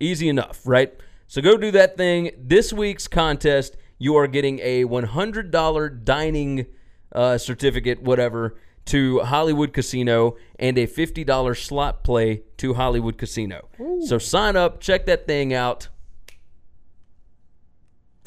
[0.00, 0.92] Easy enough, right?
[1.28, 2.30] So go do that thing.
[2.36, 6.66] This week's contest, you are getting a $100 dining
[7.12, 8.56] uh, certificate, whatever,
[8.86, 13.68] to Hollywood Casino and a $50 slot play to Hollywood Casino.
[14.06, 15.88] So sign up, check that thing out.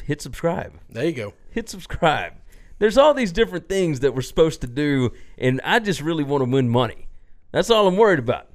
[0.04, 1.34] Hit subscribe There you go.
[1.50, 2.34] hit subscribe.
[2.82, 6.42] There's all these different things that we're supposed to do, and I just really want
[6.44, 7.06] to win money.
[7.52, 8.48] That's all I'm worried about.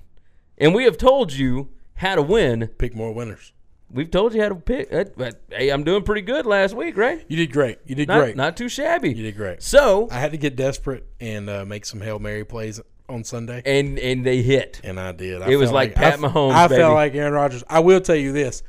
[0.58, 2.68] And we have told you how to win.
[2.78, 3.54] Pick more winners.
[3.90, 4.92] We've told you how to pick.
[4.94, 5.06] uh,
[5.50, 7.24] Hey, I'm doing pretty good last week, right?
[7.30, 7.80] You did great.
[7.86, 8.36] You did Not, great.
[8.36, 9.14] not too shabby.
[9.14, 9.64] you did great.
[9.64, 13.62] So, I had to get desperate and uh, make some hail mary plays on Sunday,
[13.66, 14.82] and and they hit.
[14.84, 15.42] and I did.
[15.42, 16.82] I It was felt like Pat I, Mahomes, I baby.
[16.82, 17.64] felt like Aaron Rodgers.
[17.70, 18.62] I will tell you this: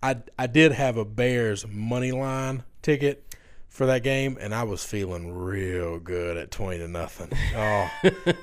[0.00, 3.33] I I did have a Bears money line ticket
[3.74, 7.30] for that game, and I was feeling real good at twenty to nothing.
[7.56, 7.88] Oh,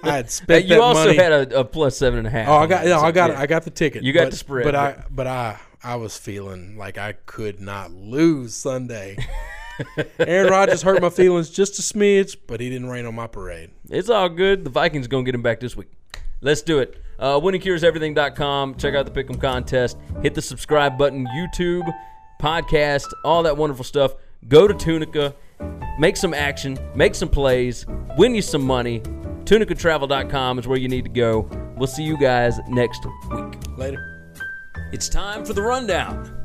[0.03, 1.17] I had spent you also money.
[1.17, 2.47] had a, a plus seven and a half.
[2.47, 3.39] Oh, I got no, so, I got yeah.
[3.41, 4.03] I got the ticket.
[4.03, 7.59] You got but, the spread, but I but I I was feeling like I could
[7.59, 9.17] not lose Sunday.
[10.19, 13.71] Aaron Rodgers hurt my feelings just a smidge, but he didn't rain on my parade.
[13.89, 14.63] It's all good.
[14.63, 15.89] The Vikings going to get him back this week.
[16.41, 17.01] Let's do it.
[17.19, 18.75] Uh, winningcureseverything.com.
[18.75, 19.97] Check out the Pick'em contest.
[20.21, 21.27] Hit the subscribe button.
[21.27, 21.91] YouTube,
[22.41, 24.13] podcast, all that wonderful stuff.
[24.47, 25.35] Go to Tunica.
[25.99, 26.77] Make some action.
[26.95, 27.85] Make some plays.
[28.17, 29.01] Win you some money.
[29.45, 31.49] TunicaTravel.com is where you need to go.
[31.77, 33.77] We'll see you guys next week.
[33.77, 34.07] Later.
[34.91, 36.37] It's time for the rundown.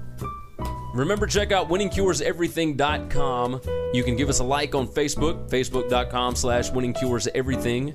[0.94, 3.60] Remember, check out winningcureseverything.com.
[3.92, 7.94] You can give us a like on Facebook, facebook.com slash winningcureseverything.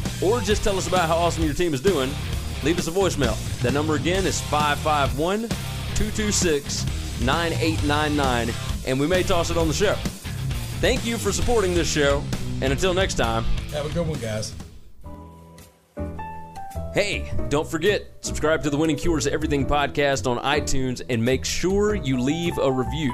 [0.21, 2.11] or just tell us about how awesome your team is doing,
[2.63, 3.35] leave us a voicemail.
[3.61, 5.49] That number again is 551
[5.95, 6.85] 226
[7.21, 8.55] 9899,
[8.87, 9.93] and we may toss it on the show.
[10.79, 12.23] Thank you for supporting this show,
[12.61, 14.53] and until next time, Have a good one, guys.
[16.93, 21.95] Hey, don't forget, subscribe to the Winning Cures Everything podcast on iTunes and make sure
[21.95, 23.13] you leave a review.